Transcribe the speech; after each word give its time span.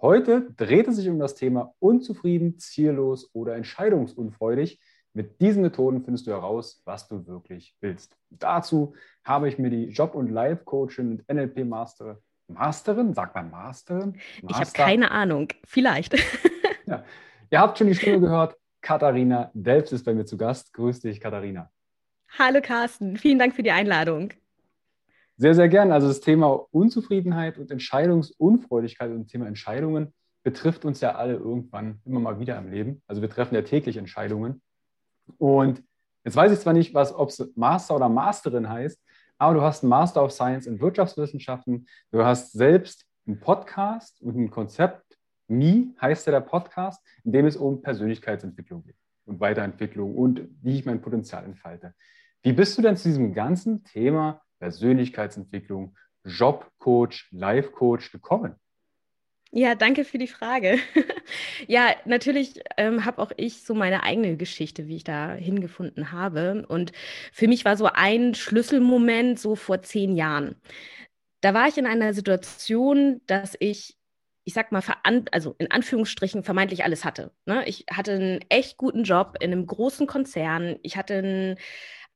Heute 0.00 0.52
dreht 0.56 0.86
es 0.86 0.96
sich 0.96 1.08
um 1.08 1.18
das 1.18 1.34
Thema 1.34 1.74
unzufrieden, 1.80 2.58
ziellos 2.58 3.30
oder 3.32 3.56
entscheidungsunfreudig. 3.56 4.80
Mit 5.12 5.40
diesen 5.40 5.62
Methoden 5.62 6.04
findest 6.04 6.28
du 6.28 6.30
heraus, 6.30 6.82
was 6.84 7.08
du 7.08 7.26
wirklich 7.26 7.74
willst. 7.80 8.16
Dazu 8.30 8.94
habe 9.24 9.48
ich 9.48 9.58
mir 9.58 9.70
die 9.70 9.86
Job- 9.86 10.14
und 10.14 10.30
Life-Coachin 10.30 11.10
und 11.10 11.28
NLP-Masterin, 11.28 12.16
Masterin, 12.46 13.12
sagt 13.12 13.34
man 13.34 13.50
Masterin? 13.50 14.12
Master? 14.42 14.48
Ich 14.48 14.56
habe 14.56 14.70
keine 14.72 15.10
Ahnung, 15.10 15.48
vielleicht. 15.64 16.14
ja, 16.86 17.04
Ihr 17.50 17.60
habt 17.60 17.78
schon 17.78 17.88
die 17.88 17.94
Stimme 17.94 18.20
gehört. 18.20 18.56
Katharina 18.80 19.50
Delfs 19.54 19.92
ist 19.92 20.04
bei 20.04 20.14
mir 20.14 20.26
zu 20.26 20.36
Gast. 20.36 20.72
Grüß 20.74 21.00
dich, 21.00 21.20
Katharina. 21.20 21.70
Hallo 22.38 22.60
Carsten, 22.62 23.16
vielen 23.16 23.38
Dank 23.38 23.54
für 23.54 23.62
die 23.62 23.70
Einladung. 23.70 24.32
Sehr, 25.40 25.54
sehr 25.54 25.68
gern. 25.68 25.92
Also 25.92 26.08
das 26.08 26.20
Thema 26.20 26.48
Unzufriedenheit 26.72 27.58
und 27.58 27.70
Entscheidungsunfreudigkeit 27.70 29.12
und 29.12 29.20
das 29.20 29.26
Thema 29.28 29.46
Entscheidungen 29.46 30.12
betrifft 30.42 30.84
uns 30.84 31.00
ja 31.00 31.14
alle 31.14 31.34
irgendwann 31.34 32.00
immer 32.04 32.18
mal 32.18 32.40
wieder 32.40 32.58
im 32.58 32.70
Leben. 32.70 33.02
Also 33.06 33.22
wir 33.22 33.30
treffen 33.30 33.54
ja 33.54 33.62
täglich 33.62 33.96
Entscheidungen. 33.96 34.60
Und 35.36 35.84
jetzt 36.24 36.34
weiß 36.34 36.50
ich 36.50 36.58
zwar 36.58 36.72
nicht, 36.72 36.92
ob 36.96 37.28
es 37.28 37.52
Master 37.54 37.94
oder 37.94 38.08
Masterin 38.08 38.68
heißt, 38.68 39.00
aber 39.38 39.54
du 39.54 39.62
hast 39.62 39.84
einen 39.84 39.90
Master 39.90 40.24
of 40.24 40.32
Science 40.32 40.66
in 40.66 40.80
Wirtschaftswissenschaften. 40.80 41.86
Du 42.10 42.24
hast 42.24 42.52
selbst 42.52 43.06
einen 43.24 43.38
Podcast 43.38 44.20
und 44.20 44.36
ein 44.36 44.50
Konzept 44.50 45.16
Me 45.46 45.94
heißt 46.00 46.26
ja 46.26 46.32
der 46.32 46.40
Podcast, 46.40 47.00
in 47.22 47.30
dem 47.30 47.46
es 47.46 47.56
um 47.56 47.80
Persönlichkeitsentwicklung 47.80 48.82
geht 48.82 48.96
und 49.24 49.38
Weiterentwicklung 49.38 50.16
und 50.16 50.48
wie 50.62 50.78
ich 50.78 50.84
mein 50.84 51.00
Potenzial 51.00 51.44
entfalte. 51.44 51.94
Wie 52.42 52.52
bist 52.52 52.76
du 52.76 52.82
denn 52.82 52.96
zu 52.96 53.08
diesem 53.08 53.32
ganzen 53.32 53.84
Thema 53.84 54.42
Persönlichkeitsentwicklung, 54.58 55.96
Jobcoach, 56.24 57.28
Life-Coach 57.30 58.12
gekommen? 58.12 58.56
Ja, 59.50 59.74
danke 59.74 60.04
für 60.04 60.18
die 60.18 60.26
Frage. 60.26 60.78
ja, 61.66 61.94
natürlich 62.04 62.60
ähm, 62.76 63.06
habe 63.06 63.22
auch 63.22 63.32
ich 63.36 63.62
so 63.62 63.74
meine 63.74 64.02
eigene 64.02 64.36
Geschichte, 64.36 64.88
wie 64.88 64.96
ich 64.96 65.04
da 65.04 65.32
hingefunden 65.32 66.12
habe. 66.12 66.66
Und 66.68 66.92
für 67.32 67.48
mich 67.48 67.64
war 67.64 67.76
so 67.76 67.86
ein 67.86 68.34
Schlüsselmoment 68.34 69.38
so 69.38 69.56
vor 69.56 69.80
zehn 69.80 70.14
Jahren. 70.16 70.56
Da 71.40 71.54
war 71.54 71.66
ich 71.68 71.78
in 71.78 71.86
einer 71.86 72.12
Situation, 72.12 73.22
dass 73.26 73.56
ich 73.58 73.98
ich 74.48 74.54
sag 74.54 74.72
mal, 74.72 74.82
also 75.30 75.54
in 75.58 75.70
Anführungsstrichen 75.70 76.42
vermeintlich 76.42 76.82
alles 76.82 77.04
hatte. 77.04 77.32
Ne? 77.44 77.68
Ich 77.68 77.84
hatte 77.92 78.12
einen 78.12 78.40
echt 78.48 78.78
guten 78.78 79.02
Job 79.02 79.36
in 79.40 79.52
einem 79.52 79.66
großen 79.66 80.06
Konzern. 80.06 80.78
Ich 80.82 80.96
hatte 80.96 81.18
einen 81.18 81.58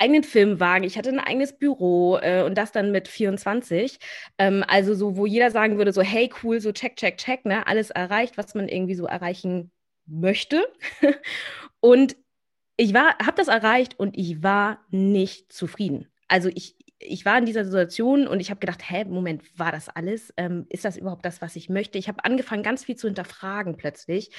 eigenen 0.02 0.24
Filmwagen, 0.24 0.84
ich 0.84 0.98
hatte 0.98 1.10
ein 1.10 1.20
eigenes 1.20 1.56
Büro 1.56 2.18
äh, 2.18 2.42
und 2.42 2.58
das 2.58 2.72
dann 2.72 2.90
mit 2.90 3.08
24. 3.08 3.98
Ähm, 4.38 4.64
also 4.66 4.94
so, 4.94 5.16
wo 5.16 5.26
jeder 5.26 5.50
sagen 5.50 5.78
würde, 5.78 5.92
so, 5.92 6.02
hey, 6.02 6.30
cool, 6.42 6.60
so 6.60 6.72
check, 6.72 6.96
check, 6.96 7.18
check, 7.18 7.44
ne? 7.44 7.66
Alles 7.66 7.90
erreicht, 7.90 8.36
was 8.36 8.54
man 8.54 8.68
irgendwie 8.68 8.96
so 8.96 9.06
erreichen 9.06 9.70
möchte. 10.06 10.66
und 11.80 12.16
ich 12.76 12.94
habe 12.94 13.34
das 13.36 13.48
erreicht 13.48 13.98
und 13.98 14.18
ich 14.18 14.42
war 14.42 14.84
nicht 14.90 15.52
zufrieden. 15.52 16.08
Also 16.26 16.48
ich, 16.48 16.76
ich 16.98 17.24
war 17.24 17.38
in 17.38 17.46
dieser 17.46 17.64
Situation 17.64 18.26
und 18.26 18.40
ich 18.40 18.50
habe 18.50 18.60
gedacht, 18.60 18.82
hä, 18.88 19.04
Moment, 19.04 19.42
war 19.56 19.70
das 19.70 19.88
alles? 19.88 20.32
Ähm, 20.36 20.66
ist 20.68 20.84
das 20.84 20.96
überhaupt 20.96 21.24
das, 21.24 21.40
was 21.42 21.54
ich 21.54 21.68
möchte? 21.68 21.98
Ich 21.98 22.08
habe 22.08 22.24
angefangen, 22.24 22.64
ganz 22.64 22.84
viel 22.84 22.96
zu 22.96 23.06
hinterfragen 23.06 23.76
plötzlich, 23.76 24.30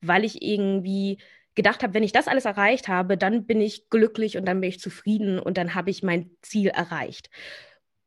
weil 0.00 0.24
ich 0.24 0.42
irgendwie 0.42 1.18
gedacht 1.54 1.82
habe, 1.82 1.94
wenn 1.94 2.02
ich 2.02 2.12
das 2.12 2.28
alles 2.28 2.44
erreicht 2.44 2.88
habe, 2.88 3.16
dann 3.18 3.46
bin 3.46 3.60
ich 3.60 3.90
glücklich 3.90 4.36
und 4.36 4.46
dann 4.46 4.60
bin 4.60 4.70
ich 4.70 4.80
zufrieden 4.80 5.38
und 5.38 5.58
dann 5.58 5.74
habe 5.74 5.90
ich 5.90 6.02
mein 6.02 6.30
Ziel 6.42 6.68
erreicht. 6.68 7.30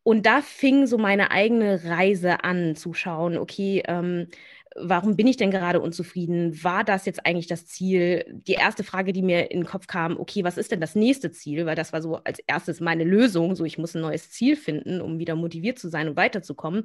Und 0.03 0.25
da 0.25 0.41
fing 0.41 0.85
so 0.87 0.97
meine 0.97 1.31
eigene 1.31 1.83
Reise 1.85 2.43
an, 2.43 2.75
zu 2.75 2.93
schauen, 2.93 3.37
okay, 3.37 3.83
ähm, 3.87 4.27
warum 4.75 5.15
bin 5.15 5.25
ich 5.27 5.37
denn 5.37 5.51
gerade 5.51 5.79
unzufrieden? 5.79 6.61
War 6.63 6.83
das 6.83 7.05
jetzt 7.05 7.25
eigentlich 7.25 7.47
das 7.47 7.65
Ziel? 7.65 8.25
Die 8.47 8.53
erste 8.53 8.83
Frage, 8.83 9.13
die 9.13 9.21
mir 9.21 9.49
in 9.51 9.61
den 9.61 9.65
Kopf 9.65 9.87
kam, 9.87 10.19
okay, 10.19 10.43
was 10.43 10.57
ist 10.57 10.71
denn 10.71 10.81
das 10.81 10.95
nächste 10.95 11.31
Ziel? 11.31 11.65
Weil 11.65 11.75
das 11.75 11.93
war 11.93 12.01
so 12.01 12.17
als 12.17 12.39
erstes 12.39 12.81
meine 12.81 13.05
Lösung, 13.05 13.55
so 13.55 13.63
ich 13.63 13.77
muss 13.77 13.95
ein 13.95 14.01
neues 14.01 14.31
Ziel 14.31 14.57
finden, 14.57 14.99
um 14.99 15.17
wieder 15.17 15.35
motiviert 15.35 15.79
zu 15.79 15.87
sein 15.89 16.09
und 16.09 16.17
weiterzukommen. 16.17 16.83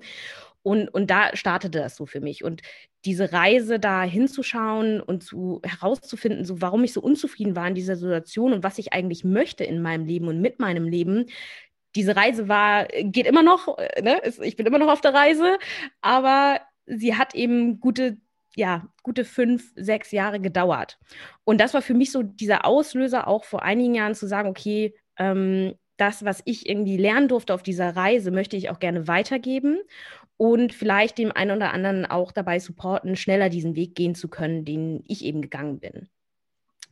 Und, 0.62 0.88
und 0.88 1.10
da 1.10 1.34
startete 1.34 1.78
das 1.80 1.96
so 1.96 2.06
für 2.06 2.20
mich. 2.20 2.44
Und 2.44 2.62
diese 3.04 3.32
Reise 3.32 3.80
da 3.80 4.02
hinzuschauen 4.02 5.00
und 5.00 5.24
zu, 5.24 5.60
herauszufinden, 5.64 6.44
so 6.44 6.60
warum 6.62 6.84
ich 6.84 6.92
so 6.92 7.00
unzufrieden 7.00 7.56
war 7.56 7.66
in 7.66 7.74
dieser 7.74 7.96
Situation 7.96 8.52
und 8.52 8.62
was 8.62 8.78
ich 8.78 8.92
eigentlich 8.92 9.24
möchte 9.24 9.64
in 9.64 9.82
meinem 9.82 10.04
Leben 10.04 10.28
und 10.28 10.40
mit 10.40 10.60
meinem 10.60 10.84
Leben, 10.84 11.26
diese 11.96 12.14
Reise 12.14 12.46
war, 12.48 12.86
geht 12.86 13.26
immer 13.26 13.42
noch, 13.42 13.78
äh, 13.78 14.02
ne? 14.02 14.20
ich 14.42 14.56
bin 14.56 14.66
immer 14.66 14.78
noch 14.78 14.92
auf 14.92 15.00
der 15.00 15.14
Reise, 15.14 15.58
aber 16.02 16.60
sie 16.96 17.16
hat 17.16 17.34
eben 17.34 17.80
gute, 17.80 18.18
ja, 18.56 18.88
gute 19.02 19.24
fünf, 19.24 19.72
sechs 19.76 20.10
Jahre 20.10 20.40
gedauert. 20.40 20.98
Und 21.44 21.60
das 21.60 21.74
war 21.74 21.82
für 21.82 21.94
mich 21.94 22.12
so 22.12 22.22
dieser 22.22 22.64
Auslöser 22.64 23.28
auch 23.28 23.44
vor 23.44 23.62
einigen 23.62 23.94
Jahren 23.94 24.14
zu 24.14 24.26
sagen, 24.26 24.48
okay, 24.48 24.94
ähm, 25.18 25.74
das, 25.96 26.24
was 26.24 26.42
ich 26.46 26.68
irgendwie 26.68 26.96
lernen 26.96 27.28
durfte 27.28 27.54
auf 27.54 27.62
dieser 27.62 27.94
Reise, 27.94 28.30
möchte 28.30 28.56
ich 28.56 28.70
auch 28.70 28.78
gerne 28.78 29.06
weitergeben 29.06 29.80
und 30.38 30.72
vielleicht 30.72 31.18
dem 31.18 31.30
einen 31.32 31.56
oder 31.56 31.72
anderen 31.74 32.06
auch 32.06 32.32
dabei 32.32 32.58
supporten, 32.58 33.16
schneller 33.16 33.50
diesen 33.50 33.76
Weg 33.76 33.94
gehen 33.94 34.14
zu 34.14 34.28
können, 34.28 34.64
den 34.64 35.04
ich 35.06 35.24
eben 35.24 35.42
gegangen 35.42 35.78
bin. 35.78 36.08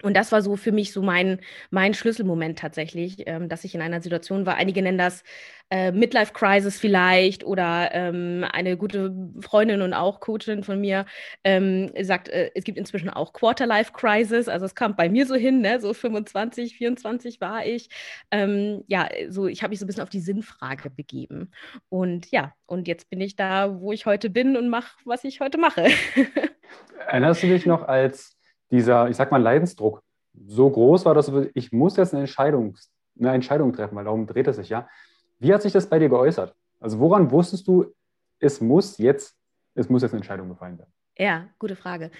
Und 0.02 0.16
das 0.16 0.32
war 0.32 0.42
so 0.42 0.56
für 0.56 0.72
mich 0.72 0.92
so 0.92 1.02
mein, 1.02 1.40
mein 1.70 1.94
Schlüsselmoment 1.94 2.58
tatsächlich, 2.58 3.24
ähm, 3.26 3.48
dass 3.48 3.64
ich 3.64 3.74
in 3.74 3.82
einer 3.82 4.00
Situation 4.00 4.46
war. 4.46 4.56
Einige 4.56 4.82
nennen 4.82 4.98
das 4.98 5.24
äh, 5.70 5.92
Midlife 5.92 6.32
Crisis 6.32 6.78
vielleicht 6.78 7.44
oder 7.44 7.90
ähm, 7.92 8.44
eine 8.52 8.76
gute 8.76 9.14
Freundin 9.40 9.82
und 9.82 9.92
auch 9.92 10.20
Coachin 10.20 10.62
von 10.62 10.80
mir 10.80 11.04
ähm, 11.44 11.90
sagt, 12.00 12.28
äh, 12.28 12.50
es 12.54 12.64
gibt 12.64 12.78
inzwischen 12.78 13.10
auch 13.10 13.32
Quarterlife 13.32 13.92
Crisis. 13.92 14.48
Also 14.48 14.66
es 14.66 14.74
kam 14.74 14.96
bei 14.96 15.08
mir 15.08 15.26
so 15.26 15.34
hin, 15.34 15.60
ne? 15.60 15.80
so 15.80 15.92
25, 15.92 16.76
24 16.76 17.40
war 17.40 17.66
ich. 17.66 17.88
Ähm, 18.30 18.84
ja, 18.86 19.08
so 19.28 19.46
ich 19.46 19.62
habe 19.62 19.70
mich 19.70 19.80
so 19.80 19.84
ein 19.84 19.88
bisschen 19.88 20.02
auf 20.02 20.10
die 20.10 20.20
Sinnfrage 20.20 20.90
begeben. 20.90 21.50
Und 21.88 22.30
ja, 22.30 22.54
und 22.66 22.88
jetzt 22.88 23.10
bin 23.10 23.20
ich 23.20 23.36
da, 23.36 23.80
wo 23.80 23.92
ich 23.92 24.06
heute 24.06 24.30
bin 24.30 24.56
und 24.56 24.68
mache, 24.68 24.96
was 25.04 25.24
ich 25.24 25.40
heute 25.40 25.58
mache. 25.58 25.86
Erinnerst 27.08 27.42
du 27.42 27.48
dich 27.48 27.66
noch 27.66 27.82
als 27.82 28.38
dieser, 28.70 29.08
ich 29.08 29.16
sag 29.16 29.30
mal, 29.30 29.42
Leidensdruck 29.42 30.02
so 30.46 30.70
groß 30.70 31.04
war, 31.04 31.14
dass 31.14 31.30
ich 31.54 31.72
muss 31.72 31.96
jetzt 31.96 32.12
eine 32.12 32.22
Entscheidung, 32.22 32.76
eine 33.18 33.32
Entscheidung 33.32 33.72
treffen, 33.72 33.96
weil 33.96 34.04
darum 34.04 34.26
dreht 34.26 34.46
es 34.46 34.56
sich 34.56 34.68
ja. 34.68 34.88
Wie 35.38 35.52
hat 35.52 35.62
sich 35.62 35.72
das 35.72 35.88
bei 35.88 35.98
dir 35.98 36.08
geäußert? 36.08 36.54
Also 36.80 36.98
woran 36.98 37.30
wusstest 37.30 37.66
du, 37.66 37.92
es 38.38 38.60
muss 38.60 38.98
jetzt, 38.98 39.36
es 39.74 39.88
muss 39.88 40.02
jetzt 40.02 40.12
eine 40.12 40.20
Entscheidung 40.20 40.48
gefallen 40.48 40.78
werden? 40.78 40.92
Ja, 41.16 41.48
gute 41.58 41.74
Frage. 41.74 42.10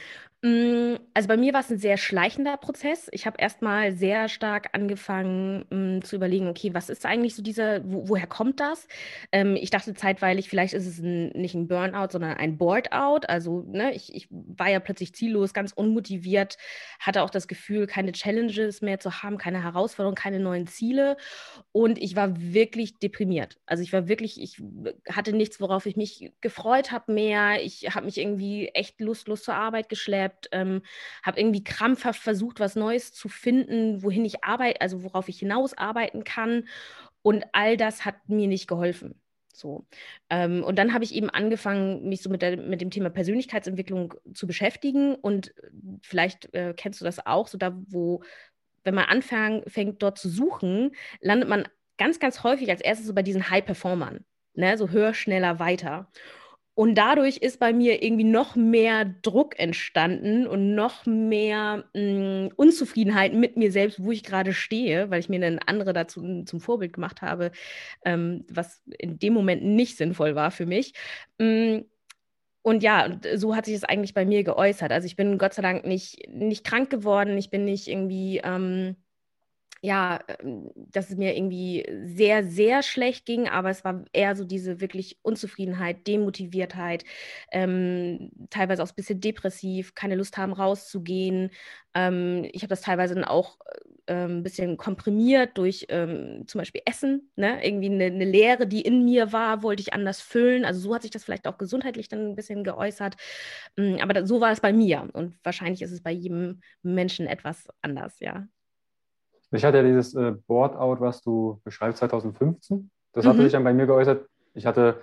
Mm, 0.41 0.95
also 1.15 1.27
bei 1.27 1.37
mir 1.37 1.53
war 1.53 1.61
es 1.63 1.71
ein 1.71 1.79
sehr 1.79 1.97
schleichender 1.97 2.57
Prozess. 2.59 3.09
Ich 3.11 3.27
habe 3.27 3.39
erstmal 3.41 3.91
sehr 3.93 4.29
stark 4.29 4.69
angefangen 4.73 5.65
mm, 5.99 6.03
zu 6.03 6.15
überlegen, 6.15 6.47
okay, 6.47 6.73
was 6.75 6.89
ist 6.91 7.05
eigentlich 7.07 7.35
so 7.35 7.43
dieser, 7.43 7.81
wo, 7.85 8.09
woher 8.09 8.29
kommt 8.29 8.61
das? 8.61 8.87
Ähm, 9.33 9.57
ich 9.57 9.71
dachte 9.71 9.95
zeitweilig, 9.95 10.49
vielleicht 10.49 10.75
ist 10.75 10.87
es 10.87 10.99
ein, 11.01 11.31
nicht 11.31 11.55
ein 11.57 11.67
Burnout, 11.67 12.11
sondern 12.13 12.37
ein 12.37 12.57
Boardout. 12.57 13.27
Also 13.27 13.65
ne, 13.67 13.93
ich, 13.97 14.15
ich 14.15 14.29
war 14.31 14.69
ja 14.71 14.79
plötzlich 14.79 15.13
ziellos, 15.13 15.53
ganz 15.55 15.73
unmotiviert, 15.73 16.57
hatte 17.01 17.23
auch 17.23 17.31
das 17.31 17.49
Gefühl, 17.49 17.89
keine 17.89 18.13
Challenges 18.13 18.81
mehr 18.81 19.01
zu 19.01 19.23
haben, 19.25 19.39
keine 19.39 19.65
Herausforderungen, 19.65 20.15
keine 20.15 20.39
neuen 20.39 20.69
Ziele. 20.69 21.17
Und 21.73 21.99
ich 21.99 22.17
war 22.17 22.41
wirklich 22.41 22.99
deprimiert. 22.99 23.59
Also 23.67 23.83
ich 23.83 23.93
war 23.93 24.09
wirklich, 24.09 24.41
ich 24.41 24.61
hatte 25.11 25.33
nichts, 25.33 25.61
worauf 25.61 25.87
ich 25.87 25.97
mich 25.97 26.33
gefreut 26.41 26.91
habe 26.93 27.13
mehr. 27.13 27.63
Ich 27.63 27.95
habe 27.95 28.07
mich 28.07 28.19
irgendwie 28.19 28.69
echt 28.69 29.01
lustlos 29.01 29.43
zur 29.43 29.55
Arbeit 29.55 29.89
geschleppt, 29.89 30.28
ähm, 30.53 30.83
habe 31.23 31.41
irgendwie 31.41 31.65
krampfhaft 31.65 32.21
versucht, 32.21 32.61
was 32.61 32.77
Neues 32.77 33.13
zu 33.13 33.29
finden, 33.29 34.03
wohin 34.03 34.25
ich 34.25 34.45
arbeite, 34.45 34.81
also 34.81 35.03
worauf 35.03 35.29
ich 35.29 35.39
hinaus 35.39 35.77
arbeiten 35.77 36.25
kann. 36.25 36.69
Und 37.23 37.45
all 37.53 37.77
das 37.77 38.05
hat 38.05 38.29
mir 38.29 38.49
nicht 38.49 38.69
geholfen. 38.69 39.21
So. 39.59 39.87
Ähm, 40.31 40.63
und 40.63 40.79
dann 40.79 40.95
habe 40.95 41.05
ich 41.05 41.15
eben 41.15 41.31
angefangen, 41.31 42.09
mich 42.09 42.23
so 42.23 42.31
mit, 42.31 42.43
der, 42.43 42.57
mit 42.57 42.81
dem 42.81 42.91
Thema 42.91 43.11
Persönlichkeitsentwicklung 43.11 44.15
zu 44.33 44.47
beschäftigen. 44.47 45.17
Und 45.17 45.53
vielleicht 46.03 46.55
äh, 46.55 46.75
kennst 46.77 47.01
du 47.01 47.05
das 47.05 47.27
auch, 47.27 47.49
so 47.49 47.59
da, 47.59 47.77
wo, 47.89 48.23
wenn 48.85 48.95
man 48.95 49.07
anfängt, 49.07 50.03
dort 50.03 50.19
zu 50.19 50.29
suchen, 50.29 50.93
landet 51.21 51.49
man 51.49 51.69
ganz, 51.99 52.21
ganz 52.21 52.45
häufig 52.45 52.71
als 52.71 52.81
erstes 52.81 53.07
so 53.07 53.15
bei 53.15 53.23
diesen 53.23 53.51
High-Performern. 53.51 54.25
Ne? 54.55 54.79
So 54.79 54.91
höher, 54.91 55.13
schneller, 55.13 55.59
weiter. 55.59 56.11
Und 56.79 56.95
dadurch 56.95 57.39
ist 57.39 57.59
bei 57.59 57.73
mir 57.73 58.05
irgendwie 58.05 58.23
noch 58.23 58.55
mehr 58.55 59.05
Druck 59.23 59.59
entstanden 59.59 60.47
und 60.47 60.77
noch 60.77 61.07
mehr 61.07 61.87
mh, 61.93 62.01
hm, 62.01 62.53
Unzufriedenheit 62.55 63.35
mit 63.35 63.57
mir 63.57 63.73
selbst, 63.73 64.01
wo 64.05 64.13
ich 64.13 64.23
gerade 64.23 64.53
stehe, 64.53 65.11
weil 65.11 65.19
ich 65.19 65.29
mir 65.29 65.45
eine 65.45 65.59
andere 65.67 65.93
dazu 65.93 66.45
zum 66.45 66.61
Vorbild 66.61 66.93
gemacht 66.93 67.21
habe, 67.21 67.51
ähm, 68.05 68.45
was 68.49 68.81
in 68.97 69.19
dem 69.19 69.33
Moment 69.35 69.65
nicht 69.65 69.97
sinnvoll 69.97 70.37
war 70.37 70.53
für 70.53 70.67
mich. 70.67 70.95
Mh, 71.39 71.83
und 72.63 72.85
ja, 72.85 73.19
so 73.35 73.57
hat 73.57 73.65
sich 73.65 73.75
es 73.75 73.83
eigentlich 73.83 74.15
bei 74.15 74.25
mir 74.25 74.45
geäußert. 74.45 74.93
Also 74.93 75.07
ich 75.07 75.17
bin 75.17 75.37
Gott 75.37 75.55
sei 75.55 75.63
Dank 75.63 75.85
nicht, 75.85 76.29
nicht 76.29 76.63
krank 76.65 76.91
geworden, 76.91 77.37
ich 77.39 77.51
bin 77.51 77.65
nicht 77.65 77.89
irgendwie. 77.89 78.41
Ähm, 78.45 78.95
ja, 79.81 80.21
ähm, 80.41 80.71
dass 80.77 81.11
es 81.11 81.17
mir 81.17 81.37
irgendwie 81.37 81.87
sehr, 82.05 82.45
sehr 82.45 82.83
schlecht 82.83 83.27
ging, 83.27 83.49
aber 83.49 83.71
es 83.71 83.85
war 83.85 84.05
eher 84.13 84.37
so 84.37 84.45
diese 84.45 84.81
wirklich 84.81 85.19
Unzufriedenheit, 85.23 86.07
Demotiviertheit, 86.07 87.05
ähm, 87.53 88.31
teilweise 88.51 88.83
auch 88.83 88.89
ein 88.89 88.95
bisschen 88.97 89.21
depressiv, 89.21 89.95
keine 89.95 90.15
Lust 90.17 90.37
haben, 90.37 90.53
rauszugehen. 90.53 91.51
Ähm, 91.95 92.45
ich 92.53 92.63
habe 92.63 92.69
das 92.69 92.81
teilweise 92.83 93.15
dann 93.15 93.25
auch 93.25 93.59
äh, 94.07 94.25
ein 94.25 94.43
bisschen 94.43 94.77
komprimiert 94.77 95.57
durch 95.59 95.87
ähm, 95.89 96.45
zum 96.47 96.59
Beispiel 96.61 96.83
Essen, 96.85 97.31
ne? 97.37 97.65
irgendwie 97.65 97.87
eine, 97.91 98.05
eine 98.05 98.25
Leere, 98.25 98.67
die 98.67 98.81
in 98.83 99.05
mir 99.05 99.33
war, 99.33 99.63
wollte 99.63 99.81
ich 99.83 99.93
anders 99.93 100.21
füllen. 100.21 100.65
Also 100.65 100.81
so 100.81 100.95
hat 100.95 101.03
sich 101.03 101.11
das 101.11 101.25
vielleicht 101.25 101.47
auch 101.47 101.59
gesundheitlich 101.59 102.09
dann 102.09 102.31
ein 102.31 102.35
bisschen 102.37 102.65
geäußert. 102.65 103.17
Ähm, 103.77 103.99
aber 104.01 104.27
so 104.27 104.41
war 104.41 104.53
es 104.53 104.61
bei 104.61 104.73
mir 104.73 105.09
und 105.13 105.37
wahrscheinlich 105.45 105.83
ist 105.83 105.93
es 105.93 106.03
bei 106.03 106.11
jedem 106.13 106.61
Menschen 106.83 107.27
etwas 107.27 107.69
anders, 107.83 108.21
ja. 108.21 108.49
Ich 109.51 109.65
hatte 109.65 109.79
ja 109.79 109.83
dieses 109.83 110.15
äh, 110.15 110.35
Boardout, 110.47 111.01
was 111.01 111.23
du 111.23 111.61
beschreibst, 111.65 111.99
2015. 111.99 112.91
Das 113.13 113.25
mhm. 113.25 113.29
hatte 113.31 113.43
sich 113.43 113.53
dann 113.53 113.65
bei 113.65 113.73
mir 113.73 113.87
geäußert. 113.87 114.27
Ich 114.55 114.67
hatte 114.67 115.01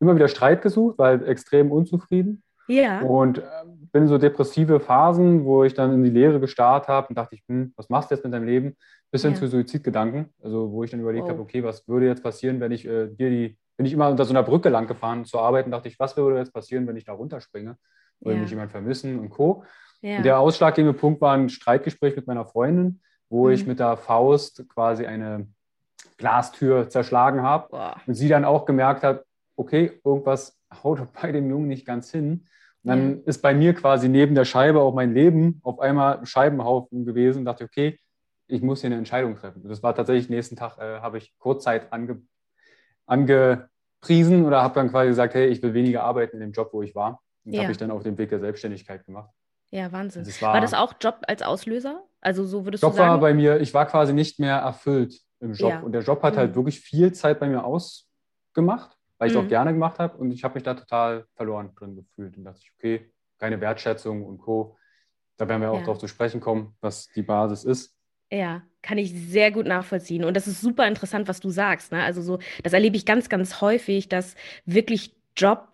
immer 0.00 0.14
wieder 0.14 0.28
Streit 0.28 0.62
gesucht, 0.62 0.98
halt 0.98 1.26
extrem 1.26 1.70
unzufrieden. 1.70 2.42
Ja. 2.68 3.02
Und 3.02 3.38
äh, 3.38 3.42
bin 3.92 4.02
in 4.02 4.08
so 4.08 4.18
depressive 4.18 4.80
Phasen, 4.80 5.44
wo 5.44 5.64
ich 5.64 5.74
dann 5.74 5.92
in 5.92 6.02
die 6.02 6.10
Lehre 6.10 6.40
gestartet 6.40 6.88
habe 6.88 7.08
und 7.08 7.18
dachte 7.18 7.34
ich, 7.34 7.42
hm, 7.48 7.72
was 7.76 7.88
machst 7.88 8.10
du 8.10 8.14
jetzt 8.14 8.24
mit 8.24 8.32
deinem 8.32 8.46
Leben? 8.46 8.76
Bis 9.10 9.22
hin 9.22 9.32
ja. 9.32 9.38
zu 9.38 9.46
Suizidgedanken. 9.46 10.30
Also 10.42 10.70
wo 10.72 10.82
ich 10.82 10.90
dann 10.90 11.00
überlegt 11.00 11.26
oh. 11.26 11.30
habe, 11.30 11.40
okay, 11.40 11.62
was 11.62 11.86
würde 11.86 12.06
jetzt 12.06 12.22
passieren, 12.22 12.60
wenn 12.60 12.72
ich 12.72 12.86
äh, 12.86 13.10
hier 13.16 13.30
die, 13.30 13.58
bin 13.76 13.86
ich 13.86 13.92
immer 13.92 14.08
unter 14.08 14.24
so 14.24 14.32
einer 14.32 14.42
Brücke 14.42 14.70
lang 14.70 14.86
gefahren 14.86 15.24
zur 15.24 15.42
Arbeit 15.42 15.66
und 15.66 15.72
dachte 15.72 15.88
ich, 15.88 15.98
was 15.98 16.16
würde 16.16 16.38
jetzt 16.38 16.52
passieren, 16.52 16.86
wenn 16.86 16.96
ich 16.96 17.04
da 17.04 17.12
runterspringe? 17.12 17.76
Würde 18.20 18.36
ja. 18.36 18.42
mich 18.42 18.50
jemand 18.50 18.70
vermissen 18.70 19.18
und 19.18 19.30
Co. 19.30 19.64
Ja. 20.00 20.16
Und 20.18 20.24
der 20.24 20.38
ausschlaggebende 20.38 20.98
Punkt 20.98 21.20
war 21.20 21.34
ein 21.34 21.48
Streitgespräch 21.48 22.16
mit 22.16 22.26
meiner 22.26 22.46
Freundin, 22.46 23.00
wo 23.32 23.46
mhm. 23.46 23.54
ich 23.54 23.66
mit 23.66 23.80
der 23.80 23.96
Faust 23.96 24.68
quasi 24.68 25.06
eine 25.06 25.48
Glastür 26.18 26.88
zerschlagen 26.88 27.42
habe. 27.42 27.96
Und 28.06 28.14
sie 28.14 28.28
dann 28.28 28.44
auch 28.44 28.66
gemerkt 28.66 29.02
hat, 29.02 29.24
okay, 29.56 30.00
irgendwas 30.04 30.56
haut 30.82 31.00
bei 31.20 31.32
dem 31.32 31.50
Jungen 31.50 31.66
nicht 31.66 31.86
ganz 31.86 32.10
hin. 32.10 32.46
Und 32.84 32.88
dann 32.88 33.10
ja. 33.10 33.22
ist 33.26 33.42
bei 33.42 33.54
mir 33.54 33.74
quasi 33.74 34.08
neben 34.08 34.34
der 34.34 34.44
Scheibe 34.44 34.80
auch 34.80 34.94
mein 34.94 35.14
Leben 35.14 35.60
auf 35.62 35.80
einmal 35.80 36.18
ein 36.18 36.26
Scheibenhaufen 36.26 37.04
gewesen 37.04 37.40
und 37.40 37.44
dachte, 37.46 37.64
okay, 37.64 37.98
ich 38.48 38.60
muss 38.60 38.80
hier 38.80 38.88
eine 38.88 38.96
Entscheidung 38.96 39.36
treffen. 39.36 39.66
Das 39.66 39.82
war 39.82 39.94
tatsächlich, 39.94 40.28
nächsten 40.28 40.56
Tag 40.56 40.78
äh, 40.78 41.00
habe 41.00 41.16
ich 41.16 41.32
Kurzzeit 41.38 41.92
ange, 41.92 42.20
angepriesen 43.06 44.44
oder 44.44 44.62
habe 44.62 44.74
dann 44.74 44.90
quasi 44.90 45.08
gesagt, 45.08 45.34
hey, 45.34 45.46
ich 45.46 45.62
will 45.62 45.72
weniger 45.74 46.02
arbeiten 46.02 46.36
in 46.36 46.40
dem 46.40 46.52
Job, 46.52 46.70
wo 46.72 46.82
ich 46.82 46.94
war. 46.94 47.22
Und 47.44 47.54
ja. 47.54 47.62
habe 47.62 47.72
ich 47.72 47.78
dann 47.78 47.90
auf 47.90 48.02
dem 48.02 48.18
Weg 48.18 48.28
der 48.28 48.40
Selbstständigkeit 48.40 49.06
gemacht. 49.06 49.30
Ja, 49.70 49.90
Wahnsinn. 49.90 50.24
Das 50.24 50.42
war, 50.42 50.52
war, 50.52 50.60
das 50.60 50.74
auch 50.74 50.94
Job 51.00 51.20
als 51.26 51.40
Auslöser? 51.42 52.02
Also 52.22 52.44
so 52.44 52.64
würdest 52.64 52.82
Job 52.82 52.92
du 52.92 52.98
sagen? 52.98 53.10
war 53.10 53.20
bei 53.20 53.34
mir, 53.34 53.60
ich 53.60 53.74
war 53.74 53.84
quasi 53.86 54.12
nicht 54.14 54.38
mehr 54.38 54.56
erfüllt 54.56 55.20
im 55.40 55.52
Job. 55.52 55.70
Ja. 55.70 55.80
Und 55.80 55.92
der 55.92 56.02
Job 56.02 56.22
hat 56.22 56.22
halt 56.22 56.34
mhm. 56.34 56.38
halt 56.38 56.54
wirklich 56.54 56.80
viel 56.80 57.12
Zeit 57.12 57.40
bei 57.40 57.48
mir 57.48 57.64
ausgemacht, 57.64 58.96
weil 59.18 59.28
ich 59.28 59.34
es 59.34 59.38
mhm. 59.38 59.44
auch 59.44 59.48
gerne 59.48 59.72
gemacht 59.72 59.98
habe. 59.98 60.16
Und 60.16 60.30
ich 60.30 60.44
habe 60.44 60.54
mich 60.54 60.62
da 60.62 60.74
total 60.74 61.26
verloren 61.34 61.74
drin 61.74 61.96
gefühlt. 61.96 62.36
Und 62.36 62.44
dachte 62.44 62.60
ich, 62.62 62.72
okay, 62.78 63.12
keine 63.38 63.60
Wertschätzung 63.60 64.24
und 64.24 64.38
Co. 64.38 64.76
Da 65.36 65.48
werden 65.48 65.60
wir 65.60 65.70
auch 65.72 65.78
ja. 65.78 65.80
darauf 65.80 65.98
zu 65.98 66.06
sprechen 66.06 66.40
kommen, 66.40 66.76
was 66.80 67.08
die 67.08 67.22
Basis 67.22 67.64
ist. 67.64 67.96
Ja, 68.30 68.62
kann 68.82 68.98
ich 68.98 69.12
sehr 69.12 69.50
gut 69.50 69.66
nachvollziehen. 69.66 70.24
Und 70.24 70.36
das 70.36 70.46
ist 70.46 70.60
super 70.60 70.86
interessant, 70.86 71.28
was 71.28 71.40
du 71.40 71.50
sagst. 71.50 71.92
Ne? 71.92 72.02
Also 72.02 72.22
so, 72.22 72.38
das 72.62 72.72
erlebe 72.72 72.96
ich 72.96 73.04
ganz, 73.04 73.28
ganz 73.28 73.60
häufig, 73.60 74.08
dass 74.08 74.36
wirklich 74.64 75.14
Job 75.36 75.68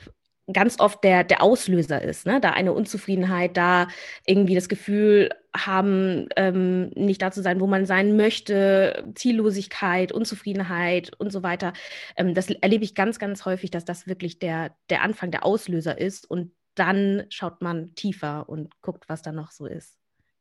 ganz 0.53 0.81
oft 0.81 1.05
der, 1.05 1.25
der 1.25 1.43
Auslöser 1.43 2.03
ist, 2.03 2.27
ne? 2.27 2.41
da 2.41 2.51
eine 2.51 2.73
Unzufriedenheit, 2.73 3.57
da 3.57 3.89
irgendwie 4.27 4.55
das 4.55 4.69
Gefühl 4.69 5.31
haben, 5.55 6.29
ähm, 6.37 6.91
nicht 6.91 7.21
da 7.21 7.31
zu 7.31 7.43
sein, 7.43 7.61
wo 7.61 7.67
man 7.67 7.87
sein 7.87 8.17
möchte, 8.17 9.05
Ziellosigkeit, 9.15 10.13
Unzufriedenheit 10.13 11.13
und 11.19 11.33
so 11.33 11.43
weiter. 11.43 11.73
Ähm, 12.17 12.35
das 12.35 12.51
erlebe 12.51 12.85
ich 12.85 12.95
ganz, 12.95 13.19
ganz 13.19 13.45
häufig, 13.45 13.71
dass 13.71 13.85
das 13.85 14.07
wirklich 14.07 14.39
der, 14.39 14.75
der 14.91 15.03
Anfang, 15.03 15.31
der 15.31 15.45
Auslöser 15.45 15.99
ist 15.99 16.31
und 16.31 16.53
dann 16.75 17.25
schaut 17.29 17.61
man 17.61 17.95
tiefer 17.95 18.49
und 18.49 18.81
guckt, 18.83 19.09
was 19.09 19.23
da 19.23 19.33
noch 19.33 19.51
so 19.51 19.67
ist. 19.67 19.99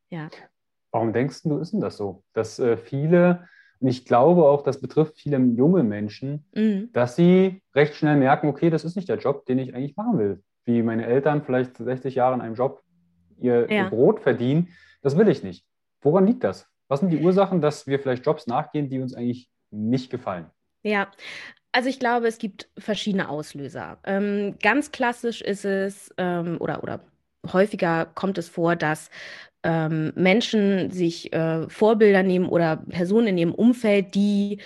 Ja. 0.09 0.29
Warum 0.91 1.11
denkst 1.11 1.43
du, 1.43 1.57
ist 1.57 1.73
denn 1.73 1.81
das 1.81 1.97
so, 1.97 2.23
dass 2.33 2.59
äh, 2.59 2.77
viele 2.77 3.47
und 3.79 3.87
ich 3.87 4.05
glaube 4.05 4.45
auch, 4.45 4.63
das 4.63 4.79
betrifft 4.79 5.17
viele 5.17 5.37
junge 5.37 5.83
Menschen, 5.83 6.45
mhm. 6.53 6.89
dass 6.93 7.15
sie 7.15 7.61
recht 7.75 7.95
schnell 7.95 8.17
merken, 8.17 8.47
okay, 8.47 8.69
das 8.69 8.83
ist 8.83 8.95
nicht 8.95 9.09
der 9.09 9.17
Job, 9.17 9.45
den 9.45 9.59
ich 9.59 9.75
eigentlich 9.75 9.95
machen 9.95 10.17
will. 10.17 10.43
Wie 10.65 10.81
meine 10.81 11.05
Eltern 11.05 11.43
vielleicht 11.43 11.77
60 11.77 12.15
Jahre 12.15 12.35
in 12.35 12.41
einem 12.41 12.55
Job 12.55 12.81
ihr, 13.39 13.71
ja. 13.71 13.83
ihr 13.83 13.89
Brot 13.89 14.19
verdienen, 14.19 14.69
das 15.01 15.17
will 15.17 15.29
ich 15.29 15.43
nicht. 15.43 15.65
Woran 16.01 16.25
liegt 16.25 16.43
das? 16.43 16.67
Was 16.87 17.01
sind 17.01 17.09
die 17.09 17.21
Ursachen, 17.21 17.61
dass 17.61 17.87
wir 17.87 17.99
vielleicht 17.99 18.25
Jobs 18.25 18.47
nachgehen, 18.47 18.89
die 18.89 18.99
uns 18.99 19.13
eigentlich 19.13 19.49
nicht 19.71 20.09
gefallen? 20.09 20.47
Ja, 20.83 21.07
also 21.71 21.89
ich 21.89 21.99
glaube, 21.99 22.27
es 22.27 22.37
gibt 22.37 22.69
verschiedene 22.77 23.29
Auslöser. 23.29 23.99
Ähm, 24.03 24.55
ganz 24.61 24.91
klassisch 24.91 25.41
ist 25.41 25.65
es, 25.65 26.13
ähm, 26.17 26.57
oder, 26.59 26.81
oder 26.81 27.01
häufiger 27.51 28.05
kommt 28.05 28.37
es 28.37 28.49
vor, 28.49 28.75
dass 28.75 29.09
ähm, 29.63 30.13
Menschen 30.15 30.91
sich 30.91 31.33
äh, 31.33 31.69
Vorbilder 31.69 32.23
nehmen 32.23 32.47
oder 32.47 32.77
Personen 32.77 33.27
in 33.27 33.37
ihrem 33.37 33.53
Umfeld, 33.53 34.15
die 34.15 34.59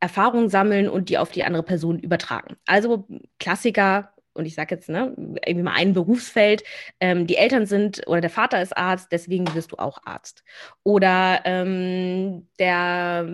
Erfahrungen 0.00 0.50
sammeln 0.50 0.88
und 0.88 1.08
die 1.08 1.18
auf 1.18 1.30
die 1.30 1.44
andere 1.44 1.62
Person 1.62 1.98
übertragen. 1.98 2.56
Also 2.66 3.06
Klassiker, 3.38 4.10
und 4.34 4.46
ich 4.46 4.54
sage 4.54 4.74
jetzt, 4.74 4.88
ne, 4.88 5.14
irgendwie 5.16 5.62
mal 5.62 5.74
ein 5.76 5.94
Berufsfeld, 5.94 6.64
ähm, 7.00 7.26
die 7.26 7.36
Eltern 7.36 7.66
sind 7.66 8.02
oder 8.06 8.20
der 8.20 8.30
Vater 8.30 8.60
ist 8.60 8.76
Arzt, 8.76 9.12
deswegen 9.12 9.54
wirst 9.54 9.72
du 9.72 9.76
auch 9.76 9.98
Arzt. 10.04 10.44
Oder 10.82 11.40
ähm, 11.44 12.48
der, 12.58 13.24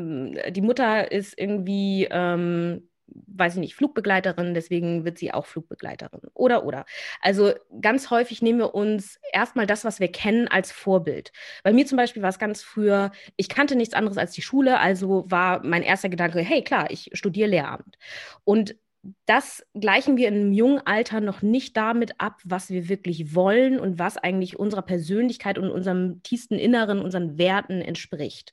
die 0.50 0.61
Mutter 0.61 1.11
ist 1.11 1.38
irgendwie 1.38 2.07
ähm, 2.11 2.89
weiß 3.26 3.54
ich 3.54 3.60
nicht, 3.60 3.74
Flugbegleiterin, 3.74 4.54
deswegen 4.54 5.04
wird 5.04 5.18
sie 5.18 5.32
auch 5.32 5.46
Flugbegleiterin. 5.46 6.20
Oder, 6.34 6.64
oder. 6.64 6.84
Also 7.20 7.52
ganz 7.80 8.10
häufig 8.10 8.42
nehmen 8.42 8.58
wir 8.58 8.74
uns 8.74 9.18
erstmal 9.32 9.66
das, 9.66 9.84
was 9.84 10.00
wir 10.00 10.10
kennen, 10.12 10.48
als 10.48 10.72
Vorbild. 10.72 11.32
Bei 11.62 11.72
mir 11.72 11.86
zum 11.86 11.96
Beispiel 11.96 12.22
war 12.22 12.30
es 12.30 12.38
ganz 12.38 12.62
früher, 12.62 13.12
ich 13.36 13.48
kannte 13.48 13.76
nichts 13.76 13.94
anderes 13.94 14.18
als 14.18 14.32
die 14.32 14.42
Schule, 14.42 14.78
also 14.78 15.24
war 15.28 15.64
mein 15.64 15.82
erster 15.82 16.08
Gedanke, 16.08 16.40
hey 16.40 16.62
klar, 16.62 16.90
ich 16.90 17.10
studiere 17.14 17.48
Lehramt. 17.48 17.98
Und 18.44 18.76
das 19.25 19.66
gleichen 19.78 20.16
wir 20.19 20.28
in 20.28 20.35
einem 20.35 20.52
jungen 20.52 20.87
Alter 20.87 21.21
noch 21.21 21.40
nicht 21.40 21.76
damit 21.76 22.21
ab, 22.21 22.40
was 22.45 22.69
wir 22.69 22.88
wirklich 22.88 23.35
wollen 23.35 23.80
und 23.80 23.99
was 23.99 24.19
eigentlich 24.19 24.59
unserer 24.59 24.83
Persönlichkeit 24.83 25.57
und 25.57 25.71
unserem 25.71 26.23
tiefsten 26.23 26.59
Inneren, 26.59 27.00
unseren 27.00 27.38
Werten 27.38 27.80
entspricht. 27.80 28.52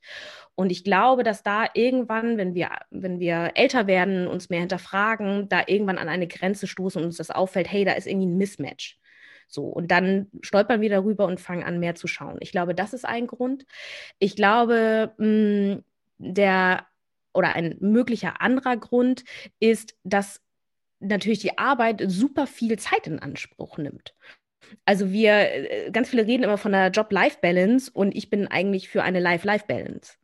Und 0.56 0.72
ich 0.72 0.86
glaube, 0.86 1.24
dass 1.24 1.44
da 1.44 1.66
irgendwann, 1.74 2.38
wenn 2.38 2.56
wir, 2.56 2.70
wenn 2.92 3.20
wir 3.20 3.51
älter 3.56 3.88
werden, 3.88 4.27
uns 4.27 4.50
mehr 4.50 4.62
hinterfragen, 4.62 5.50
da 5.50 5.63
irgendwann 5.68 5.98
an 5.98 6.10
eine 6.10 6.27
Grenze 6.27 6.68
stoßen 6.68 7.01
und 7.01 7.08
uns 7.08 7.18
das 7.18 7.32
auffällt, 7.32 7.70
hey, 7.70 7.84
da 7.84 7.94
ist 7.94 8.08
irgendwie 8.08 8.27
ein 8.27 8.38
Mismatch. 8.38 9.00
So, 9.50 9.63
und 9.63 9.92
dann 9.92 10.27
stolpern 10.42 10.82
wir 10.82 10.89
darüber 10.89 11.25
und 11.25 11.39
fangen 11.42 11.63
an, 11.63 11.80
mehr 11.80 11.96
zu 11.96 12.08
schauen. 12.08 12.38
Ich 12.42 12.51
glaube, 12.51 12.75
das 12.75 12.94
ist 12.94 13.06
ein 13.06 13.27
Grund. 13.27 13.66
Ich 14.20 14.36
glaube, 14.36 15.13
mh, 15.18 15.75
mm, 15.75 15.84
der 16.20 16.86
oder 17.38 17.56
ein 17.56 17.77
möglicher 17.79 18.41
anderer 18.41 18.75
Grund 18.75 19.24
ist, 19.60 19.96
dass 20.03 20.41
natürlich 21.00 21.39
die 21.39 21.58
Arbeit 21.60 22.03
super 22.08 22.48
viel 22.48 22.79
Zeit 22.79 23.06
in 23.06 23.20
Anspruch 23.20 23.77
nimmt. 23.77 24.15
Also 24.86 25.12
wir, 25.12 25.32
äh, 25.34 25.91
ganz 25.91 26.10
viele 26.10 26.25
reden 26.25 26.44
immer 26.44 26.58
von 26.58 26.72
der 26.72 26.89
Job-Life-Balance 26.89 27.91
und 27.94 28.15
ich 28.15 28.29
bin 28.29 28.48
eigentlich 28.48 28.89
für 28.89 29.03
eine 29.03 29.20
Life-Life-Balance. 29.20 30.15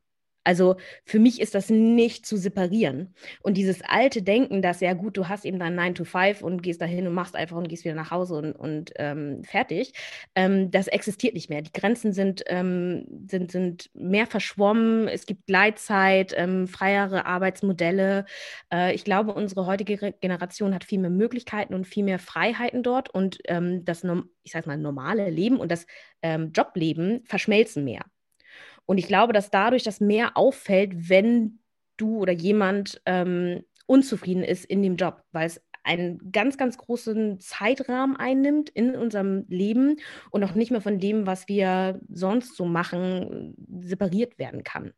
Also 0.43 0.75
für 1.05 1.19
mich 1.19 1.39
ist 1.41 1.55
das 1.55 1.69
nicht 1.69 2.25
zu 2.25 2.38
separieren. 2.38 3.13
Und 3.41 3.55
dieses 3.57 3.81
alte 3.81 4.21
Denken, 4.21 4.62
dass 4.62 4.81
ja 4.81 4.93
gut, 4.93 5.17
du 5.17 5.29
hast 5.29 5.45
eben 5.45 5.59
dein 5.59 5.75
9 5.75 5.95
to 5.95 6.03
5 6.03 6.41
und 6.41 6.62
gehst 6.62 6.81
dahin 6.81 7.07
und 7.07 7.13
machst 7.13 7.35
einfach 7.35 7.57
und 7.57 7.69
gehst 7.69 7.85
wieder 7.85 7.95
nach 7.95 8.12
Hause 8.12 8.35
und, 8.35 8.53
und 8.53 8.91
ähm, 8.97 9.43
fertig, 9.43 9.93
ähm, 10.35 10.71
das 10.71 10.88
existiert 10.88 11.33
nicht 11.33 11.50
mehr. 11.50 11.62
Die 11.62 11.71
Grenzen 11.71 12.13
sind, 12.13 12.43
ähm, 12.47 13.05
sind, 13.29 13.51
sind 13.51 13.89
mehr 13.93 14.27
verschwommen, 14.27 15.07
es 15.07 15.25
gibt 15.25 15.47
Gleitzeit, 15.47 16.33
ähm, 16.38 16.67
freiere 16.67 17.25
Arbeitsmodelle. 17.25 18.25
Äh, 18.71 18.93
ich 18.93 19.03
glaube, 19.05 19.33
unsere 19.33 19.65
heutige 19.65 20.13
Generation 20.19 20.73
hat 20.73 20.83
viel 20.83 21.00
mehr 21.00 21.09
Möglichkeiten 21.09 21.73
und 21.73 21.88
viel 21.88 22.03
mehr 22.03 22.19
Freiheiten 22.19 22.83
dort 22.83 23.09
und 23.09 23.39
ähm, 23.45 23.85
das, 23.85 24.03
ich 24.43 24.51
sag 24.51 24.67
mal, 24.67 24.77
normale 24.77 25.29
Leben 25.29 25.57
und 25.57 25.71
das 25.71 25.85
ähm, 26.21 26.51
Jobleben 26.53 27.23
verschmelzen 27.25 27.83
mehr. 27.83 28.01
Und 28.85 28.97
ich 28.97 29.07
glaube, 29.07 29.33
dass 29.33 29.49
dadurch 29.49 29.83
das 29.83 29.99
mehr 29.99 30.35
auffällt, 30.37 31.09
wenn 31.09 31.59
du 31.97 32.17
oder 32.17 32.33
jemand 32.33 33.01
ähm, 33.05 33.63
unzufrieden 33.85 34.43
ist 34.43 34.65
in 34.65 34.81
dem 34.81 34.95
Job, 34.95 35.23
weil 35.31 35.47
es 35.47 35.61
einen 35.83 36.31
ganz, 36.31 36.57
ganz 36.57 36.77
großen 36.77 37.39
Zeitrahmen 37.39 38.15
einnimmt 38.15 38.69
in 38.69 38.95
unserem 38.95 39.45
Leben 39.49 39.97
und 40.31 40.43
auch 40.43 40.55
nicht 40.55 40.71
mehr 40.71 40.81
von 40.81 40.99
dem, 40.99 41.27
was 41.27 41.47
wir 41.47 41.99
sonst 42.09 42.55
so 42.55 42.65
machen, 42.65 43.55
separiert 43.81 44.39
werden 44.39 44.63
kann. 44.63 44.93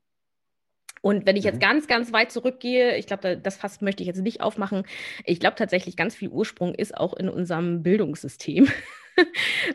Und 1.06 1.28
wenn 1.28 1.36
ich 1.36 1.44
jetzt 1.44 1.58
mhm. 1.58 1.60
ganz, 1.60 1.86
ganz 1.86 2.14
weit 2.14 2.32
zurückgehe, 2.32 2.98
ich 2.98 3.06
glaube, 3.06 3.38
das 3.38 3.58
Fass 3.58 3.80
möchte 3.80 4.02
ich 4.02 4.08
jetzt 4.08 4.24
nicht 4.24 4.42
aufmachen. 4.42 4.88
Ich 5.24 5.40
glaube 5.40 5.56
tatsächlich, 5.56 5.96
ganz 5.96 6.16
viel 6.16 6.30
Ursprung 6.30 6.74
ist 6.74 6.98
auch 6.98 7.14
in 7.14 7.30
unserem 7.30 7.84
Bildungssystem. 7.84 8.68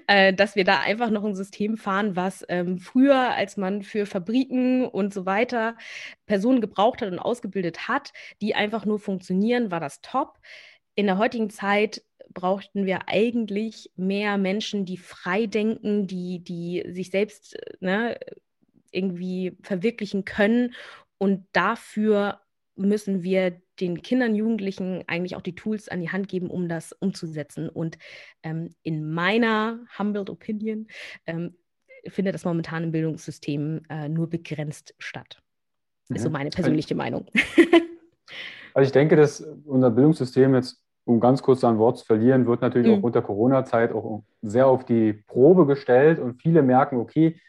Äh, 0.06 0.34
dass 0.34 0.54
wir 0.54 0.64
da 0.64 0.80
einfach 0.80 1.08
noch 1.08 1.24
ein 1.24 1.34
System 1.34 1.78
fahren, 1.78 2.14
was 2.14 2.44
ähm, 2.50 2.76
früher, 2.76 3.30
als 3.30 3.56
man 3.56 3.82
für 3.82 4.04
Fabriken 4.04 4.84
und 4.84 5.14
so 5.14 5.24
weiter 5.24 5.78
Personen 6.26 6.60
gebraucht 6.60 7.00
hat 7.00 7.10
und 7.10 7.18
ausgebildet 7.18 7.88
hat, 7.88 8.12
die 8.42 8.54
einfach 8.54 8.84
nur 8.84 8.98
funktionieren, 8.98 9.70
war 9.70 9.80
das 9.80 10.02
top. 10.02 10.38
In 10.94 11.06
der 11.06 11.16
heutigen 11.16 11.48
Zeit 11.48 12.04
brauchten 12.34 12.84
wir 12.84 13.08
eigentlich 13.08 13.90
mehr 13.96 14.36
Menschen, 14.36 14.84
die 14.84 14.98
frei 14.98 15.46
denken, 15.46 16.06
die, 16.06 16.44
die 16.44 16.84
sich 16.88 17.08
selbst 17.08 17.56
ne, 17.80 18.20
irgendwie 18.90 19.56
verwirklichen 19.62 20.26
können. 20.26 20.74
Und 21.20 21.46
dafür 21.52 22.40
müssen 22.76 23.22
wir 23.22 23.60
den 23.78 24.00
Kindern, 24.02 24.34
Jugendlichen 24.34 25.04
eigentlich 25.06 25.36
auch 25.36 25.42
die 25.42 25.54
Tools 25.54 25.88
an 25.88 26.00
die 26.00 26.10
Hand 26.10 26.28
geben, 26.28 26.50
um 26.50 26.68
das 26.68 26.92
umzusetzen. 26.92 27.68
Und 27.68 27.98
ähm, 28.42 28.70
in 28.82 29.12
meiner 29.12 29.80
humbled 29.98 30.30
Opinion 30.30 30.86
ähm, 31.26 31.56
findet 32.08 32.34
das 32.34 32.46
momentan 32.46 32.84
im 32.84 32.92
Bildungssystem 32.92 33.82
äh, 33.90 34.08
nur 34.08 34.30
begrenzt 34.30 34.94
statt. 34.98 35.42
Mhm. 36.08 36.16
Ist 36.16 36.22
so 36.22 36.28
mhm. 36.30 36.34
meine 36.34 36.50
persönliche 36.50 36.94
Meinung. 36.94 37.26
Also 38.72 38.86
ich 38.86 38.92
denke, 38.92 39.16
dass 39.16 39.40
unser 39.64 39.90
Bildungssystem 39.90 40.54
jetzt, 40.54 40.80
um 41.04 41.18
ganz 41.18 41.42
kurz 41.42 41.64
ein 41.64 41.78
Wort 41.78 41.98
zu 41.98 42.04
verlieren, 42.04 42.46
wird 42.46 42.60
natürlich 42.60 42.92
mhm. 42.92 43.00
auch 43.00 43.02
unter 43.02 43.20
Corona-Zeit 43.20 43.90
auch 43.90 44.22
sehr 44.42 44.68
auf 44.68 44.84
die 44.84 45.12
Probe 45.12 45.66
gestellt 45.66 46.20
und 46.20 46.40
viele 46.40 46.62
merken, 46.62 46.98
okay, 46.98 47.40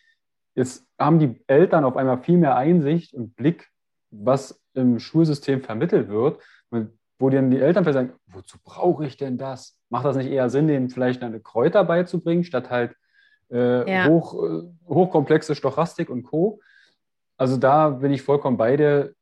jetzt 0.55 0.85
haben 0.99 1.19
die 1.19 1.41
Eltern 1.47 1.85
auf 1.85 1.97
einmal 1.97 2.21
viel 2.21 2.37
mehr 2.37 2.55
Einsicht 2.55 3.13
und 3.13 3.35
Blick, 3.35 3.69
was 4.09 4.61
im 4.73 4.99
Schulsystem 4.99 5.61
vermittelt 5.61 6.09
wird, 6.09 6.39
wo 7.19 7.29
dann 7.29 7.51
die 7.51 7.59
Eltern 7.59 7.83
vielleicht 7.83 8.09
sagen, 8.09 8.19
wozu 8.27 8.57
brauche 8.63 9.05
ich 9.05 9.15
denn 9.15 9.37
das? 9.37 9.77
Macht 9.89 10.05
das 10.05 10.17
nicht 10.17 10.29
eher 10.29 10.49
Sinn, 10.49 10.67
denen 10.67 10.89
vielleicht 10.89 11.21
eine 11.23 11.39
Kräuter 11.39 11.83
beizubringen, 11.83 12.43
statt 12.43 12.69
halt 12.69 12.95
äh, 13.51 13.89
ja. 13.89 14.07
hoch, 14.07 14.43
äh, 14.43 14.63
hochkomplexe 14.87 15.55
Stochastik 15.55 16.09
und 16.09 16.23
Co. 16.23 16.59
Also 17.37 17.57
da 17.57 17.89
bin 17.89 18.11
ich 18.11 18.21
vollkommen 18.23 18.57
bei 18.57 18.75
dir. 18.75 19.13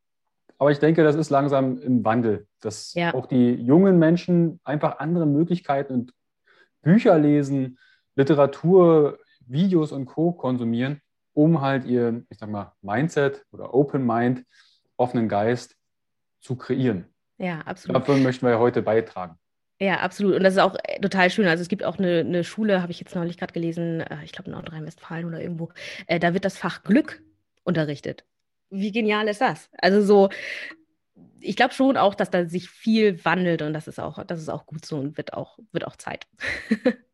Aber 0.57 0.71
ich 0.71 0.79
denke, 0.79 1.03
das 1.03 1.15
ist 1.15 1.29
langsam 1.29 1.81
im 1.81 2.03
Wandel, 2.03 2.47
dass 2.59 2.93
ja. 2.93 3.13
auch 3.13 3.25
die 3.27 3.53
jungen 3.53 3.97
Menschen 3.97 4.59
einfach 4.63 4.99
andere 4.99 5.25
Möglichkeiten 5.25 5.93
und 5.93 6.13
Bücher 6.81 7.17
lesen, 7.17 7.77
Literatur, 8.15 9.19
Videos 9.45 9.91
und 9.91 10.05
Co. 10.05 10.33
konsumieren, 10.33 11.01
um 11.39 11.61
halt 11.61 11.85
ihr, 11.85 12.25
ich 12.29 12.37
sag 12.37 12.49
mal, 12.49 12.73
Mindset 12.81 13.45
oder 13.53 13.73
Open 13.73 14.05
Mind 14.05 14.43
offenen 14.97 15.29
Geist 15.29 15.77
zu 16.41 16.57
kreieren. 16.57 17.05
Ja, 17.37 17.61
absolut. 17.61 17.95
Dafür 17.95 18.17
möchten 18.17 18.45
wir 18.45 18.51
ja 18.51 18.59
heute 18.59 18.81
beitragen. 18.81 19.39
Ja, 19.79 20.01
absolut. 20.01 20.35
Und 20.35 20.43
das 20.43 20.55
ist 20.55 20.59
auch 20.59 20.75
äh, 20.83 20.99
total 20.99 21.29
schön. 21.29 21.47
Also 21.47 21.61
es 21.61 21.69
gibt 21.69 21.85
auch 21.85 21.97
eine, 21.97 22.19
eine 22.19 22.43
Schule, 22.43 22.81
habe 22.81 22.91
ich 22.91 22.99
jetzt 22.99 23.15
neulich 23.15 23.37
gerade 23.37 23.53
gelesen, 23.53 24.01
äh, 24.01 24.17
ich 24.25 24.33
glaube 24.33 24.49
in 24.49 24.55
Nordrhein-Westfalen 24.55 25.25
oder 25.25 25.41
irgendwo, 25.41 25.69
äh, 26.07 26.19
da 26.19 26.33
wird 26.33 26.43
das 26.43 26.57
Fach 26.57 26.83
Glück 26.83 27.23
unterrichtet. 27.63 28.25
Wie 28.69 28.91
genial 28.91 29.29
ist 29.29 29.39
das? 29.39 29.69
Also 29.77 30.01
so, 30.01 30.29
ich 31.39 31.55
glaube 31.55 31.73
schon 31.73 31.95
auch, 31.95 32.15
dass 32.15 32.29
da 32.29 32.49
sich 32.49 32.69
viel 32.69 33.23
wandelt 33.23 33.61
und 33.61 33.71
das 33.71 33.87
ist 33.87 33.99
auch, 33.99 34.21
das 34.25 34.41
ist 34.41 34.49
auch 34.49 34.65
gut 34.65 34.85
so 34.85 34.97
und 34.97 35.15
wird 35.15 35.31
auch, 35.31 35.57
wird 35.71 35.87
auch 35.87 35.95
Zeit. 35.95 36.27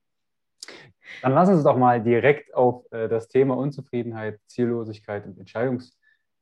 Dann 1.21 1.33
lass 1.33 1.49
uns 1.49 1.63
doch 1.63 1.77
mal 1.77 2.01
direkt 2.01 2.53
auf 2.53 2.85
das 2.89 3.27
Thema 3.27 3.57
Unzufriedenheit, 3.57 4.39
Ziellosigkeit 4.47 5.25
und 5.25 5.37
Entscheidungs 5.37 5.97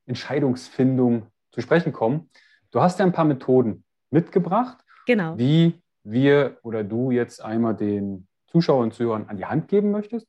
Entscheidungsfindung 0.06 1.28
zu 1.52 1.62
sprechen 1.62 1.94
kommen. 1.94 2.30
Du 2.72 2.82
hast 2.82 3.00
ja 3.00 3.06
ein 3.06 3.14
paar 3.14 3.26
Methoden 3.26 3.84
mitgebracht, 4.10 4.78
genau. 5.06 5.38
wie 5.38 5.82
wir 6.04 6.58
oder 6.64 6.84
du 6.84 7.12
jetzt 7.12 7.42
einmal 7.42 7.76
den 7.76 8.28
Zuschauern 8.48 8.86
und 8.86 8.94
Zuhörern 8.94 9.28
an 9.28 9.38
die 9.38 9.46
Hand 9.46 9.68
geben 9.68 9.92
möchtest. 9.92 10.28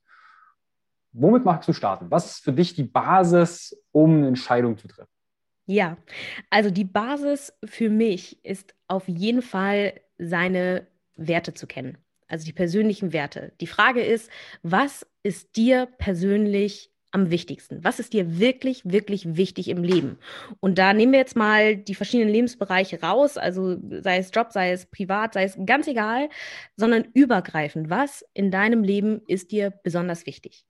Womit 1.12 1.44
magst 1.44 1.68
du 1.68 1.72
starten? 1.72 2.10
Was 2.10 2.26
ist 2.26 2.44
für 2.44 2.52
dich 2.52 2.74
die 2.74 2.84
Basis, 2.84 3.76
um 3.92 4.16
eine 4.16 4.28
Entscheidung 4.28 4.78
zu 4.78 4.88
treffen? 4.88 5.10
Ja, 5.66 5.96
also 6.50 6.70
die 6.70 6.84
Basis 6.84 7.52
für 7.64 7.88
mich 7.88 8.44
ist 8.44 8.74
auf 8.86 9.08
jeden 9.08 9.42
Fall 9.42 10.00
seine 10.18 10.86
Werte 11.16 11.54
zu 11.54 11.66
kennen, 11.66 11.98
also 12.28 12.44
die 12.44 12.52
persönlichen 12.52 13.12
Werte. 13.12 13.52
Die 13.60 13.66
Frage 13.66 14.02
ist, 14.02 14.30
was 14.62 15.06
ist 15.22 15.56
dir 15.56 15.86
persönlich 15.98 16.90
am 17.14 17.30
wichtigsten? 17.30 17.84
Was 17.84 18.00
ist 18.00 18.12
dir 18.12 18.38
wirklich, 18.40 18.82
wirklich 18.84 19.36
wichtig 19.36 19.68
im 19.68 19.84
Leben? 19.84 20.18
Und 20.60 20.78
da 20.78 20.92
nehmen 20.92 21.12
wir 21.12 21.20
jetzt 21.20 21.36
mal 21.36 21.76
die 21.76 21.94
verschiedenen 21.94 22.32
Lebensbereiche 22.32 23.00
raus, 23.00 23.38
also 23.38 23.76
sei 24.02 24.18
es 24.18 24.30
Job, 24.34 24.50
sei 24.50 24.72
es 24.72 24.86
privat, 24.86 25.34
sei 25.34 25.44
es 25.44 25.56
ganz 25.64 25.86
egal, 25.86 26.28
sondern 26.76 27.06
übergreifend. 27.14 27.88
Was 27.88 28.24
in 28.34 28.50
deinem 28.50 28.82
Leben 28.82 29.22
ist 29.28 29.52
dir 29.52 29.70
besonders 29.70 30.26
wichtig? 30.26 30.64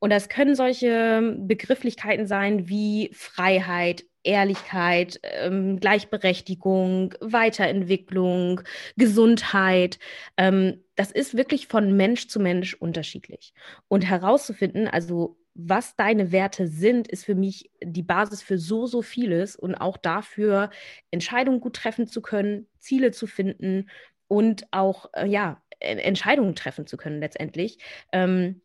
Und 0.00 0.10
das 0.10 0.28
können 0.28 0.54
solche 0.54 1.36
Begrifflichkeiten 1.38 2.26
sein 2.26 2.68
wie 2.68 3.10
Freiheit, 3.12 4.04
Ehrlichkeit, 4.24 5.20
ähm, 5.22 5.78
Gleichberechtigung, 5.80 7.14
Weiterentwicklung, 7.20 8.62
Gesundheit. 8.96 9.98
Ähm, 10.36 10.82
das 10.96 11.12
ist 11.12 11.36
wirklich 11.36 11.68
von 11.68 11.96
Mensch 11.96 12.28
zu 12.28 12.40
Mensch 12.40 12.74
unterschiedlich. 12.74 13.52
Und 13.88 14.02
herauszufinden, 14.08 14.88
also 14.88 15.38
was 15.54 15.96
deine 15.96 16.30
Werte 16.30 16.68
sind, 16.68 17.08
ist 17.08 17.24
für 17.24 17.34
mich 17.34 17.70
die 17.82 18.04
Basis 18.04 18.42
für 18.42 18.58
so, 18.58 18.86
so 18.86 19.02
vieles 19.02 19.56
und 19.56 19.74
auch 19.74 19.96
dafür, 19.96 20.70
Entscheidungen 21.10 21.60
gut 21.60 21.74
treffen 21.74 22.06
zu 22.06 22.22
können, 22.22 22.68
Ziele 22.78 23.10
zu 23.10 23.26
finden 23.26 23.90
und 24.28 24.66
auch, 24.70 25.10
äh, 25.14 25.26
ja, 25.26 25.62
Entscheidungen 25.80 26.54
treffen 26.54 26.86
zu 26.86 26.96
können 26.96 27.20
letztendlich. 27.20 27.78
Ähm, 28.12 28.60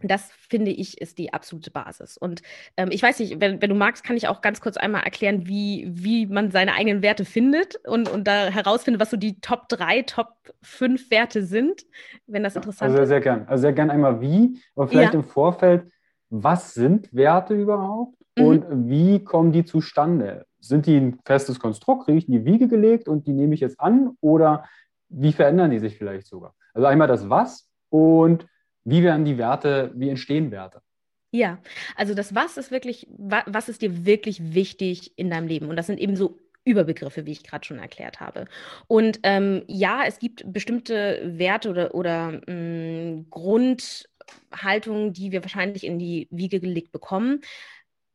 das 0.00 0.30
finde 0.32 0.70
ich 0.70 1.00
ist 1.00 1.18
die 1.18 1.32
absolute 1.32 1.70
Basis. 1.70 2.16
Und 2.16 2.42
ähm, 2.76 2.88
ich 2.92 3.02
weiß 3.02 3.18
nicht, 3.18 3.40
wenn, 3.40 3.60
wenn, 3.60 3.70
du 3.70 3.74
magst, 3.74 4.04
kann 4.04 4.16
ich 4.16 4.28
auch 4.28 4.40
ganz 4.40 4.60
kurz 4.60 4.76
einmal 4.76 5.02
erklären, 5.02 5.46
wie, 5.46 5.88
wie 5.90 6.26
man 6.26 6.50
seine 6.50 6.74
eigenen 6.74 7.02
Werte 7.02 7.24
findet 7.24 7.76
und, 7.84 8.08
und 8.08 8.28
da 8.28 8.46
herausfindet, 8.46 9.00
was 9.00 9.10
so 9.10 9.16
die 9.16 9.40
Top 9.40 9.68
3, 9.68 10.02
Top 10.02 10.28
5 10.62 11.10
Werte 11.10 11.42
sind, 11.42 11.84
wenn 12.26 12.44
das 12.44 12.54
interessant 12.54 12.90
also 12.90 12.94
ist. 12.94 13.00
Also 13.00 13.08
sehr 13.08 13.20
gern. 13.20 13.46
Also 13.48 13.62
sehr 13.62 13.72
gern 13.72 13.90
einmal 13.90 14.20
wie, 14.20 14.60
aber 14.76 14.86
vielleicht 14.86 15.14
ja. 15.14 15.20
im 15.20 15.24
Vorfeld, 15.24 15.90
was 16.30 16.74
sind 16.74 17.12
Werte 17.12 17.54
überhaupt 17.54 18.16
mhm. 18.36 18.44
und 18.44 18.88
wie 18.88 19.24
kommen 19.24 19.50
die 19.50 19.64
zustande? 19.64 20.46
Sind 20.60 20.86
die 20.86 20.96
ein 20.96 21.18
festes 21.24 21.58
Konstrukt, 21.58 22.04
kriege 22.04 22.18
ich 22.18 22.28
in 22.28 22.34
die 22.34 22.44
Wiege 22.44 22.68
gelegt 22.68 23.08
und 23.08 23.26
die 23.26 23.32
nehme 23.32 23.54
ich 23.54 23.60
jetzt 23.60 23.80
an 23.80 24.16
oder 24.20 24.64
wie 25.08 25.32
verändern 25.32 25.70
die 25.70 25.78
sich 25.78 25.96
vielleicht 25.96 26.26
sogar? 26.26 26.54
Also 26.72 26.86
einmal 26.86 27.08
das 27.08 27.28
Was 27.28 27.68
und 27.90 28.46
wie 28.90 29.02
werden 29.02 29.24
die 29.24 29.38
Werte, 29.38 29.92
wie 29.94 30.08
entstehen 30.08 30.50
Werte? 30.50 30.82
Ja, 31.30 31.58
also 31.94 32.14
das 32.14 32.34
Was 32.34 32.56
ist 32.56 32.70
wirklich, 32.70 33.06
was 33.10 33.68
ist 33.68 33.82
dir 33.82 34.06
wirklich 34.06 34.54
wichtig 34.54 35.12
in 35.16 35.28
deinem 35.28 35.46
Leben? 35.46 35.68
Und 35.68 35.76
das 35.76 35.86
sind 35.86 36.00
eben 36.00 36.16
so 36.16 36.38
Überbegriffe, 36.64 37.26
wie 37.26 37.32
ich 37.32 37.44
gerade 37.44 37.66
schon 37.66 37.78
erklärt 37.78 38.20
habe. 38.20 38.46
Und 38.86 39.20
ähm, 39.22 39.62
ja, 39.66 40.04
es 40.06 40.18
gibt 40.18 40.50
bestimmte 40.52 41.20
Werte 41.24 41.70
oder, 41.70 41.94
oder 41.94 42.40
mh, 42.46 42.52
mm, 42.52 43.26
Grundhaltungen, 43.30 45.12
die 45.12 45.32
wir 45.32 45.42
wahrscheinlich 45.42 45.84
in 45.84 45.98
die 45.98 46.28
Wiege 46.30 46.60
gelegt 46.60 46.92
bekommen. 46.92 47.40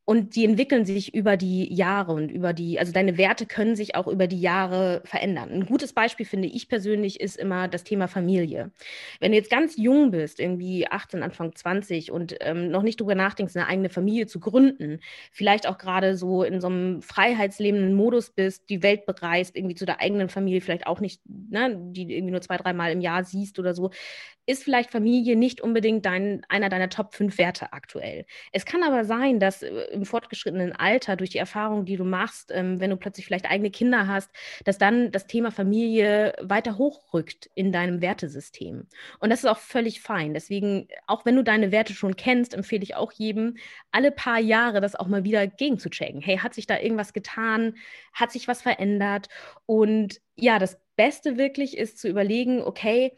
Und 0.06 0.36
die 0.36 0.44
entwickeln 0.44 0.84
sich 0.84 1.14
über 1.14 1.38
die 1.38 1.74
Jahre 1.74 2.12
und 2.12 2.30
über 2.30 2.52
die, 2.52 2.78
also 2.78 2.92
deine 2.92 3.18
Werte 3.18 3.46
können 3.46 3.78
sich 3.78 3.96
auch 3.96 4.08
über 4.08 4.28
die 4.28 4.42
Jahre 4.42 5.02
verändern. 5.06 5.50
Ein 5.50 5.66
gutes 5.66 5.94
Beispiel 5.94 6.26
finde 6.26 6.50
ich 6.50 6.68
persönlich 6.68 7.22
ist 7.22 7.38
immer 7.38 7.70
das 7.70 7.86
Thema 7.86 8.10
Familie. 8.10 8.72
Wenn 9.22 9.32
du 9.32 9.38
jetzt 9.38 9.50
ganz 9.50 9.78
jung 9.78 10.12
bist, 10.12 10.42
irgendwie 10.42 10.88
18, 10.90 11.24
Anfang 11.24 11.56
20 11.56 12.12
und 12.12 12.36
ähm, 12.42 12.70
noch 12.70 12.84
nicht 12.84 13.00
drüber 13.00 13.16
nachdenkst, 13.16 13.56
eine 13.56 13.68
eigene 13.68 13.90
Familie 13.90 14.28
zu 14.28 14.42
gründen, 14.42 15.00
vielleicht 15.32 15.68
auch 15.68 15.78
gerade 15.78 16.18
so 16.18 16.44
in 16.44 16.60
so 16.60 16.68
einem 16.68 17.02
freiheitslebenden 17.02 17.94
Modus 17.94 18.30
bist, 18.30 18.70
die 18.70 18.84
Welt 18.84 19.06
bereist, 19.06 19.56
irgendwie 19.56 19.76
zu 19.76 19.86
der 19.86 20.02
eigenen 20.02 20.28
Familie, 20.28 20.60
vielleicht 20.60 20.86
auch 20.86 21.00
nicht, 21.00 21.22
ne, 21.26 21.78
die 21.92 22.14
irgendwie 22.14 22.32
nur 22.32 22.42
zwei, 22.42 22.58
dreimal 22.58 22.92
im 22.92 23.00
Jahr 23.00 23.24
siehst 23.24 23.58
oder 23.58 23.74
so, 23.74 23.90
ist 24.46 24.64
vielleicht 24.64 24.92
Familie 24.92 25.36
nicht 25.36 25.62
unbedingt 25.62 26.06
dein, 26.06 26.46
einer 26.50 26.70
deiner 26.70 26.90
Top 26.90 27.16
5 27.16 27.38
Werte 27.38 27.72
aktuell. 27.72 28.26
Es 28.52 28.66
kann 28.66 28.84
aber 28.84 29.06
sein, 29.06 29.40
dass 29.40 29.64
äh, 29.64 29.70
im 29.92 30.06
fortgeschrittenen 30.06 30.74
Alter 30.74 31.16
durch 31.16 31.30
die 31.30 31.38
Erfahrungen, 31.38 31.86
die 31.86 31.96
du 31.96 32.04
machst, 32.04 32.52
ähm, 32.54 32.80
wenn 32.80 32.90
du 32.90 32.98
plötzlich 32.98 33.26
vielleicht 33.26 33.50
eigene 33.50 33.72
Kinder 33.72 34.08
hast, 34.08 34.30
dass 34.66 34.78
dann 34.78 35.12
das 35.12 35.28
Thema 35.28 35.52
Familie 35.52 36.34
weiter 36.42 36.78
hochrückt 36.78 37.50
in 37.56 37.72
deinem 37.72 38.02
Wertesystem. 38.02 38.88
Und 39.20 39.30
das 39.30 39.40
ist 39.40 39.50
auch 39.50 39.60
völlig 39.60 40.02
fein. 40.02 40.34
Deswegen, 40.34 40.88
auch 41.08 41.26
wenn 41.26 41.36
du 41.36 41.44
deine 41.44 41.72
Werte 41.72 41.94
schon 41.94 42.16
kennst, 42.16 42.54
empfehle 42.54 42.84
ich 42.84 42.96
auch 42.96 43.14
jedem, 43.14 43.56
alle 43.92 44.12
paar 44.12 44.40
Jahre 44.40 44.82
das 44.82 44.96
auch 44.96 45.08
mal 45.08 45.24
wieder 45.24 45.48
gegenzuchecken. 45.48 46.22
Hey, 46.22 46.38
hat 46.38 46.54
sich 46.54 46.68
da 46.68 46.80
irgendwas 46.80 47.14
getan? 47.14 47.76
Hat 48.14 48.32
sich 48.32 48.48
was 48.48 48.62
verändert? 48.62 49.30
Und 49.66 50.20
ja, 50.36 50.60
das 50.60 50.80
Beste 50.96 51.38
wirklich 51.38 51.78
ist 51.78 51.98
zu 51.98 52.08
überlegen, 52.08 52.62
okay, 52.62 53.14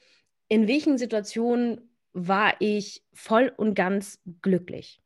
in 0.47 0.67
welchen 0.67 0.97
Situationen 0.97 1.89
war 2.13 2.55
ich 2.59 3.03
voll 3.13 3.51
und 3.55 3.75
ganz 3.75 4.19
glücklich? 4.41 5.01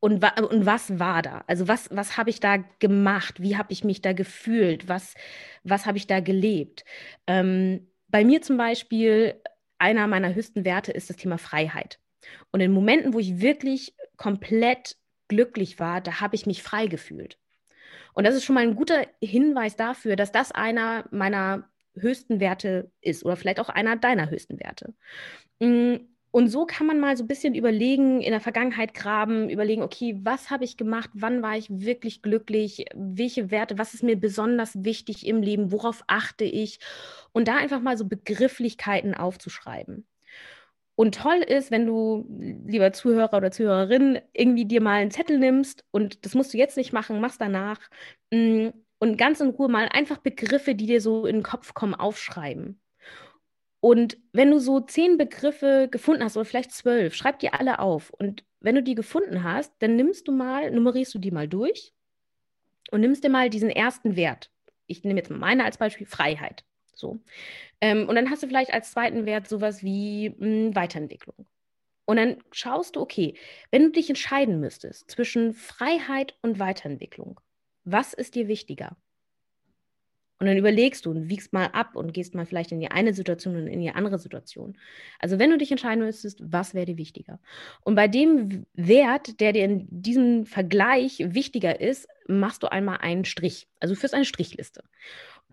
Und, 0.00 0.22
wa 0.22 0.28
und 0.40 0.64
was 0.64 0.98
war 0.98 1.20
da? 1.20 1.44
Also 1.46 1.68
was, 1.68 1.88
was 1.90 2.16
habe 2.16 2.30
ich 2.30 2.40
da 2.40 2.56
gemacht? 2.78 3.42
Wie 3.42 3.58
habe 3.58 3.72
ich 3.72 3.84
mich 3.84 4.00
da 4.00 4.14
gefühlt? 4.14 4.88
Was, 4.88 5.14
was 5.62 5.84
habe 5.84 5.98
ich 5.98 6.06
da 6.06 6.20
gelebt? 6.20 6.86
Ähm, 7.26 7.86
bei 8.08 8.24
mir 8.24 8.40
zum 8.40 8.56
Beispiel, 8.56 9.40
einer 9.78 10.06
meiner 10.06 10.34
höchsten 10.34 10.64
Werte 10.64 10.92
ist 10.92 11.10
das 11.10 11.16
Thema 11.16 11.36
Freiheit. 11.36 12.00
Und 12.50 12.60
in 12.60 12.72
Momenten, 12.72 13.12
wo 13.12 13.18
ich 13.18 13.40
wirklich 13.40 13.94
komplett 14.16 14.96
glücklich 15.28 15.78
war, 15.78 16.00
da 16.00 16.20
habe 16.20 16.34
ich 16.34 16.46
mich 16.46 16.62
frei 16.62 16.86
gefühlt. 16.86 17.38
Und 18.14 18.24
das 18.24 18.34
ist 18.34 18.44
schon 18.44 18.54
mal 18.54 18.62
ein 18.62 18.76
guter 18.76 19.06
Hinweis 19.22 19.76
dafür, 19.76 20.16
dass 20.16 20.32
das 20.32 20.50
einer 20.50 21.04
meiner 21.10 21.70
höchsten 22.02 22.40
Werte 22.40 22.90
ist 23.00 23.24
oder 23.24 23.36
vielleicht 23.36 23.60
auch 23.60 23.68
einer 23.68 23.96
deiner 23.96 24.30
höchsten 24.30 24.58
Werte. 24.60 24.94
Mm, 25.60 25.96
und 26.32 26.48
so 26.48 26.64
kann 26.64 26.86
man 26.86 27.00
mal 27.00 27.16
so 27.16 27.24
ein 27.24 27.28
bisschen 27.28 27.54
überlegen, 27.56 28.20
in 28.20 28.30
der 28.30 28.40
Vergangenheit 28.40 28.94
graben, 28.94 29.50
überlegen, 29.50 29.82
okay, 29.82 30.16
was 30.22 30.50
habe 30.50 30.64
ich 30.64 30.76
gemacht, 30.76 31.10
wann 31.14 31.42
war 31.42 31.56
ich 31.56 31.68
wirklich 31.70 32.22
glücklich, 32.22 32.84
welche 32.94 33.50
Werte, 33.50 33.78
was 33.78 33.94
ist 33.94 34.04
mir 34.04 34.16
besonders 34.16 34.84
wichtig 34.84 35.26
im 35.26 35.42
Leben, 35.42 35.72
worauf 35.72 36.04
achte 36.06 36.44
ich? 36.44 36.78
Und 37.32 37.48
da 37.48 37.56
einfach 37.56 37.80
mal 37.80 37.96
so 37.96 38.06
Begrifflichkeiten 38.06 39.14
aufzuschreiben. 39.14 40.06
Und 40.94 41.14
toll 41.16 41.38
ist, 41.38 41.70
wenn 41.70 41.86
du, 41.86 42.26
lieber 42.66 42.92
Zuhörer 42.92 43.38
oder 43.38 43.50
Zuhörerin, 43.50 44.20
irgendwie 44.34 44.66
dir 44.66 44.82
mal 44.82 45.00
einen 45.00 45.10
Zettel 45.10 45.38
nimmst 45.38 45.84
und 45.90 46.26
das 46.26 46.34
musst 46.34 46.52
du 46.52 46.58
jetzt 46.58 46.76
nicht 46.76 46.92
machen, 46.92 47.20
machst 47.20 47.40
danach. 47.40 47.80
Mm, 48.30 48.68
und 49.00 49.16
ganz 49.16 49.40
in 49.40 49.50
Ruhe 49.50 49.68
mal 49.68 49.88
einfach 49.88 50.18
Begriffe, 50.18 50.76
die 50.76 50.86
dir 50.86 51.00
so 51.00 51.26
in 51.26 51.36
den 51.38 51.42
Kopf 51.42 51.74
kommen, 51.74 51.94
aufschreiben. 51.94 52.80
Und 53.80 54.18
wenn 54.32 54.50
du 54.50 54.58
so 54.58 54.80
zehn 54.80 55.16
Begriffe 55.16 55.88
gefunden 55.90 56.22
hast 56.22 56.36
oder 56.36 56.44
vielleicht 56.44 56.70
zwölf, 56.70 57.14
schreib 57.14 57.38
die 57.38 57.52
alle 57.52 57.78
auf. 57.78 58.10
Und 58.10 58.44
wenn 58.60 58.74
du 58.74 58.82
die 58.82 58.94
gefunden 58.94 59.42
hast, 59.42 59.72
dann 59.78 59.96
nimmst 59.96 60.28
du 60.28 60.32
mal, 60.32 60.70
nummerierst 60.70 61.14
du 61.14 61.18
die 61.18 61.30
mal 61.30 61.48
durch 61.48 61.94
und 62.90 63.00
nimmst 63.00 63.24
dir 63.24 63.30
mal 63.30 63.48
diesen 63.48 63.70
ersten 63.70 64.16
Wert. 64.16 64.50
Ich 64.86 65.02
nehme 65.02 65.18
jetzt 65.18 65.30
mal 65.30 65.38
meine 65.38 65.64
als 65.64 65.78
Beispiel 65.78 66.06
Freiheit. 66.06 66.64
So. 66.94 67.20
Ähm, 67.80 68.06
und 68.06 68.16
dann 68.16 68.30
hast 68.30 68.42
du 68.42 68.48
vielleicht 68.48 68.74
als 68.74 68.92
zweiten 68.92 69.24
Wert 69.24 69.48
sowas 69.48 69.82
wie 69.82 70.28
mh, 70.28 70.36
hm, 70.38 70.74
Weiterentwicklung. 70.76 71.46
Und 72.04 72.16
dann 72.16 72.38
schaust 72.50 72.96
du, 72.96 73.00
okay, 73.00 73.34
wenn 73.70 73.84
du 73.84 73.90
dich 73.92 74.10
entscheiden 74.10 74.60
müsstest 74.60 75.10
zwischen 75.10 75.54
Freiheit 75.54 76.36
und 76.42 76.58
Weiterentwicklung, 76.58 77.40
was 77.92 78.14
ist 78.14 78.34
dir 78.34 78.48
wichtiger? 78.48 78.96
Und 80.40 80.46
dann 80.46 80.56
überlegst 80.56 81.04
du 81.04 81.10
und 81.10 81.28
wiegst 81.28 81.52
mal 81.52 81.66
ab 81.66 81.94
und 81.96 82.14
gehst 82.14 82.34
mal 82.34 82.46
vielleicht 82.46 82.72
in 82.72 82.80
die 82.80 82.90
eine 82.90 83.12
Situation 83.12 83.56
und 83.56 83.66
in 83.66 83.80
die 83.80 83.90
andere 83.90 84.18
Situation. 84.18 84.78
Also 85.18 85.38
wenn 85.38 85.50
du 85.50 85.58
dich 85.58 85.70
entscheiden 85.70 86.02
müsstest, 86.02 86.40
was 86.42 86.72
wäre 86.72 86.86
dir 86.86 86.96
wichtiger? 86.96 87.40
Und 87.82 87.94
bei 87.94 88.08
dem 88.08 88.64
Wert, 88.72 89.38
der 89.38 89.52
dir 89.52 89.64
in 89.66 89.86
diesem 89.90 90.46
Vergleich 90.46 91.18
wichtiger 91.18 91.78
ist, 91.78 92.08
machst 92.26 92.62
du 92.62 92.72
einmal 92.72 92.98
einen 93.02 93.26
Strich. 93.26 93.68
Also 93.80 93.94
führst 93.94 94.14
eine 94.14 94.24
Strichliste. 94.24 94.82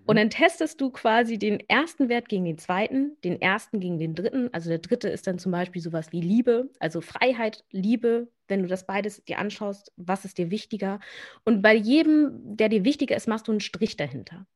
Und 0.08 0.15
mhm. 0.15 0.20
dann 0.20 0.30
testest 0.30 0.80
du 0.82 0.89
quasi 0.89 1.38
den 1.38 1.60
ersten 1.70 2.10
Wert 2.10 2.30
gegen 2.30 2.46
den 2.46 2.58
zweiten, 2.58 3.17
den 3.24 3.41
ersten 3.41 3.80
gegen 3.80 4.00
den 4.00 4.15
dritten. 4.15 4.50
Also 4.54 4.70
der 4.70 4.80
dritte 4.80 5.10
ist 5.10 5.28
dann 5.28 5.38
zum 5.38 5.52
Beispiel 5.52 5.82
sowas 5.82 6.12
wie 6.12 6.22
Liebe, 6.22 6.70
also 6.80 7.02
Freiheit, 7.02 7.63
Liebe. 7.72 8.30
Wenn 8.48 8.62
du 8.62 8.67
das 8.67 8.88
beides 8.88 9.24
dir 9.26 9.39
anschaust, 9.39 9.91
was 9.98 10.24
ist 10.24 10.38
dir 10.38 10.50
wichtiger? 10.50 11.02
Und 11.43 11.62
bei 11.62 11.76
jedem, 11.76 12.56
der 12.56 12.70
dir 12.70 12.86
wichtiger 12.86 13.17
ist, 13.17 13.28
machst 13.28 13.50
du 13.50 13.52
einen 13.52 13.60
Strich 13.60 13.98
dahinter. 13.98 14.48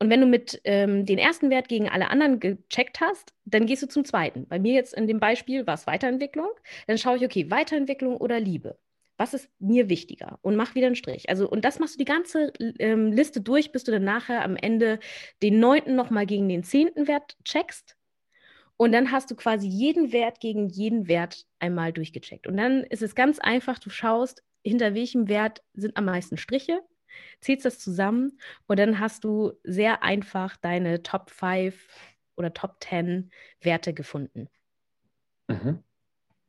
Und 0.00 0.10
wenn 0.10 0.20
du 0.20 0.26
mit 0.26 0.60
ähm, 0.64 1.06
den 1.06 1.18
ersten 1.18 1.48
Wert 1.48 1.68
gegen 1.68 1.88
alle 1.88 2.10
anderen 2.10 2.40
gecheckt 2.40 3.00
hast, 3.00 3.32
dann 3.44 3.66
gehst 3.66 3.84
du 3.84 3.86
zum 3.86 4.04
zweiten. 4.04 4.48
Bei 4.48 4.58
mir 4.58 4.74
jetzt 4.74 4.94
in 4.94 5.06
dem 5.06 5.20
Beispiel 5.20 5.64
war 5.68 5.74
es 5.74 5.86
Weiterentwicklung. 5.86 6.48
Dann 6.88 6.98
schaue 6.98 7.16
ich, 7.18 7.24
okay, 7.24 7.48
Weiterentwicklung 7.48 8.16
oder 8.16 8.40
Liebe 8.40 8.76
was 9.16 9.34
ist 9.34 9.50
mir 9.58 9.88
wichtiger 9.88 10.38
und 10.42 10.56
mach 10.56 10.74
wieder 10.74 10.86
einen 10.86 10.96
Strich. 10.96 11.28
Also, 11.28 11.48
und 11.48 11.64
das 11.64 11.78
machst 11.78 11.94
du 11.94 11.98
die 11.98 12.04
ganze 12.04 12.52
ähm, 12.78 13.12
Liste 13.12 13.40
durch, 13.40 13.72
bis 13.72 13.84
du 13.84 13.92
dann 13.92 14.04
nachher 14.04 14.42
am 14.42 14.56
Ende 14.56 14.98
den 15.42 15.60
neunten 15.60 15.94
nochmal 15.94 16.26
gegen 16.26 16.48
den 16.48 16.64
zehnten 16.64 17.08
Wert 17.08 17.36
checkst. 17.44 17.96
Und 18.76 18.92
dann 18.92 19.12
hast 19.12 19.30
du 19.30 19.36
quasi 19.36 19.68
jeden 19.68 20.12
Wert 20.12 20.40
gegen 20.40 20.68
jeden 20.68 21.06
Wert 21.06 21.46
einmal 21.60 21.92
durchgecheckt. 21.92 22.46
Und 22.46 22.56
dann 22.56 22.82
ist 22.84 23.02
es 23.02 23.14
ganz 23.14 23.38
einfach, 23.38 23.78
du 23.78 23.90
schaust, 23.90 24.42
hinter 24.64 24.94
welchem 24.94 25.28
Wert 25.28 25.62
sind 25.74 25.96
am 25.96 26.06
meisten 26.06 26.36
Striche, 26.36 26.80
zählst 27.40 27.64
das 27.64 27.78
zusammen 27.78 28.38
und 28.66 28.78
dann 28.78 28.98
hast 28.98 29.24
du 29.24 29.52
sehr 29.62 30.02
einfach 30.02 30.56
deine 30.56 31.02
Top 31.02 31.30
5 31.30 31.74
oder 32.36 32.54
Top 32.54 32.76
10 32.80 33.30
Werte 33.60 33.92
gefunden. 33.92 34.48
Mhm. 35.48 35.82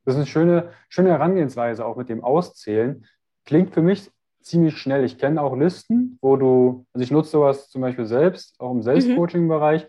Das 0.05 0.15
ist 0.15 0.17
eine 0.17 0.27
schöne, 0.27 0.69
schöne 0.89 1.09
Herangehensweise, 1.09 1.85
auch 1.85 1.95
mit 1.95 2.09
dem 2.09 2.23
Auszählen. 2.23 3.05
Klingt 3.45 3.73
für 3.73 3.81
mich 3.81 4.11
ziemlich 4.41 4.77
schnell. 4.77 5.03
Ich 5.03 5.17
kenne 5.17 5.41
auch 5.41 5.55
Listen, 5.55 6.17
wo 6.21 6.35
du, 6.35 6.85
also 6.93 7.03
ich 7.03 7.11
nutze 7.11 7.31
sowas 7.31 7.69
zum 7.69 7.81
Beispiel 7.81 8.05
selbst, 8.05 8.59
auch 8.59 8.71
im 8.71 8.81
Selbstcoaching-Bereich, 8.81 9.87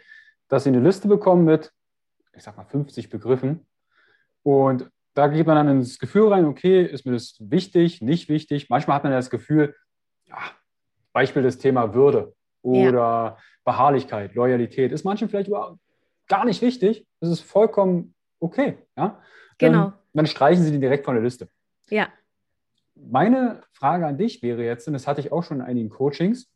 dass 0.49 0.65
sie 0.65 0.71
eine 0.71 0.81
Liste 0.81 1.09
bekommen 1.09 1.45
mit, 1.45 1.73
ich 2.35 2.43
sag 2.43 2.57
mal, 2.57 2.65
50 2.65 3.11
Begriffen. 3.11 3.67
Und 4.43 4.89
da 5.15 5.29
geht 5.29 5.47
man 5.47 5.57
dann 5.57 5.69
ins 5.69 5.99
Gefühl 5.99 6.29
rein, 6.29 6.45
okay, 6.45 6.85
ist 6.85 7.07
mir 7.07 7.13
das 7.13 7.37
wichtig, 7.41 8.03
nicht 8.03 8.29
wichtig. 8.29 8.69
Manchmal 8.69 8.97
hat 8.97 9.05
man 9.05 9.13
das 9.13 9.31
Gefühl, 9.31 9.75
ja, 10.27 10.39
Beispiel 11.13 11.43
das 11.43 11.59
Thema 11.59 11.95
Würde 11.95 12.35
oder 12.63 12.93
ja. 12.99 13.37
Beharrlichkeit, 13.65 14.35
Loyalität, 14.35 14.93
ist 14.93 15.05
manchen 15.05 15.29
vielleicht 15.29 15.49
überhaupt 15.49 15.79
gar 16.29 16.45
nicht 16.45 16.63
wichtig. 16.63 17.07
Das 17.21 17.31
ist 17.31 17.41
vollkommen 17.41 18.15
okay. 18.41 18.79
Ja? 18.97 19.21
Genau. 19.59 19.85
Dann, 19.85 19.93
dann 20.19 20.27
streichen 20.27 20.63
Sie 20.63 20.73
die 20.73 20.81
direkt 20.81 21.05
von 21.05 21.15
der 21.15 21.25
Liste. 21.25 21.49
Ja. 21.91 22.09
Meine 22.95 23.63
Frage 23.73 24.07
an 24.07 24.17
dich 24.17 24.43
wäre 24.43 24.65
jetzt, 24.65 24.87
und 24.87 24.93
das 24.93 25.07
hatte 25.07 25.21
ich 25.21 25.33
auch 25.33 25.43
schon 25.43 25.59
in 25.59 25.67
einigen 25.67 25.91
Coachings, 25.91 26.49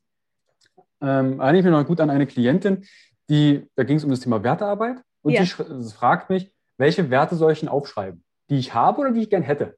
ähm, 1.00 1.40
erinnere 1.40 1.58
ich 1.58 1.64
mich 1.64 1.72
noch 1.72 1.86
gut 1.86 2.00
an 2.00 2.10
eine 2.10 2.26
Klientin, 2.26 2.84
die, 3.28 3.66
da 3.74 3.84
ging 3.84 3.96
es 3.96 4.04
um 4.04 4.10
das 4.10 4.20
Thema 4.20 4.42
Wertearbeit 4.42 5.02
und 5.22 5.32
ja. 5.32 5.42
die 5.42 5.46
fragt 5.46 6.30
mich, 6.30 6.52
welche 6.76 7.10
Werte 7.10 7.34
soll 7.34 7.52
ich 7.52 7.60
denn 7.60 7.68
aufschreiben? 7.68 8.24
Die 8.50 8.58
ich 8.58 8.72
habe 8.72 9.00
oder 9.00 9.12
die 9.12 9.22
ich 9.22 9.30
gern 9.30 9.42
hätte? 9.42 9.76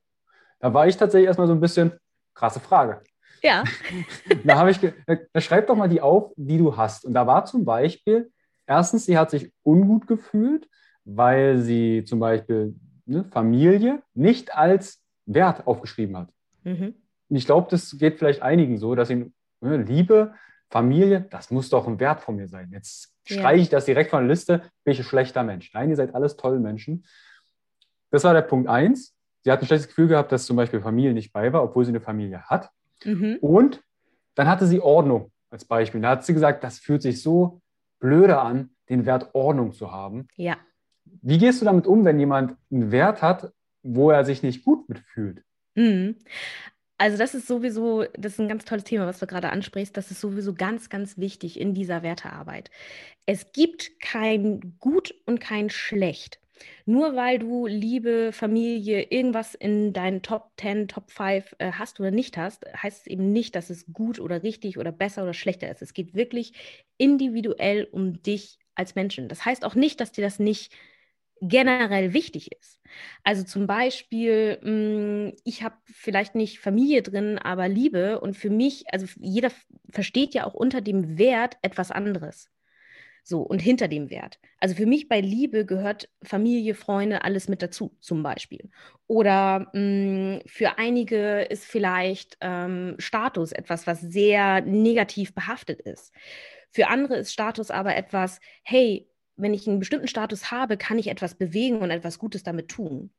Da 0.60 0.72
war 0.74 0.86
ich 0.86 0.96
tatsächlich 0.96 1.26
erstmal 1.26 1.46
so 1.46 1.54
ein 1.54 1.60
bisschen, 1.60 1.92
krasse 2.34 2.60
Frage. 2.60 3.02
Ja. 3.42 3.64
da 4.44 4.58
habe 4.58 4.70
ich, 4.70 4.78
da 4.78 5.40
schreib 5.40 5.66
doch 5.66 5.76
mal 5.76 5.88
die 5.88 6.00
auf, 6.00 6.32
die 6.36 6.58
du 6.58 6.76
hast. 6.76 7.04
Und 7.04 7.14
da 7.14 7.26
war 7.26 7.44
zum 7.46 7.64
Beispiel, 7.64 8.30
erstens, 8.66 9.06
sie 9.06 9.18
hat 9.18 9.30
sich 9.30 9.50
ungut 9.62 10.06
gefühlt, 10.06 10.68
weil 11.04 11.58
sie 11.58 12.04
zum 12.04 12.20
Beispiel 12.20 12.74
ne, 13.10 13.24
Familie 13.30 14.02
nicht 14.14 14.56
als 14.56 15.02
Wert 15.26 15.66
aufgeschrieben 15.66 16.16
hat. 16.16 16.28
Mhm. 16.64 16.94
Und 17.28 17.36
ich 17.36 17.46
glaube, 17.46 17.68
das 17.70 17.96
geht 17.98 18.18
vielleicht 18.18 18.42
einigen 18.42 18.78
so, 18.78 18.94
dass 18.94 19.08
sie 19.08 19.32
ne, 19.60 19.76
Liebe, 19.76 20.34
Familie, 20.70 21.26
das 21.30 21.50
muss 21.50 21.68
doch 21.68 21.86
ein 21.86 21.98
Wert 21.98 22.20
von 22.20 22.36
mir 22.36 22.48
sein. 22.48 22.70
Jetzt 22.72 23.14
streiche 23.24 23.56
ja. 23.56 23.62
ich 23.62 23.68
das 23.68 23.84
direkt 23.84 24.10
von 24.10 24.20
der 24.20 24.28
Liste, 24.28 24.62
bin 24.84 24.92
ich 24.92 25.00
ein 25.00 25.04
schlechter 25.04 25.42
Mensch. 25.42 25.72
Nein, 25.74 25.90
ihr 25.90 25.96
seid 25.96 26.14
alles 26.14 26.36
tolle 26.36 26.60
Menschen. 26.60 27.04
Das 28.10 28.24
war 28.24 28.32
der 28.32 28.42
Punkt 28.42 28.68
eins. 28.68 29.14
Sie 29.42 29.50
hat 29.50 29.60
ein 29.60 29.66
schlechtes 29.66 29.88
Gefühl 29.88 30.08
gehabt, 30.08 30.30
dass 30.32 30.46
zum 30.46 30.56
Beispiel 30.56 30.80
Familie 30.80 31.12
nicht 31.12 31.32
bei 31.32 31.52
war, 31.52 31.62
obwohl 31.62 31.84
sie 31.84 31.90
eine 31.90 32.00
Familie 32.00 32.42
hat. 32.44 32.70
Mhm. 33.04 33.38
Und 33.40 33.82
dann 34.34 34.46
hatte 34.46 34.66
sie 34.66 34.80
Ordnung 34.80 35.32
als 35.50 35.64
Beispiel. 35.64 36.00
Da 36.00 36.10
hat 36.10 36.24
sie 36.24 36.34
gesagt, 36.34 36.62
das 36.62 36.78
fühlt 36.78 37.02
sich 37.02 37.22
so 37.22 37.60
blöde 37.98 38.40
an, 38.40 38.70
den 38.88 39.06
Wert 39.06 39.30
Ordnung 39.34 39.72
zu 39.72 39.90
haben. 39.90 40.28
Ja. 40.36 40.56
Wie 41.22 41.38
gehst 41.38 41.60
du 41.60 41.64
damit 41.64 41.86
um, 41.86 42.04
wenn 42.04 42.18
jemand 42.18 42.56
einen 42.70 42.92
Wert 42.92 43.22
hat, 43.22 43.52
wo 43.82 44.10
er 44.10 44.24
sich 44.24 44.42
nicht 44.42 44.64
gut 44.64 44.88
mitfühlt? 44.88 45.42
Mhm. 45.74 46.16
Also 46.98 47.16
das 47.16 47.34
ist 47.34 47.46
sowieso, 47.46 48.04
das 48.18 48.34
ist 48.34 48.40
ein 48.40 48.48
ganz 48.48 48.66
tolles 48.66 48.84
Thema, 48.84 49.06
was 49.06 49.18
du 49.18 49.26
gerade 49.26 49.48
ansprichst. 49.48 49.96
Das 49.96 50.10
ist 50.10 50.20
sowieso 50.20 50.52
ganz, 50.52 50.90
ganz 50.90 51.16
wichtig 51.16 51.58
in 51.58 51.72
dieser 51.72 52.02
Wertearbeit. 52.02 52.70
Es 53.24 53.52
gibt 53.52 53.98
kein 54.00 54.76
Gut 54.78 55.14
und 55.24 55.40
kein 55.40 55.70
Schlecht. 55.70 56.40
Nur 56.84 57.16
weil 57.16 57.38
du 57.38 57.66
Liebe, 57.66 58.32
Familie, 58.32 59.06
irgendwas 59.08 59.54
in 59.54 59.94
deinen 59.94 60.20
Top 60.20 60.50
10, 60.60 60.88
Top 60.88 61.10
5 61.10 61.56
äh, 61.58 61.72
hast 61.72 62.00
oder 62.00 62.10
nicht 62.10 62.36
hast, 62.36 62.66
heißt 62.76 63.00
es 63.00 63.06
eben 63.06 63.32
nicht, 63.32 63.56
dass 63.56 63.70
es 63.70 63.86
gut 63.92 64.20
oder 64.20 64.42
richtig 64.42 64.76
oder 64.76 64.92
besser 64.92 65.22
oder 65.22 65.32
schlechter 65.32 65.70
ist. 65.70 65.80
Es 65.80 65.94
geht 65.94 66.14
wirklich 66.14 66.52
individuell 66.98 67.88
um 67.90 68.22
dich 68.22 68.58
als 68.74 68.94
Menschen. 68.94 69.28
Das 69.28 69.46
heißt 69.46 69.64
auch 69.64 69.74
nicht, 69.74 70.00
dass 70.00 70.12
dir 70.12 70.22
das 70.22 70.38
nicht 70.38 70.72
generell 71.40 72.12
wichtig 72.12 72.50
ist. 72.52 72.80
Also 73.24 73.44
zum 73.44 73.66
Beispiel, 73.66 74.58
mh, 74.62 74.68
hm, 75.30 75.36
ich 75.44 75.62
habe 75.62 75.76
vielleicht 75.84 76.34
nicht 76.34 76.60
Familie 76.60 77.02
drin, 77.02 77.38
aber 77.38 77.68
Liebe 77.68 78.20
und 78.20 78.36
für 78.36 78.50
mich, 78.50 78.84
also 78.92 79.06
jeder 79.20 79.50
versteht 79.90 80.34
ja 80.34 80.46
auch 80.46 80.54
unter 80.54 80.80
dem 80.80 81.18
Wert 81.18 81.56
etwas 81.62 81.90
anderes. 81.90 82.48
So, 83.22 83.42
und 83.42 83.60
hinter 83.60 83.86
dem 83.86 84.10
Wert. 84.10 84.38
Also 84.58 84.74
für 84.74 84.86
mich 84.86 85.08
bei 85.08 85.20
Liebe 85.20 85.66
gehört 85.66 86.08
Familie, 86.22 86.74
Freunde, 86.74 87.22
alles 87.22 87.48
mit 87.48 87.62
dazu, 87.62 87.96
zum 88.00 88.22
Beispiel. 88.22 88.70
Oder 89.06 89.70
mh, 89.72 89.74
hm, 89.74 90.40
für 90.46 90.78
einige 90.78 91.42
ist 91.42 91.64
vielleicht 91.64 92.38
ähm, 92.40 92.96
Status 92.98 93.52
etwas, 93.52 93.86
was 93.86 94.00
sehr 94.00 94.62
negativ 94.62 95.34
behaftet 95.34 95.80
ist. 95.82 96.12
Für 96.70 96.88
andere 96.88 97.16
ist 97.18 97.32
Status 97.32 97.70
aber 97.70 97.96
etwas, 97.96 98.40
hey, 98.62 99.09
wenn 99.40 99.54
ich 99.54 99.66
einen 99.66 99.78
bestimmten 99.78 100.08
Status 100.08 100.50
habe, 100.50 100.76
kann 100.76 100.98
ich 100.98 101.08
etwas 101.08 101.34
bewegen 101.34 101.78
und 101.78 101.90
etwas 101.90 102.18
Gutes 102.18 102.42
damit 102.42 102.68
tun. 102.68 103.10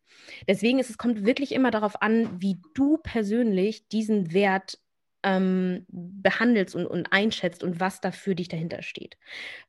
Deswegen 0.47 0.79
ist 0.79 0.89
es 0.89 0.97
kommt 0.97 1.25
wirklich 1.25 1.51
immer 1.53 1.71
darauf 1.71 2.01
an, 2.01 2.41
wie 2.41 2.57
du 2.73 2.97
persönlich 2.97 3.87
diesen 3.87 4.33
Wert 4.33 4.79
ähm, 5.23 5.85
behandelst 5.89 6.75
und, 6.75 6.87
und 6.87 7.11
einschätzt 7.11 7.63
und 7.63 7.79
was 7.79 8.01
da 8.01 8.11
für 8.11 8.35
dich 8.35 8.47
dahinter 8.47 8.81
steht. 8.81 9.17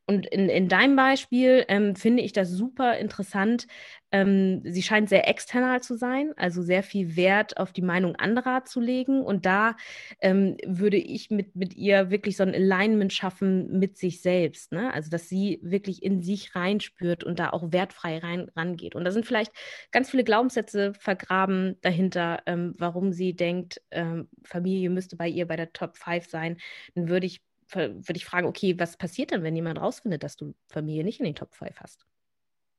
Und 0.07 0.27
in, 0.27 0.49
in 0.49 0.69
deinem 0.69 0.97
Beispiel 0.97 1.65
ähm, 1.69 1.95
finde 1.97 2.23
ich 2.23 2.33
das 2.33 2.51
super 2.51 2.99
interessant. 2.99 3.67
Ähm, 4.13 4.63
sie 4.65 4.83
scheint 4.83 5.09
sehr 5.09 5.29
external 5.29 5.83
zu 5.83 5.97
sein, 5.97 6.33
also 6.37 6.63
sehr 6.63 6.83
viel 6.83 7.17
Wert 7.17 7.57
auf 7.57 7.73
die 7.73 7.83
Meinung 7.83 8.17
anderer 8.17 8.65
zu 8.65 8.81
legen. 8.81 9.23
Und 9.23 9.47
da 9.47 9.77
ähm, 10.21 10.57
würde 10.65 10.97
ich 10.99 11.31
mit, 11.31 11.57
mit 11.57 11.75
ihr 11.75 12.11
wirklich 12.11 12.37
so 12.37 12.43
ein 12.43 12.55
Alignment 12.55 13.13
schaffen 13.13 13.79
mit 13.79 13.97
sich 13.97 14.21
selbst. 14.23 14.73
Ne? 14.73 14.93
Also, 14.93 15.11
dass 15.11 15.29
sie 15.29 15.59
wirklich 15.63 16.03
in 16.03 16.23
sich 16.23 16.55
reinspürt 16.55 17.25
und 17.25 17.39
da 17.39 17.51
auch 17.51 17.73
wertfrei 17.73 18.19
rein, 18.19 18.51
rangeht. 18.55 18.95
Und 18.95 19.05
da 19.05 19.11
sind 19.11 19.27
vielleicht 19.27 19.53
ganz 19.91 20.11
viele 20.11 20.25
Glaubenssätze 20.25 20.93
vergraben 20.95 21.77
dahinter, 21.81 22.43
ähm, 22.47 22.75
warum 22.79 23.13
sie 23.13 23.35
denkt, 23.35 23.81
ähm, 23.91 24.29
Familie 24.45 24.91
müsste 24.91 25.17
bei 25.17 25.29
ihr 25.29 25.47
bei 25.47 25.57
der 25.57 25.73
Top 25.73 25.97
5 25.97 26.29
sein. 26.29 26.59
Dann 26.95 27.09
würde 27.09 27.27
ich 27.27 27.41
würde 27.75 28.17
ich 28.17 28.27
fragen, 28.27 28.47
okay, 28.47 28.79
was 28.79 28.99
passiert 28.99 29.31
denn, 29.31 29.43
wenn 29.43 29.57
jemand 29.57 29.81
rausfindet, 29.81 30.23
dass 30.23 30.37
du 30.37 30.55
Familie 30.69 31.05
nicht 31.05 31.21
in 31.21 31.25
den 31.25 31.35
Top 31.35 31.55
5 31.55 31.81
hast? 31.81 32.05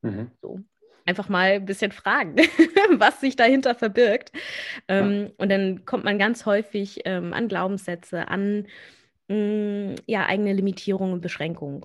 Mhm. 0.02 0.30
So. 0.40 0.60
Einfach 1.06 1.28
mal 1.28 1.52
ein 1.52 1.66
bisschen 1.66 1.92
fragen, 1.92 2.36
was 2.98 3.20
sich 3.20 3.36
dahinter 3.36 3.74
verbirgt. 3.74 4.32
Ähm. 4.88 5.32
Und 5.36 5.50
dann 5.50 5.84
kommt 5.84 6.04
man 6.04 6.18
ganz 6.18 6.46
häufig 6.46 7.00
ähm, 7.04 7.32
an 7.32 7.48
Glaubenssätze, 7.48 8.28
an 8.28 8.66
mh, 9.28 9.36
mm, 9.36 9.94
ja, 10.06 10.26
eigene 10.26 10.52
Limitierungen 10.52 11.14
und 11.14 11.20
Beschränkungen. 11.20 11.84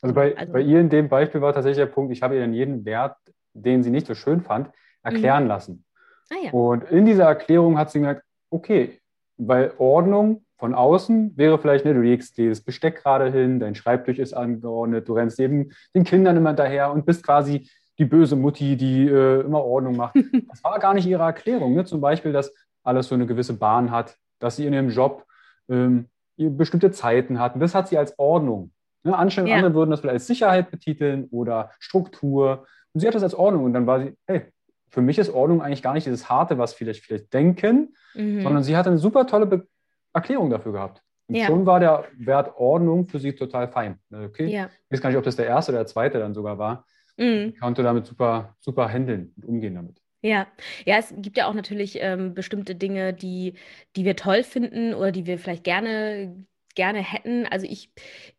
Also 0.00 0.14
bei, 0.14 0.36
also 0.36 0.52
bei 0.52 0.60
ihr 0.60 0.80
in 0.80 0.90
dem 0.90 1.08
Beispiel 1.08 1.40
war 1.40 1.52
tatsächlich 1.52 1.78
der 1.78 1.92
Punkt, 1.92 2.12
ich 2.12 2.22
habe 2.22 2.34
ihr 2.34 2.40
dann 2.40 2.54
jeden 2.54 2.84
Wert, 2.84 3.16
den 3.52 3.82
sie 3.82 3.90
nicht 3.90 4.06
so 4.06 4.14
schön 4.14 4.40
fand, 4.40 4.70
erklären 5.02 5.44
mhm. 5.44 5.48
lassen. 5.48 5.84
Ah, 6.30 6.44
ja. 6.44 6.50
Und 6.50 6.84
in 6.84 7.06
dieser 7.06 7.24
Erklärung 7.24 7.78
hat 7.78 7.90
sie 7.90 8.00
gesagt, 8.00 8.24
okay, 8.50 9.00
weil 9.36 9.72
Ordnung 9.78 10.44
von 10.62 10.76
außen 10.76 11.36
wäre 11.36 11.58
vielleicht, 11.58 11.84
ne, 11.84 11.92
du 11.92 12.02
legst 12.02 12.38
das 12.38 12.60
Besteck 12.60 13.02
gerade 13.02 13.32
hin, 13.32 13.58
dein 13.58 13.74
Schreibtisch 13.74 14.20
ist 14.20 14.32
angeordnet, 14.32 15.08
du 15.08 15.14
rennst 15.14 15.40
neben 15.40 15.72
den 15.92 16.04
Kindern 16.04 16.36
immer 16.36 16.52
daher 16.52 16.92
und 16.92 17.04
bist 17.04 17.24
quasi 17.24 17.68
die 17.98 18.04
böse 18.04 18.36
Mutti, 18.36 18.76
die 18.76 19.08
äh, 19.08 19.40
immer 19.40 19.64
Ordnung 19.64 19.96
macht. 19.96 20.14
Das 20.48 20.62
war 20.62 20.78
gar 20.78 20.94
nicht 20.94 21.04
ihre 21.04 21.24
Erklärung. 21.24 21.74
Ne? 21.74 21.84
Zum 21.84 22.00
Beispiel, 22.00 22.32
dass 22.32 22.54
alles 22.84 23.08
so 23.08 23.16
eine 23.16 23.26
gewisse 23.26 23.54
Bahn 23.54 23.90
hat, 23.90 24.16
dass 24.38 24.54
sie 24.54 24.64
in 24.64 24.72
ihrem 24.72 24.90
Job 24.90 25.26
ähm, 25.68 26.06
bestimmte 26.36 26.92
Zeiten 26.92 27.40
hatten. 27.40 27.58
Das 27.58 27.74
hat 27.74 27.88
sie 27.88 27.98
als 27.98 28.16
Ordnung. 28.16 28.70
Ne? 29.02 29.18
Anstelle 29.18 29.48
ja. 29.48 29.56
andere 29.56 29.74
würden 29.74 29.90
das 29.90 29.98
vielleicht 29.98 30.14
als 30.14 30.28
Sicherheit 30.28 30.70
betiteln 30.70 31.26
oder 31.32 31.72
Struktur. 31.80 32.66
Und 32.92 33.00
sie 33.00 33.08
hat 33.08 33.16
das 33.16 33.24
als 33.24 33.34
Ordnung. 33.34 33.64
Und 33.64 33.72
dann 33.72 33.88
war 33.88 33.98
sie, 33.98 34.16
hey, 34.28 34.42
für 34.90 35.02
mich 35.02 35.18
ist 35.18 35.34
Ordnung 35.34 35.60
eigentlich 35.60 35.82
gar 35.82 35.94
nicht 35.94 36.06
dieses 36.06 36.30
Harte, 36.30 36.56
was 36.56 36.72
vielleicht 36.72 37.04
vielleicht 37.04 37.32
denken, 37.32 37.96
mhm. 38.14 38.42
sondern 38.42 38.62
sie 38.62 38.76
hat 38.76 38.86
eine 38.86 38.98
super 38.98 39.26
tolle 39.26 39.46
Be 39.46 39.66
Erklärung 40.12 40.50
dafür 40.50 40.72
gehabt. 40.72 41.02
Und 41.28 41.36
ja. 41.36 41.46
schon 41.46 41.66
war 41.66 41.80
der 41.80 42.04
Wert 42.18 42.56
Ordnung 42.56 43.06
für 43.06 43.18
sie 43.18 43.34
total 43.34 43.68
fein. 43.68 43.98
Okay, 44.12 44.46
ja. 44.46 44.66
ich 44.66 44.92
weiß 44.92 45.00
gar 45.00 45.10
nicht, 45.10 45.18
ob 45.18 45.24
das 45.24 45.36
der 45.36 45.46
erste 45.46 45.72
oder 45.72 45.80
der 45.80 45.86
zweite 45.86 46.18
dann 46.18 46.34
sogar 46.34 46.58
war. 46.58 46.84
Mhm. 47.16 47.52
Ich 47.54 47.60
konnte 47.60 47.82
damit 47.82 48.06
super, 48.06 48.56
super 48.60 48.88
handeln 48.88 49.32
und 49.36 49.44
umgehen 49.46 49.74
damit. 49.74 50.02
Ja, 50.24 50.46
ja, 50.84 50.98
es 50.98 51.12
gibt 51.16 51.36
ja 51.36 51.48
auch 51.48 51.54
natürlich 51.54 51.98
ähm, 52.00 52.34
bestimmte 52.34 52.76
Dinge, 52.76 53.12
die, 53.12 53.54
die 53.96 54.04
wir 54.04 54.14
toll 54.14 54.44
finden 54.44 54.94
oder 54.94 55.10
die 55.10 55.26
wir 55.26 55.38
vielleicht 55.38 55.64
gerne 55.64 56.46
gerne 56.74 57.00
hätten. 57.00 57.46
Also 57.46 57.66
ich, 57.68 57.90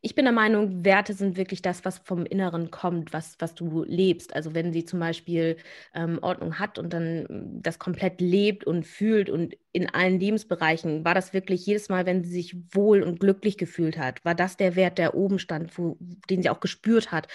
ich 0.02 0.16
bin 0.16 0.26
der 0.26 0.34
Meinung, 0.34 0.84
Werte 0.84 1.14
sind 1.14 1.38
wirklich 1.38 1.62
das, 1.62 1.86
was 1.86 2.00
vom 2.00 2.26
Inneren 2.26 2.72
kommt, 2.72 3.14
was, 3.14 3.36
was 3.40 3.56
du 3.56 3.84
lebst. 3.84 4.36
Also 4.36 4.54
wenn 4.54 4.74
sie 4.74 4.86
zum 4.86 5.00
Beispiel 5.00 5.58
ähm, 5.94 6.20
Ordnung 6.22 6.60
hat 6.60 6.80
und 6.80 6.94
dann 6.94 7.24
mm, 7.24 7.62
das 7.62 7.80
komplett 7.80 8.22
lebt 8.22 8.64
und 8.66 8.86
fühlt 8.86 9.30
und 9.30 9.56
in 9.72 9.90
allen 9.90 10.20
Lebensbereichen, 10.20 11.06
war 11.06 11.16
das 11.16 11.34
wirklich 11.34 11.66
jedes 11.66 11.90
Mal, 11.90 12.06
wenn 12.06 12.24
sie 12.24 12.32
sich 12.32 12.56
wohl 12.74 13.04
und 13.04 13.20
glücklich 13.20 13.58
gefühlt 13.58 13.98
hat, 13.98 14.24
war 14.26 14.36
das 14.36 14.58
der 14.58 14.76
Wert, 14.76 14.98
der 14.98 15.16
oben 15.16 15.40
stand, 15.40 15.78
wo, 15.78 15.98
den 16.30 16.42
sie 16.42 16.50
auch 16.50 16.60
gespürt 16.60 17.12
hat? 17.12 17.28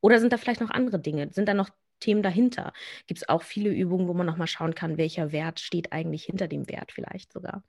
Oder 0.00 0.20
sind 0.20 0.32
da 0.32 0.36
vielleicht 0.36 0.60
noch 0.60 0.70
andere 0.70 0.98
Dinge? 0.98 1.30
Sind 1.32 1.48
da 1.48 1.54
noch 1.54 1.70
Themen 2.00 2.22
dahinter. 2.22 2.72
Gibt 3.06 3.18
es 3.18 3.28
auch 3.28 3.42
viele 3.42 3.70
Übungen, 3.70 4.08
wo 4.08 4.14
man 4.14 4.26
nochmal 4.26 4.46
schauen 4.46 4.74
kann, 4.74 4.98
welcher 4.98 5.32
Wert 5.32 5.60
steht 5.60 5.92
eigentlich 5.92 6.24
hinter 6.24 6.48
dem 6.48 6.68
Wert 6.68 6.92
vielleicht 6.92 7.32
sogar. 7.32 7.62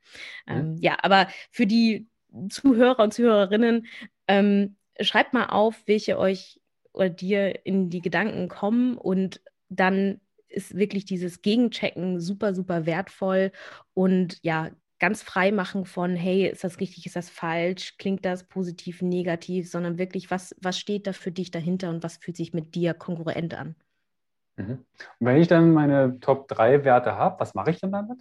Mhm. 0.46 0.56
Ähm, 0.56 0.78
ja, 0.80 0.98
aber 1.02 1.28
für 1.52 1.66
die 1.66 2.08
Zuhörer 2.50 3.00
und 3.04 3.14
Zuhörerinnen, 3.14 3.88
ähm, 4.28 4.76
schreibt 5.00 5.34
mal 5.34 5.48
auf, 5.48 5.76
welche 5.86 6.18
euch 6.18 6.60
oder 6.94 7.10
dir 7.10 7.66
in 7.66 7.90
die 7.90 8.02
Gedanken 8.02 8.48
kommen 8.48 8.98
und 8.98 9.42
dann 9.70 10.20
ist 10.50 10.76
wirklich 10.76 11.06
dieses 11.06 11.42
Gegenchecken 11.42 12.20
super, 12.20 12.54
super 12.54 12.86
wertvoll 12.86 13.52
und 13.94 14.40
ja, 14.42 14.72
ganz 15.00 15.22
frei 15.22 15.52
machen 15.52 15.86
von, 15.86 16.16
hey, 16.16 16.48
ist 16.48 16.64
das 16.64 16.80
richtig, 16.80 17.06
ist 17.06 17.16
das 17.16 17.30
falsch, 17.30 17.98
klingt 17.98 18.26
das 18.26 18.46
positiv, 18.46 19.02
negativ, 19.02 19.70
sondern 19.70 19.98
wirklich, 19.98 20.32
was, 20.32 20.56
was 20.60 20.80
steht 20.80 21.06
da 21.06 21.14
für 21.14 21.32
dich 21.32 21.52
dahinter 21.52 21.90
und 21.90 22.04
was 22.04 22.18
fühlt 22.18 22.38
sich 22.38 22.54
mit 22.54 22.74
dir 22.74 22.94
konkurrent 22.94 23.54
an? 23.54 23.76
Mhm. 24.58 24.86
Und 25.20 25.28
wenn 25.28 25.38
ich 25.38 25.48
dann 25.48 25.72
meine 25.72 26.20
Top 26.20 26.48
3 26.48 26.84
Werte 26.84 27.16
habe, 27.16 27.40
was 27.40 27.54
mache 27.54 27.72
ich 27.72 27.80
dann 27.80 27.92
damit? 27.92 28.20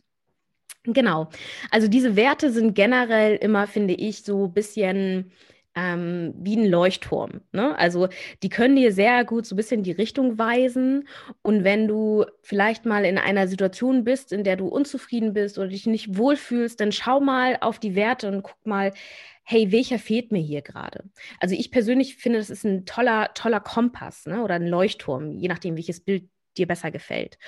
Genau. 0.87 1.29
Also 1.70 1.88
diese 1.88 2.16
Werte 2.16 2.51
sind 2.53 2.75
generell 2.75 3.37
immer, 3.37 3.66
finde 3.66 3.94
ich, 3.94 4.22
so 4.22 4.46
ein 4.46 4.55
bisschen 4.55 5.33
ähm, 5.77 6.33
wie 6.38 6.57
ein 6.57 6.66
Leuchtturm. 6.66 7.42
Ne? 7.53 7.79
Also 7.79 8.09
die 8.42 8.49
können 8.49 8.77
dir 8.77 8.92
sehr 8.92 9.25
gut 9.25 9.46
so 9.46 9.55
ein 9.55 9.59
bisschen 9.59 9.83
die 9.83 9.92
Richtung 9.92 10.38
weisen. 10.38 11.07
Und 11.42 11.64
wenn 11.64 11.87
du 11.87 12.25
vielleicht 12.42 12.87
mal 12.87 13.05
in 13.05 13.18
einer 13.18 13.46
Situation 13.46 14.03
bist, 14.05 14.33
in 14.33 14.42
der 14.42 14.57
du 14.57 14.68
unzufrieden 14.68 15.35
bist 15.35 15.59
oder 15.59 15.68
dich 15.68 15.87
nicht 15.87 16.16
wohlfühlst, 16.16 16.81
dann 16.81 16.92
schau 16.92 17.20
mal 17.20 17.59
auf 17.61 17.79
die 17.79 17.94
Werte 17.94 18.29
und 18.29 18.42
guck 18.42 18.66
mal, 18.66 18.92
hey, 19.44 19.70
welcher 19.70 19.99
fehlt 19.99 20.33
mir 20.33 20.40
hier 20.40 20.62
gerade? 20.62 21.05
Also 21.40 21.55
ich 21.55 21.70
persönlich 21.70 22.16
finde, 22.16 22.38
das 22.38 22.51
ist 22.51 22.64
ein 22.64 22.87
toller, 22.87 23.33
toller 23.35 23.61
Kompass 23.61 24.27
ne? 24.27 24.42
oder 24.42 24.55
ein 24.55 24.66
Leuchtturm, 24.66 25.37
je 25.37 25.49
nachdem, 25.49 25.77
welches 25.77 26.01
Bild 26.01 26.29
dir 26.57 26.66
besser 26.66 26.90
gefällt. 26.90 27.38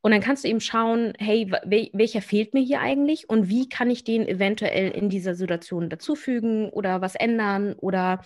Und 0.00 0.12
dann 0.12 0.20
kannst 0.20 0.44
du 0.44 0.48
eben 0.48 0.60
schauen, 0.60 1.12
hey, 1.18 1.50
welcher 1.92 2.22
fehlt 2.22 2.54
mir 2.54 2.62
hier 2.62 2.80
eigentlich 2.80 3.28
und 3.28 3.48
wie 3.48 3.68
kann 3.68 3.90
ich 3.90 4.04
den 4.04 4.26
eventuell 4.26 4.90
in 4.90 5.08
dieser 5.08 5.34
Situation 5.34 5.90
dazufügen 5.90 6.68
oder 6.70 7.00
was 7.00 7.14
ändern 7.14 7.74
oder 7.74 8.22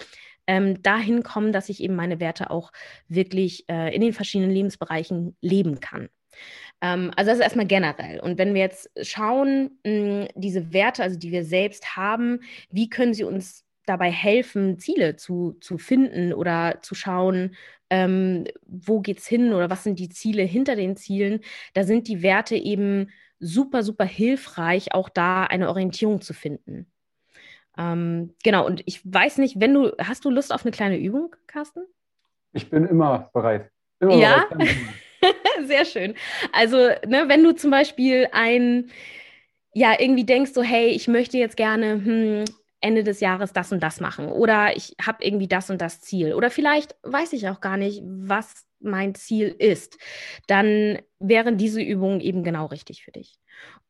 ähm, 0.46 0.82
dahin 0.82 1.22
kommen, 1.22 1.52
dass 1.52 1.68
ich 1.68 1.82
eben 1.82 1.94
meine 1.94 2.20
Werte 2.20 2.50
auch 2.50 2.72
wirklich 3.08 3.68
äh, 3.68 3.94
in 3.94 4.00
den 4.00 4.12
verschiedenen 4.12 4.50
Lebensbereichen 4.50 5.36
leben 5.40 5.80
kann. 5.80 6.08
Ähm, 6.80 7.12
also 7.16 7.30
das 7.30 7.38
ist 7.38 7.44
erstmal 7.44 7.66
generell. 7.66 8.20
Und 8.20 8.38
wenn 8.38 8.54
wir 8.54 8.60
jetzt 8.60 8.90
schauen, 9.02 9.78
mh, 9.84 10.28
diese 10.34 10.72
Werte, 10.72 11.02
also 11.02 11.18
die 11.18 11.30
wir 11.30 11.44
selbst 11.44 11.96
haben, 11.96 12.40
wie 12.70 12.88
können 12.90 13.14
sie 13.14 13.24
uns 13.24 13.64
dabei 13.86 14.10
helfen, 14.10 14.78
Ziele 14.78 15.16
zu, 15.16 15.56
zu 15.60 15.78
finden 15.78 16.32
oder 16.32 16.78
zu 16.82 16.94
schauen, 16.94 17.56
ähm, 17.90 18.44
wo 18.64 19.00
geht's 19.00 19.26
hin 19.26 19.52
oder 19.52 19.68
was 19.70 19.84
sind 19.84 19.98
die 19.98 20.08
Ziele 20.08 20.42
hinter 20.42 20.76
den 20.76 20.96
Zielen, 20.96 21.40
da 21.74 21.84
sind 21.84 22.08
die 22.08 22.22
Werte 22.22 22.56
eben 22.56 23.10
super, 23.38 23.82
super 23.82 24.04
hilfreich, 24.04 24.94
auch 24.94 25.08
da 25.08 25.44
eine 25.44 25.68
Orientierung 25.68 26.20
zu 26.20 26.32
finden. 26.32 26.86
Ähm, 27.76 28.34
genau, 28.44 28.66
und 28.66 28.82
ich 28.86 29.00
weiß 29.04 29.38
nicht, 29.38 29.60
wenn 29.60 29.74
du, 29.74 29.92
hast 29.98 30.24
du 30.24 30.30
Lust 30.30 30.54
auf 30.54 30.64
eine 30.64 30.72
kleine 30.72 30.98
Übung, 30.98 31.34
Carsten? 31.46 31.84
Ich 32.52 32.70
bin 32.70 32.86
immer 32.86 33.30
bereit. 33.32 33.70
Immer 34.00 34.14
ja, 34.16 34.46
bereit. 34.48 34.68
sehr 35.66 35.84
schön. 35.84 36.14
Also, 36.52 36.76
ne, 36.76 37.24
wenn 37.28 37.42
du 37.42 37.52
zum 37.52 37.70
Beispiel 37.70 38.28
ein, 38.32 38.90
ja, 39.74 39.98
irgendwie 39.98 40.24
denkst 40.24 40.52
so, 40.52 40.62
hey, 40.62 40.88
ich 40.88 41.08
möchte 41.08 41.38
jetzt 41.38 41.56
gerne 41.56 41.92
hm, 41.92 42.44
Ende 42.82 43.04
des 43.04 43.20
Jahres 43.20 43.52
das 43.52 43.72
und 43.72 43.82
das 43.82 44.00
machen 44.00 44.28
oder 44.28 44.76
ich 44.76 44.94
habe 45.00 45.24
irgendwie 45.24 45.48
das 45.48 45.70
und 45.70 45.80
das 45.80 46.00
Ziel 46.00 46.34
oder 46.34 46.50
vielleicht 46.50 46.96
weiß 47.02 47.32
ich 47.32 47.48
auch 47.48 47.60
gar 47.60 47.76
nicht, 47.76 48.02
was 48.04 48.66
mein 48.80 49.14
Ziel 49.14 49.54
ist, 49.56 49.98
dann 50.48 50.98
wären 51.20 51.56
diese 51.56 51.80
Übungen 51.80 52.20
eben 52.20 52.42
genau 52.42 52.66
richtig 52.66 53.04
für 53.04 53.12
dich. 53.12 53.38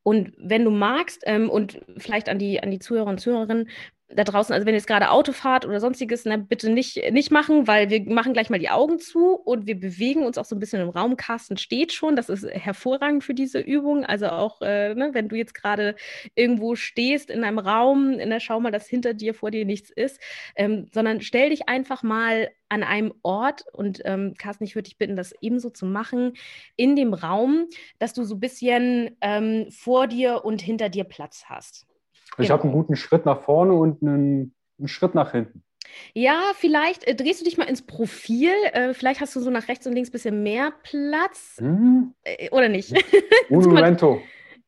Und 0.02 0.32
wenn 0.36 0.64
du 0.64 0.70
magst, 0.70 1.22
ähm, 1.26 1.48
und 1.48 1.80
vielleicht 1.96 2.28
an 2.28 2.38
die, 2.38 2.62
an 2.62 2.70
die 2.70 2.80
Zuhörer 2.80 3.08
und 3.08 3.20
Zuhörerinnen, 3.20 3.68
da 4.14 4.24
draußen, 4.24 4.52
also 4.52 4.66
wenn 4.66 4.74
ihr 4.74 4.78
jetzt 4.78 4.86
gerade 4.86 5.10
Auto 5.10 5.32
fahrt 5.32 5.64
oder 5.66 5.80
sonstiges, 5.80 6.24
ne, 6.24 6.38
bitte 6.38 6.70
nicht, 6.70 7.12
nicht 7.12 7.30
machen, 7.30 7.66
weil 7.66 7.90
wir 7.90 8.02
machen 8.12 8.32
gleich 8.32 8.50
mal 8.50 8.58
die 8.58 8.70
Augen 8.70 8.98
zu 8.98 9.34
und 9.34 9.66
wir 9.66 9.78
bewegen 9.78 10.24
uns 10.24 10.38
auch 10.38 10.44
so 10.44 10.54
ein 10.56 10.58
bisschen 10.58 10.80
im 10.82 10.88
Raum. 10.88 11.16
Carsten 11.16 11.56
steht 11.56 11.92
schon, 11.92 12.16
das 12.16 12.28
ist 12.28 12.44
hervorragend 12.44 13.24
für 13.24 13.34
diese 13.34 13.60
Übung. 13.60 14.04
Also 14.04 14.28
auch, 14.28 14.60
äh, 14.62 14.94
ne, 14.94 15.10
wenn 15.12 15.28
du 15.28 15.36
jetzt 15.36 15.54
gerade 15.54 15.96
irgendwo 16.34 16.74
stehst 16.74 17.30
in 17.30 17.44
einem 17.44 17.58
Raum, 17.58 18.18
in 18.18 18.30
der 18.30 18.40
Schau 18.40 18.60
mal, 18.60 18.72
dass 18.72 18.86
hinter 18.86 19.14
dir, 19.14 19.34
vor 19.34 19.50
dir 19.50 19.64
nichts 19.64 19.90
ist, 19.90 20.20
ähm, 20.56 20.88
sondern 20.92 21.20
stell 21.20 21.50
dich 21.50 21.68
einfach 21.68 22.02
mal 22.02 22.50
an 22.68 22.82
einem 22.82 23.12
Ort 23.22 23.64
und 23.72 24.00
ähm, 24.06 24.34
Carsten, 24.38 24.64
ich 24.64 24.74
würde 24.74 24.88
dich 24.88 24.96
bitten, 24.96 25.14
das 25.14 25.34
ebenso 25.42 25.68
zu 25.68 25.84
machen, 25.84 26.32
in 26.76 26.96
dem 26.96 27.12
Raum, 27.12 27.66
dass 27.98 28.14
du 28.14 28.24
so 28.24 28.36
ein 28.36 28.40
bisschen 28.40 29.16
ähm, 29.20 29.70
vor 29.70 30.06
dir 30.06 30.44
und 30.44 30.62
hinter 30.62 30.88
dir 30.88 31.04
Platz 31.04 31.44
hast. 31.46 31.86
Ich 32.38 32.48
genau. 32.48 32.50
habe 32.58 32.62
einen 32.64 32.72
guten 32.72 32.96
Schritt 32.96 33.26
nach 33.26 33.40
vorne 33.42 33.74
und 33.74 34.02
einen, 34.02 34.54
einen 34.78 34.88
Schritt 34.88 35.14
nach 35.14 35.32
hinten. 35.32 35.62
Ja, 36.14 36.40
vielleicht 36.54 37.04
äh, 37.04 37.14
drehst 37.14 37.40
du 37.40 37.44
dich 37.44 37.58
mal 37.58 37.68
ins 37.68 37.82
Profil. 37.82 38.52
Äh, 38.72 38.94
vielleicht 38.94 39.20
hast 39.20 39.36
du 39.36 39.40
so 39.40 39.50
nach 39.50 39.68
rechts 39.68 39.86
und 39.86 39.92
links 39.92 40.08
ein 40.08 40.12
bisschen 40.12 40.42
mehr 40.42 40.72
Platz. 40.82 41.56
Hm. 41.58 42.14
Äh, 42.24 42.50
oder 42.50 42.68
nicht? 42.68 42.92
Un 43.50 43.64
momento. 43.68 44.20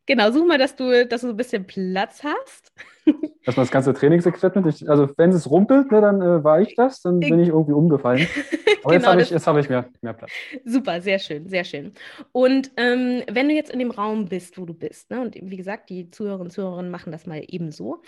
Genau, 0.07 0.31
such 0.31 0.47
mal, 0.47 0.59
dass 0.59 0.77
du, 0.77 1.07
dass 1.07 1.23
du 1.23 1.29
so 1.29 1.33
ein 1.33 1.37
bisschen 1.37 1.67
Platz 1.67 2.23
hast. 2.23 2.73
Dass 3.45 3.57
man 3.57 3.65
das 3.65 3.71
ganze 3.71 3.93
Trainingsequipment, 3.93 4.67
ich, 4.67 4.89
also 4.89 5.11
wenn 5.19 5.29
es 5.29 5.51
rumpelt, 5.51 5.93
ne, 5.93 6.01
dann 6.01 6.23
äh, 6.23 6.43
war 6.43 6.63
ich 6.63 6.75
das, 6.75 7.03
dann 7.03 7.21
bin 7.21 7.39
ich 7.39 7.49
irgendwie 7.49 7.75
umgefallen. 7.75 8.27
Aber 8.83 8.97
genau, 8.97 9.13
jetzt 9.19 9.31
habe 9.31 9.39
ich, 9.39 9.47
hab 9.47 9.57
ich 9.59 9.69
mehr, 9.69 9.91
mehr 10.01 10.15
Platz. 10.15 10.31
Super, 10.65 11.03
sehr 11.03 11.19
schön, 11.19 11.47
sehr 11.47 11.65
schön. 11.65 11.93
Und 12.33 12.71
ähm, 12.79 13.23
wenn 13.31 13.49
du 13.49 13.55
jetzt 13.55 13.71
in 13.71 13.79
dem 13.79 13.91
Raum 13.91 14.25
bist, 14.25 14.57
wo 14.57 14.65
du 14.65 14.73
bist, 14.73 15.11
ne, 15.11 15.21
und 15.21 15.35
wie 15.39 15.57
gesagt, 15.59 15.91
die 15.91 16.11
Zuhörerinnen 16.11 16.47
und 16.47 16.51
Zuhörer 16.51 16.83
machen 16.83 17.13
das 17.13 17.27
mal 17.27 17.43
ebenso. 17.47 18.01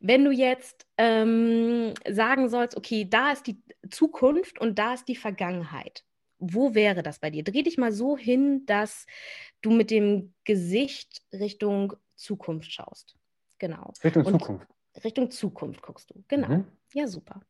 Wenn 0.00 0.22
du 0.22 0.30
jetzt 0.30 0.86
ähm, 0.98 1.94
sagen 2.06 2.50
sollst, 2.50 2.76
okay, 2.76 3.06
da 3.08 3.32
ist 3.32 3.46
die 3.46 3.62
Zukunft 3.88 4.60
und 4.60 4.78
da 4.78 4.92
ist 4.92 5.08
die 5.08 5.16
Vergangenheit 5.16 6.04
wo 6.42 6.74
wäre 6.74 7.02
das 7.02 7.20
bei 7.20 7.30
dir? 7.30 7.44
Dreh 7.44 7.62
dich 7.62 7.78
mal 7.78 7.92
so 7.92 8.16
hin, 8.16 8.66
dass 8.66 9.06
du 9.60 9.70
mit 9.70 9.90
dem 9.90 10.34
Gesicht 10.44 11.22
Richtung 11.32 11.94
Zukunft 12.16 12.72
schaust. 12.72 13.14
Genau. 13.58 13.92
Richtung 14.02 14.26
Und 14.26 14.40
Zukunft. 14.40 14.66
Richtung 15.04 15.30
Zukunft 15.30 15.82
guckst 15.82 16.10
du. 16.10 16.24
Genau. 16.28 16.48
Mhm. 16.48 16.64
Ja, 16.92 17.06
super. 17.06 17.40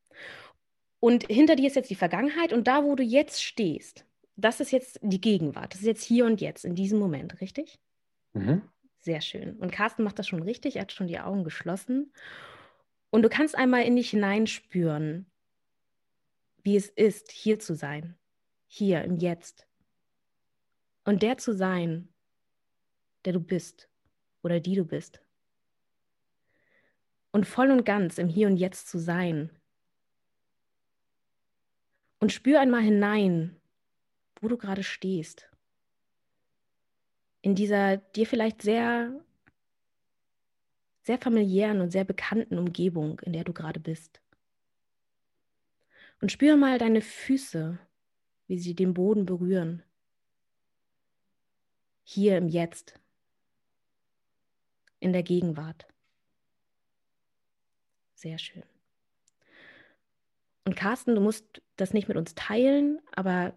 Und 1.00 1.26
hinter 1.26 1.57
dir 1.57 1.66
ist 1.66 1.76
jetzt 1.76 1.90
die 1.90 1.96
Vergangenheit 1.96 2.52
und 2.52 2.68
da, 2.68 2.85
wo 2.85 2.94
du 2.94 3.02
jetzt 3.02 3.42
stehst, 3.42 4.05
das 4.37 4.61
ist 4.61 4.70
jetzt 4.70 5.00
die 5.02 5.20
Gegenwart. 5.20 5.72
Das 5.72 5.81
ist 5.81 5.87
jetzt 5.87 6.05
hier 6.05 6.26
und 6.26 6.40
jetzt, 6.40 6.64
in 6.64 6.74
diesem 6.74 6.98
Moment, 6.98 7.40
richtig? 7.40 7.81
Mhm. 8.35 8.62
Sehr 9.00 9.20
schön. 9.20 9.57
Und 9.57 9.72
Carsten 9.72 10.05
macht 10.05 10.18
das 10.18 10.28
schon 10.28 10.42
richtig. 10.42 10.76
Er 10.76 10.83
hat 10.83 10.92
schon 10.92 11.09
die 11.09 11.18
Augen 11.18 11.44
geschlossen. 11.44 12.12
Und 13.11 13.22
du 13.22 13.28
kannst 13.28 13.57
einmal 13.57 13.85
in 13.85 13.96
dich 13.96 14.11
hineinspüren, 14.11 15.26
wie 16.62 16.76
es 16.76 16.88
ist, 16.88 17.33
hier 17.33 17.59
zu 17.59 17.74
sein 17.74 18.16
hier 18.75 19.05
im 19.05 19.17
Jetzt. 19.17 19.67
Und 21.05 21.23
der 21.23 21.37
zu 21.37 21.55
sein, 21.55 22.09
der 23.27 23.35
du 23.35 23.41
bist 23.41 23.91
oder 24.43 24.61
die 24.61 24.77
du 24.77 24.87
bist. 24.87 25.21
Und 27.33 27.47
voll 27.47 27.71
und 27.71 27.85
ganz 27.85 28.17
im 28.17 28.31
Hier 28.31 28.47
und 28.47 28.57
Jetzt 28.57 28.89
zu 28.89 28.99
sein. 28.99 29.51
Und 32.19 32.33
spür 32.33 32.61
einmal 32.61 32.81
hinein, 32.81 33.61
wo 34.41 34.49
du 34.49 34.57
gerade 34.57 34.83
stehst. 34.83 35.51
In 37.43 37.55
dieser 37.55 37.99
dir 37.99 38.27
vielleicht 38.27 38.63
sehr, 38.63 39.23
sehr 41.03 41.19
familiären 41.19 41.83
und 41.83 41.91
sehr 41.91 42.05
bekannten 42.05 42.57
Umgebung, 42.57 43.21
in 43.21 43.35
der 43.35 43.45
du 43.45 43.53
gerade 43.53 43.81
bist. 43.81 44.23
Und 46.23 46.33
spür 46.33 46.57
mal 46.57 46.79
deine 46.79 47.03
Füße, 47.03 47.79
wie 48.46 48.59
sie 48.59 48.74
den 48.74 48.94
Boden 48.94 49.26
berühren. 49.26 49.83
Hier 52.05 52.37
im 52.37 52.48
Jetzt, 52.48 52.98
in 55.00 55.12
der 55.12 55.22
Gegenwart. 55.22 55.87
Sehr 58.14 58.38
schön. 58.38 58.62
Und 60.64 60.76
Carsten, 60.76 61.14
du 61.14 61.20
musst 61.20 61.62
das 61.76 61.92
nicht 61.92 62.09
mit 62.09 62.16
uns 62.16 62.35
teilen, 62.35 63.00
aber 63.12 63.57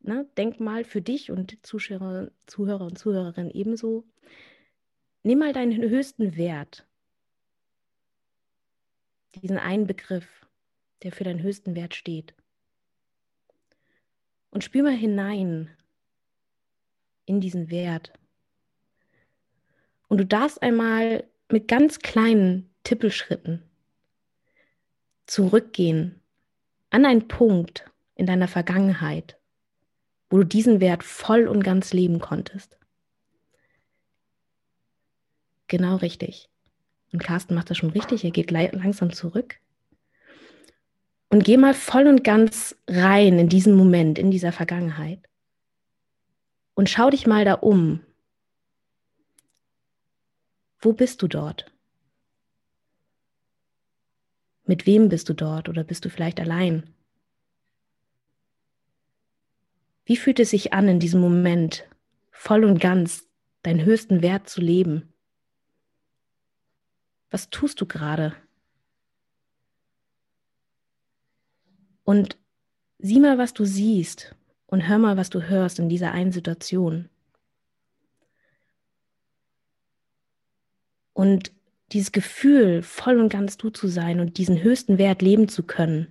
ne, 0.00 0.28
denk 0.36 0.58
mal 0.58 0.84
für 0.84 1.00
dich 1.00 1.30
und 1.30 1.64
Zuschauer, 1.64 2.30
Zuhörer 2.46 2.86
und 2.86 2.98
Zuhörerinnen 2.98 3.50
ebenso. 3.50 4.04
Nimm 5.22 5.38
mal 5.38 5.52
deinen 5.52 5.80
höchsten 5.80 6.36
Wert, 6.36 6.86
diesen 9.36 9.58
einen 9.58 9.86
Begriff, 9.86 10.46
der 11.02 11.12
für 11.12 11.24
deinen 11.24 11.42
höchsten 11.42 11.74
Wert 11.74 11.94
steht. 11.94 12.34
Und 14.50 14.64
spür 14.64 14.82
mal 14.82 14.96
hinein 14.96 15.70
in 17.26 17.40
diesen 17.40 17.70
Wert. 17.70 18.12
Und 20.08 20.18
du 20.18 20.26
darfst 20.26 20.60
einmal 20.62 21.24
mit 21.48 21.68
ganz 21.68 22.00
kleinen 22.00 22.68
Tippelschritten 22.82 23.62
zurückgehen 25.26 26.20
an 26.90 27.06
einen 27.06 27.28
Punkt 27.28 27.88
in 28.16 28.26
deiner 28.26 28.48
Vergangenheit, 28.48 29.38
wo 30.28 30.38
du 30.38 30.44
diesen 30.44 30.80
Wert 30.80 31.04
voll 31.04 31.46
und 31.46 31.62
ganz 31.62 31.92
leben 31.92 32.18
konntest. 32.18 32.76
Genau 35.68 35.96
richtig. 35.96 36.48
Und 37.12 37.22
Carsten 37.22 37.54
macht 37.54 37.70
das 37.70 37.78
schon 37.78 37.90
richtig. 37.90 38.24
Er 38.24 38.32
geht 38.32 38.50
langsam 38.50 39.12
zurück 39.12 39.60
und 41.30 41.44
geh 41.44 41.56
mal 41.56 41.74
voll 41.74 42.06
und 42.06 42.24
ganz 42.24 42.76
rein 42.88 43.38
in 43.38 43.48
diesen 43.48 43.74
Moment, 43.74 44.18
in 44.18 44.30
dieser 44.30 44.52
Vergangenheit. 44.52 45.20
Und 46.74 46.90
schau 46.90 47.10
dich 47.10 47.26
mal 47.26 47.44
da 47.44 47.54
um. 47.54 48.00
Wo 50.80 50.92
bist 50.92 51.22
du 51.22 51.28
dort? 51.28 51.72
Mit 54.64 54.86
wem 54.86 55.08
bist 55.08 55.28
du 55.28 55.34
dort 55.34 55.68
oder 55.68 55.84
bist 55.84 56.04
du 56.04 56.10
vielleicht 56.10 56.40
allein? 56.40 56.94
Wie 60.04 60.16
fühlt 60.16 60.40
es 60.40 60.50
sich 60.50 60.72
an, 60.72 60.88
in 60.88 60.98
diesem 60.98 61.20
Moment 61.20 61.88
voll 62.32 62.64
und 62.64 62.80
ganz 62.80 63.28
deinen 63.62 63.84
höchsten 63.84 64.22
Wert 64.22 64.48
zu 64.48 64.60
leben? 64.60 65.12
Was 67.30 67.50
tust 67.50 67.80
du 67.80 67.86
gerade? 67.86 68.34
Und 72.10 72.36
sieh 72.98 73.20
mal, 73.20 73.38
was 73.38 73.54
du 73.54 73.64
siehst 73.64 74.34
und 74.66 74.88
hör 74.88 74.98
mal, 74.98 75.16
was 75.16 75.30
du 75.30 75.42
hörst 75.42 75.78
in 75.78 75.88
dieser 75.88 76.10
einen 76.10 76.32
Situation. 76.32 77.08
Und 81.12 81.52
dieses 81.92 82.10
Gefühl, 82.10 82.82
voll 82.82 83.20
und 83.20 83.28
ganz 83.28 83.58
du 83.58 83.70
zu 83.70 83.86
sein 83.86 84.18
und 84.18 84.38
diesen 84.38 84.60
höchsten 84.60 84.98
Wert 84.98 85.22
leben 85.22 85.46
zu 85.46 85.62
können, 85.62 86.08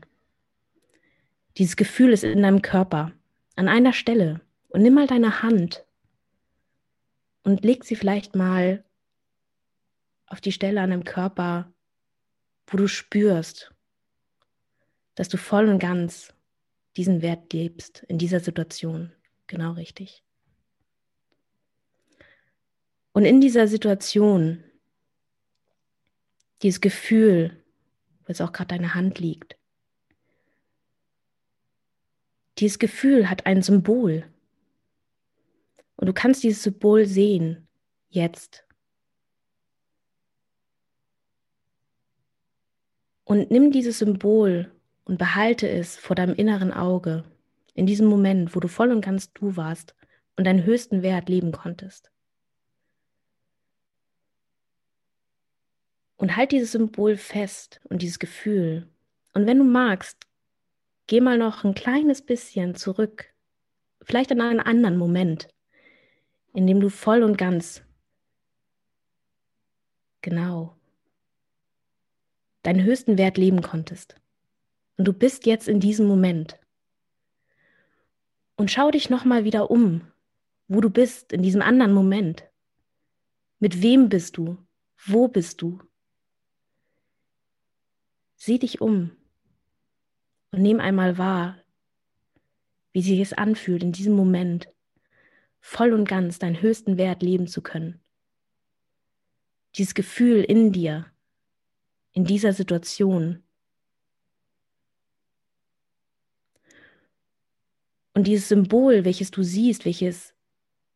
dieses 1.58 1.76
Gefühl 1.76 2.14
ist 2.14 2.24
in 2.24 2.44
deinem 2.44 2.62
Körper, 2.62 3.12
an 3.58 3.68
einer 3.68 3.92
Stelle. 3.92 4.40
Und 4.70 4.84
nimm 4.84 4.94
mal 4.94 5.08
deine 5.08 5.42
Hand 5.42 5.84
und 7.44 7.66
leg 7.66 7.84
sie 7.84 7.98
vielleicht 7.98 8.38
mal 8.38 8.86
auf 10.28 10.40
die 10.40 10.54
Stelle 10.54 10.80
an 10.80 10.92
deinem 10.92 11.04
Körper, 11.04 11.74
wo 12.68 12.78
du 12.78 12.88
spürst, 12.88 13.74
dass 15.20 15.28
du 15.28 15.36
voll 15.36 15.68
und 15.68 15.80
ganz 15.80 16.34
diesen 16.96 17.22
Wert 17.22 17.52
lebst 17.52 18.04
in 18.08 18.18
dieser 18.18 18.40
Situation. 18.40 19.12
Genau 19.48 19.74
richtig. 19.74 20.24
Und 23.12 23.26
in 23.26 23.42
dieser 23.42 23.68
Situation, 23.68 24.64
dieses 26.62 26.80
Gefühl, 26.80 27.62
wo 28.22 28.28
jetzt 28.30 28.42
auch 28.42 28.54
gerade 28.54 28.70
deine 28.70 28.96
Hand 28.96 29.20
liegt, 29.20 29.58
dieses 32.60 32.80
Gefühl 32.80 33.30
hat 33.30 33.46
ein 33.46 33.62
Symbol. 33.62 34.26
Und 35.98 36.08
du 36.08 36.14
kannst 36.14 36.44
dieses 36.44 36.64
Symbol 36.64 37.06
sehen, 37.06 37.68
jetzt. 38.08 38.66
Und 43.26 43.52
nimm 43.52 43.74
dieses 43.74 44.00
Symbol 44.00 44.72
und 45.10 45.18
behalte 45.18 45.68
es 45.68 45.98
vor 45.98 46.16
deinem 46.16 46.36
inneren 46.36 46.72
Auge, 46.72 47.24
in 47.74 47.88
diesem 47.88 48.06
Moment, 48.06 48.56
wo 48.56 48.60
du 48.60 48.68
voll 48.68 48.92
und 48.92 49.02
ganz 49.02 49.34
du 49.34 49.56
warst 49.56 49.96
und 50.38 50.44
deinen 50.46 50.66
höchsten 50.66 51.02
Wert 51.02 51.30
leben 51.30 51.52
konntest. 51.52 52.12
Und 56.18 56.36
halt 56.36 56.52
dieses 56.52 56.74
Symbol 56.74 57.18
fest 57.18 57.82
und 57.86 58.04
dieses 58.04 58.20
Gefühl. 58.20 58.88
Und 59.34 59.48
wenn 59.48 59.58
du 59.58 59.64
magst, 59.64 60.28
geh 61.08 61.22
mal 61.22 61.40
noch 61.40 61.64
ein 61.64 61.74
kleines 61.74 62.22
bisschen 62.22 62.76
zurück, 62.76 63.34
vielleicht 64.04 64.32
an 64.32 64.42
einen 64.42 64.60
anderen 64.60 64.98
Moment, 64.98 65.48
in 66.54 66.68
dem 66.68 66.80
du 66.82 66.90
voll 66.90 67.24
und 67.24 67.36
ganz, 67.36 67.82
genau, 70.22 70.78
deinen 72.62 72.84
höchsten 72.84 73.18
Wert 73.18 73.40
leben 73.40 73.64
konntest. 73.64 74.19
Und 75.00 75.06
du 75.06 75.14
bist 75.14 75.46
jetzt 75.46 75.70
in 75.70 75.80
diesem 75.80 76.08
Moment. 76.08 76.60
Und 78.58 78.70
schau 78.70 78.92
dich 78.92 79.10
nochmal 79.10 79.46
wieder 79.46 79.72
um, 79.72 80.02
wo 80.68 80.82
du 80.82 80.90
bist 80.90 81.32
in 81.32 81.42
diesem 81.42 81.62
anderen 81.62 81.94
Moment. 81.94 82.44
Mit 83.60 83.82
wem 83.82 84.10
bist 84.10 84.36
du? 84.36 84.58
Wo 85.06 85.30
bist 85.30 85.62
du? 85.62 85.80
Sieh 88.36 88.60
dich 88.60 88.82
um 88.82 89.12
und 90.52 90.62
nimm 90.64 90.82
einmal 90.82 91.18
wahr, 91.18 91.58
wie 92.92 93.02
sich 93.02 93.22
es 93.22 93.32
anfühlt, 93.32 93.84
in 93.84 93.94
diesem 93.94 94.18
Moment 94.18 94.68
voll 95.62 95.94
und 95.94 96.10
ganz 96.10 96.40
deinen 96.40 96.62
höchsten 96.62 96.98
Wert 96.98 97.24
leben 97.24 97.48
zu 97.48 97.62
können. 97.62 98.02
Dieses 99.76 99.94
Gefühl 99.94 100.44
in 100.44 100.74
dir, 100.74 101.06
in 102.12 102.26
dieser 102.26 102.52
Situation. 102.52 103.44
Und 108.20 108.26
dieses 108.26 108.50
Symbol, 108.50 109.06
welches 109.06 109.32
du 109.32 109.44
siehst, 109.44 109.86
welches 109.86 110.34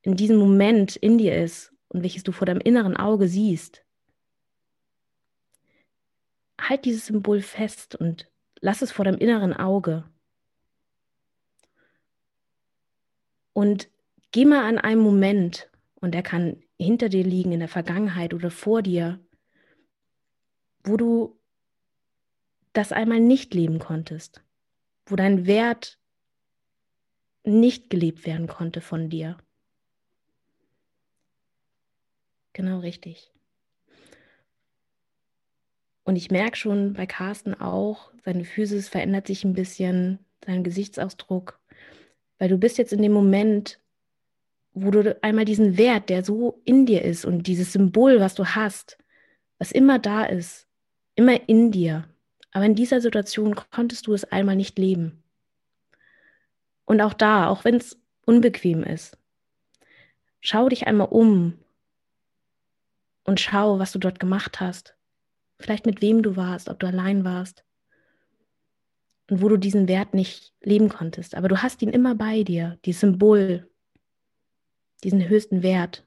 in 0.02 0.18
diesem 0.18 0.36
Moment 0.36 0.98
in 0.98 1.18
dir 1.18 1.42
ist 1.42 1.72
und 1.88 2.04
welches 2.04 2.24
du 2.24 2.34
vor 2.34 2.46
deinem 2.46 2.60
inneren 2.60 2.98
Auge 2.98 3.30
siehst, 3.30 3.86
halt 6.60 6.84
dieses 6.84 7.06
Symbol 7.06 7.40
fest 7.40 7.96
und 7.96 8.30
lass 8.60 8.82
es 8.82 8.92
vor 8.92 9.06
deinem 9.06 9.20
inneren 9.20 9.54
Auge. 9.54 10.04
Und 13.54 13.90
geh 14.34 14.44
mal 14.44 14.66
an 14.68 14.78
einen 14.78 15.00
Moment, 15.00 15.72
und 16.02 16.14
der 16.14 16.24
kann 16.24 16.62
hinter 16.78 17.08
dir 17.08 17.24
liegen, 17.24 17.54
in 17.54 17.62
der 17.62 17.70
Vergangenheit 17.70 18.34
oder 18.34 18.52
vor 18.52 18.82
dir, 18.82 19.18
wo 20.84 20.98
du 20.98 21.40
das 22.74 22.92
einmal 22.92 23.22
nicht 23.22 23.54
leben 23.54 23.80
konntest, 23.80 24.44
wo 25.06 25.16
dein 25.16 25.46
Wert 25.48 26.03
nicht 27.44 27.90
gelebt 27.90 28.26
werden 28.26 28.48
konnte 28.48 28.82
von 28.82 29.10
dir. 29.10 29.38
Genau 32.54 32.80
richtig. 32.80 33.32
Und 36.04 36.16
ich 36.16 36.32
merke 36.32 36.58
schon 36.58 36.94
bei 36.94 37.06
Carsten 37.06 37.54
auch, 37.54 38.12
seine 38.24 38.46
Physis 38.46 38.90
verändert 38.90 39.28
sich 39.28 39.44
ein 39.44 39.54
bisschen, 39.54 40.20
sein 40.46 40.64
Gesichtsausdruck, 40.64 41.60
weil 42.38 42.50
du 42.50 42.58
bist 42.58 42.78
jetzt 42.78 42.94
in 42.94 43.02
dem 43.02 43.14
Moment, 43.14 43.80
wo 44.74 44.92
du 44.92 45.18
einmal 45.24 45.46
diesen 45.46 45.78
Wert, 45.78 46.10
der 46.10 46.24
so 46.24 46.62
in 46.66 46.86
dir 46.86 47.04
ist 47.04 47.26
und 47.26 47.48
dieses 47.48 47.74
Symbol, 47.74 48.20
was 48.20 48.36
du 48.36 48.46
hast, 48.46 48.98
was 49.60 49.72
immer 49.72 50.00
da 50.00 50.26
ist, 50.26 50.68
immer 51.16 51.48
in 51.48 51.72
dir. 51.72 52.08
Aber 52.52 52.66
in 52.66 52.76
dieser 52.76 53.02
Situation 53.02 53.56
konntest 53.56 54.08
du 54.08 54.14
es 54.14 54.26
einmal 54.26 54.56
nicht 54.56 54.78
leben. 54.78 55.23
Und 56.86 57.02
auch 57.02 57.14
da, 57.14 57.48
auch 57.48 57.64
wenn 57.64 57.76
es 57.76 58.00
unbequem 58.26 58.84
ist, 58.84 59.18
schau 60.42 60.70
dich 60.70 60.88
einmal 60.88 61.08
um 61.10 61.60
und 63.24 63.40
schau, 63.40 63.80
was 63.80 63.92
du 63.92 64.00
dort 64.00 64.20
gemacht 64.20 64.60
hast 64.60 64.96
vielleicht 65.64 65.86
mit 65.86 66.02
wem 66.02 66.22
du 66.22 66.36
warst, 66.36 66.70
ob 66.70 66.80
du 66.80 66.88
allein 66.88 67.24
warst 67.24 67.64
und 69.30 69.42
wo 69.42 69.50
du 69.50 69.58
diesen 69.58 69.88
Wert 69.88 70.14
nicht 70.14 70.54
leben 70.62 70.90
konntest. 70.90 71.36
Aber 71.36 71.48
du 71.48 71.62
hast 71.62 71.82
ihn 71.82 71.90
immer 71.90 72.16
bei 72.16 72.44
dir, 72.44 72.78
dieses 72.86 73.02
Symbol, 73.02 73.70
diesen 75.04 75.28
höchsten 75.28 75.64
Wert, 75.64 76.06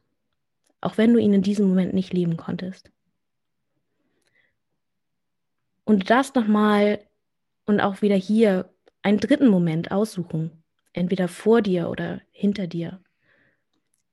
auch 0.80 0.98
wenn 0.98 1.12
du 1.12 1.18
ihn 1.18 1.32
in 1.32 1.42
diesem 1.42 1.68
Moment 1.68 1.94
nicht 1.94 2.12
leben 2.12 2.36
konntest. 2.36 2.90
Und 5.84 6.10
darfst 6.10 6.34
nochmal 6.34 7.00
und 7.64 7.80
auch 7.80 8.02
wieder 8.02 8.16
hier 8.16 8.72
einen 9.02 9.18
dritten 9.18 9.48
Moment 9.48 9.90
aussuchen, 9.90 10.62
entweder 10.96 11.28
vor 11.28 11.62
dir 11.62 11.88
oder 11.90 12.20
hinter 12.32 12.66
dir, 12.66 13.00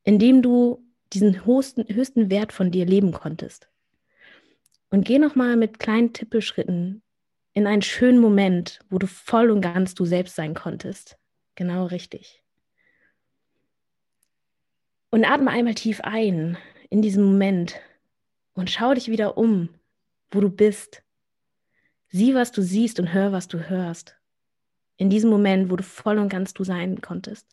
in 0.03 0.19
dem 0.19 0.41
du 0.41 0.85
diesen 1.13 1.45
höchsten, 1.45 1.85
höchsten 1.93 2.29
Wert 2.29 2.51
von 2.51 2.71
dir 2.71 2.85
leben 2.85 3.11
konntest. 3.11 3.69
Und 4.89 5.05
geh 5.05 5.17
nochmal 5.17 5.55
mit 5.55 5.79
kleinen 5.79 6.13
Tippelschritten 6.13 7.01
in 7.53 7.67
einen 7.67 7.81
schönen 7.81 8.19
Moment, 8.19 8.79
wo 8.89 8.97
du 8.97 9.07
voll 9.07 9.49
und 9.49 9.61
ganz 9.61 9.95
du 9.95 10.05
selbst 10.05 10.35
sein 10.35 10.53
konntest. 10.53 11.17
Genau 11.55 11.85
richtig. 11.85 12.43
Und 15.09 15.25
atme 15.25 15.51
einmal 15.51 15.75
tief 15.75 16.01
ein 16.01 16.57
in 16.89 17.01
diesem 17.01 17.23
Moment 17.23 17.79
und 18.53 18.69
schau 18.69 18.93
dich 18.93 19.07
wieder 19.09 19.37
um, 19.37 19.69
wo 20.31 20.41
du 20.41 20.49
bist. 20.49 21.03
Sieh, 22.09 22.35
was 22.35 22.51
du 22.51 22.61
siehst 22.61 22.99
und 22.99 23.13
hör, 23.13 23.31
was 23.31 23.47
du 23.47 23.69
hörst. 23.69 24.15
In 24.97 25.09
diesem 25.09 25.29
Moment, 25.29 25.69
wo 25.69 25.75
du 25.75 25.83
voll 25.83 26.17
und 26.17 26.29
ganz 26.29 26.53
du 26.53 26.63
sein 26.63 27.01
konntest. 27.01 27.47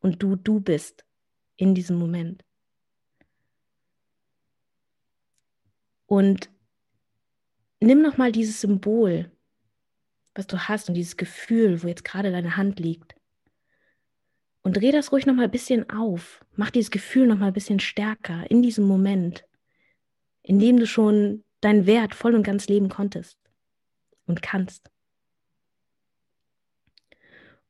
Und 0.00 0.22
du 0.22 0.36
du 0.36 0.60
bist 0.60 1.04
in 1.56 1.74
diesem 1.74 1.98
Moment. 1.98 2.44
Und 6.06 6.50
nimm 7.80 8.02
noch 8.02 8.16
mal 8.16 8.32
dieses 8.32 8.60
Symbol, 8.60 9.30
was 10.34 10.46
du 10.46 10.58
hast 10.58 10.88
und 10.88 10.94
dieses 10.94 11.16
Gefühl, 11.16 11.82
wo 11.82 11.88
jetzt 11.88 12.04
gerade 12.04 12.30
deine 12.32 12.56
Hand 12.56 12.80
liegt. 12.80 13.14
Und 14.62 14.76
dreh 14.76 14.92
das 14.92 15.12
ruhig 15.12 15.26
noch 15.26 15.34
mal 15.34 15.44
ein 15.44 15.50
bisschen 15.50 15.88
auf. 15.88 16.44
Mach 16.56 16.70
dieses 16.70 16.90
Gefühl 16.90 17.26
noch 17.26 17.38
mal 17.38 17.48
ein 17.48 17.52
bisschen 17.52 17.80
stärker 17.80 18.50
in 18.50 18.62
diesem 18.62 18.86
Moment, 18.86 19.46
in 20.42 20.58
dem 20.58 20.78
du 20.78 20.86
schon 20.86 21.44
deinen 21.60 21.86
Wert 21.86 22.14
voll 22.14 22.34
und 22.34 22.42
ganz 22.42 22.68
leben 22.68 22.88
konntest 22.88 23.38
und 24.26 24.42
kannst. 24.42 24.90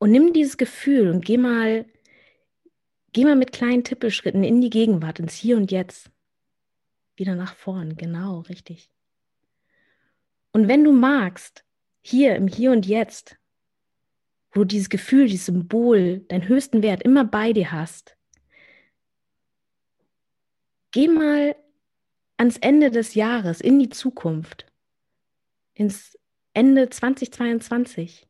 Und 0.01 0.13
nimm 0.13 0.33
dieses 0.33 0.57
Gefühl 0.57 1.11
und 1.11 1.23
geh 1.27 1.37
mal, 1.37 1.85
geh 3.13 3.25
mal 3.25 3.37
mit 3.37 3.53
kleinen 3.53 3.85
Tippelschritten 3.85 4.43
in 4.43 4.63
die 4.63 4.71
Gegenwart, 4.71 5.21
ins 5.21 5.35
Hier 5.35 5.59
und 5.59 5.71
Jetzt. 5.71 6.11
Wieder 7.17 7.35
nach 7.35 7.55
vorn, 7.55 7.97
genau, 7.99 8.41
richtig. 8.41 8.91
Und 10.53 10.69
wenn 10.69 10.85
du 10.85 10.93
magst, 10.93 11.67
hier 12.01 12.35
im 12.37 12.49
Hier 12.49 12.73
und 12.73 12.87
Jetzt, 12.87 13.37
wo 14.53 14.61
du 14.61 14.69
dieses 14.69 14.89
Gefühl, 14.89 15.27
dieses 15.27 15.45
Symbol, 15.45 16.21
deinen 16.29 16.49
höchsten 16.49 16.83
Wert 16.83 17.03
immer 17.03 17.27
bei 17.27 17.53
dir 17.53 17.71
hast, 17.71 18.17
geh 20.93 21.09
mal 21.09 21.55
ans 22.39 22.57
Ende 22.57 22.91
des 22.91 23.15
Jahres, 23.15 23.61
in 23.61 23.79
die 23.79 23.91
Zukunft, 23.91 24.65
ins 25.75 26.19
Ende 26.55 26.89
2022 26.89 28.30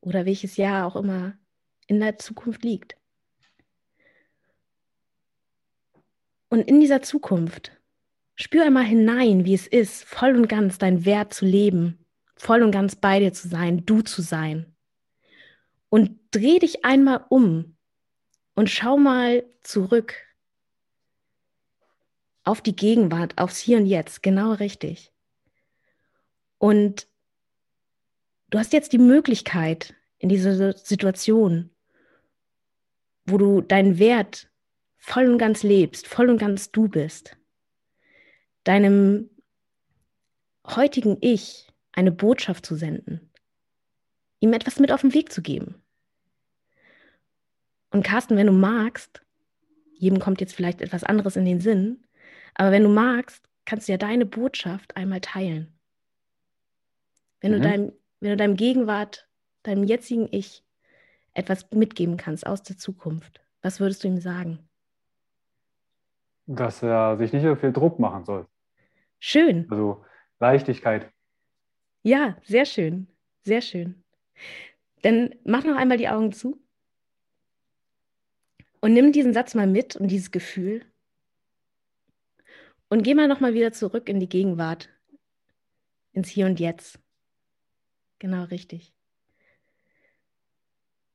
oder 0.00 0.26
welches 0.26 0.56
Jahr 0.56 0.86
auch 0.86 0.96
immer 0.96 1.38
in 1.86 2.00
der 2.00 2.18
Zukunft 2.18 2.62
liegt. 2.62 2.96
Und 6.48 6.60
in 6.60 6.80
dieser 6.80 7.02
Zukunft 7.02 7.72
spür 8.34 8.64
einmal 8.64 8.84
hinein, 8.84 9.44
wie 9.44 9.54
es 9.54 9.66
ist, 9.66 10.04
voll 10.04 10.34
und 10.36 10.48
ganz 10.48 10.78
deinen 10.78 11.04
Wert 11.04 11.32
zu 11.32 11.44
leben, 11.44 12.04
voll 12.36 12.62
und 12.62 12.72
ganz 12.72 12.96
bei 12.96 13.20
dir 13.20 13.32
zu 13.32 13.48
sein, 13.48 13.84
du 13.86 14.02
zu 14.02 14.22
sein. 14.22 14.74
Und 15.90 16.18
dreh 16.30 16.58
dich 16.58 16.84
einmal 16.84 17.24
um 17.28 17.76
und 18.54 18.70
schau 18.70 18.96
mal 18.96 19.44
zurück 19.62 20.14
auf 22.44 22.62
die 22.62 22.74
Gegenwart, 22.74 23.38
aufs 23.38 23.58
Hier 23.58 23.78
und 23.78 23.86
Jetzt, 23.86 24.22
genau 24.22 24.52
richtig. 24.52 25.12
Und 26.58 27.06
du 28.50 28.58
hast 28.58 28.72
jetzt 28.72 28.92
die 28.92 28.98
Möglichkeit 28.98 29.94
in 30.18 30.28
dieser 30.28 30.72
Situation, 30.74 31.70
wo 33.24 33.38
du 33.38 33.60
deinen 33.60 33.98
Wert 33.98 34.50
voll 34.98 35.30
und 35.30 35.38
ganz 35.38 35.62
lebst, 35.62 36.06
voll 36.06 36.28
und 36.28 36.38
ganz 36.38 36.70
du 36.70 36.88
bist, 36.88 37.36
deinem 38.64 39.30
heutigen 40.66 41.16
Ich 41.20 41.68
eine 41.92 42.12
Botschaft 42.12 42.66
zu 42.66 42.74
senden, 42.74 43.30
ihm 44.40 44.52
etwas 44.52 44.78
mit 44.78 44.92
auf 44.92 45.00
den 45.00 45.14
Weg 45.14 45.32
zu 45.32 45.42
geben. 45.42 45.82
Und 47.90 48.04
Carsten, 48.04 48.36
wenn 48.36 48.46
du 48.46 48.52
magst, 48.52 49.22
jedem 49.94 50.20
kommt 50.20 50.40
jetzt 50.40 50.54
vielleicht 50.54 50.80
etwas 50.80 51.04
anderes 51.04 51.36
in 51.36 51.44
den 51.44 51.60
Sinn, 51.60 52.04
aber 52.54 52.70
wenn 52.72 52.82
du 52.82 52.88
magst, 52.88 53.48
kannst 53.64 53.88
du 53.88 53.92
ja 53.92 53.98
deine 53.98 54.26
Botschaft 54.26 54.96
einmal 54.96 55.20
teilen. 55.20 55.72
Wenn, 57.40 57.52
mhm. 57.52 57.56
du 57.56 57.60
deinem, 57.62 57.92
wenn 58.20 58.30
du 58.30 58.36
deinem 58.36 58.56
Gegenwart, 58.56 59.28
deinem 59.62 59.84
jetzigen 59.84 60.28
Ich 60.30 60.64
etwas 61.34 61.70
mitgeben 61.72 62.16
kannst 62.16 62.46
aus 62.46 62.62
der 62.62 62.76
Zukunft, 62.76 63.40
was 63.62 63.80
würdest 63.80 64.04
du 64.04 64.08
ihm 64.08 64.20
sagen? 64.20 64.58
Dass 66.46 66.82
er 66.82 67.16
sich 67.18 67.32
nicht 67.32 67.42
so 67.42 67.54
viel 67.56 67.72
Druck 67.72 67.98
machen 67.98 68.24
soll. 68.24 68.46
Schön. 69.18 69.66
Also 69.70 70.04
Leichtigkeit. 70.38 71.10
Ja, 72.02 72.36
sehr 72.42 72.64
schön. 72.64 73.06
Sehr 73.42 73.60
schön. 73.60 74.02
Dann 75.02 75.34
mach 75.44 75.64
noch 75.64 75.76
einmal 75.76 75.98
die 75.98 76.08
Augen 76.08 76.32
zu 76.32 76.60
und 78.80 78.92
nimm 78.92 79.12
diesen 79.12 79.32
Satz 79.32 79.54
mal 79.54 79.66
mit 79.66 79.96
und 79.96 80.08
dieses 80.08 80.30
Gefühl 80.30 80.84
und 82.88 83.02
geh 83.02 83.14
mal 83.14 83.28
nochmal 83.28 83.54
wieder 83.54 83.72
zurück 83.72 84.08
in 84.08 84.20
die 84.20 84.28
Gegenwart, 84.28 84.90
ins 86.12 86.28
Hier 86.28 86.46
und 86.46 86.60
Jetzt. 86.60 86.98
Genau 88.20 88.44
richtig. 88.44 88.94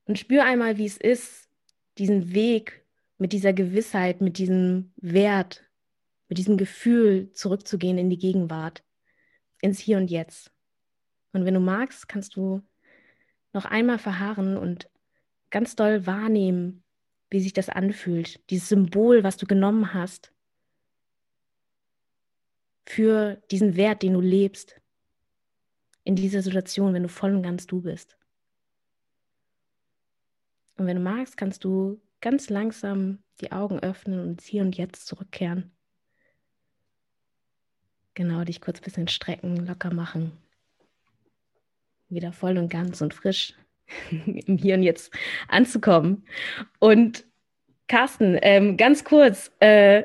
Und 0.04 0.18
spür 0.18 0.44
einmal, 0.44 0.76
wie 0.76 0.84
es 0.84 0.98
ist, 0.98 1.48
diesen 1.98 2.34
Weg 2.34 2.84
mit 3.16 3.32
dieser 3.32 3.52
Gewissheit, 3.52 4.20
mit 4.20 4.38
diesem 4.38 4.92
Wert, 4.96 5.64
mit 6.28 6.36
diesem 6.36 6.58
Gefühl 6.58 7.32
zurückzugehen 7.32 7.96
in 7.96 8.10
die 8.10 8.18
Gegenwart, 8.18 8.84
ins 9.62 9.78
Hier 9.78 9.96
und 9.96 10.10
Jetzt. 10.10 10.52
Und 11.32 11.44
wenn 11.44 11.54
du 11.54 11.60
magst, 11.60 12.08
kannst 12.08 12.36
du 12.36 12.62
noch 13.52 13.64
einmal 13.64 13.98
verharren 13.98 14.56
und 14.56 14.90
ganz 15.50 15.76
doll 15.76 16.06
wahrnehmen, 16.06 16.82
wie 17.30 17.40
sich 17.40 17.52
das 17.52 17.68
anfühlt, 17.68 18.40
dieses 18.50 18.68
Symbol, 18.68 19.22
was 19.24 19.36
du 19.36 19.46
genommen 19.46 19.94
hast, 19.94 20.32
für 22.84 23.42
diesen 23.50 23.76
Wert, 23.76 24.02
den 24.02 24.14
du 24.14 24.20
lebst, 24.20 24.80
in 26.06 26.14
dieser 26.14 26.40
Situation, 26.40 26.94
wenn 26.94 27.02
du 27.02 27.08
voll 27.08 27.34
und 27.34 27.42
ganz 27.42 27.66
du 27.66 27.82
bist. 27.82 28.16
Und 30.76 30.86
wenn 30.86 30.96
du 30.96 31.02
magst, 31.02 31.36
kannst 31.36 31.64
du 31.64 32.00
ganz 32.20 32.48
langsam 32.48 33.18
die 33.40 33.50
Augen 33.50 33.80
öffnen 33.80 34.20
und 34.20 34.40
hier 34.40 34.62
und 34.62 34.76
jetzt 34.76 35.06
zurückkehren. 35.08 35.72
Genau, 38.14 38.44
dich 38.44 38.60
kurz 38.60 38.78
ein 38.78 38.84
bisschen 38.84 39.08
strecken, 39.08 39.66
locker 39.66 39.92
machen. 39.92 40.32
Wieder 42.08 42.32
voll 42.32 42.56
und 42.56 42.68
ganz 42.68 43.00
und 43.00 43.12
frisch 43.12 43.54
im 44.10 44.58
Hier 44.58 44.76
und 44.76 44.84
Jetzt 44.84 45.12
anzukommen. 45.48 46.24
Und 46.78 47.24
Carsten, 47.88 48.38
ähm, 48.42 48.76
ganz 48.76 49.02
kurz, 49.02 49.50
äh, 49.58 50.04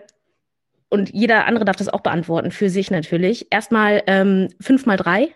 und 0.89 1.13
jeder 1.13 1.45
andere 1.45 1.63
darf 1.63 1.75
das 1.75 1.89
auch 1.89 2.01
beantworten, 2.01 2.49
für 2.49 2.71
sich 2.71 2.89
natürlich. 2.89 3.47
Erstmal 3.51 4.03
ähm, 4.07 4.49
5 4.59 4.87
mal 4.87 4.97
3. 4.97 5.33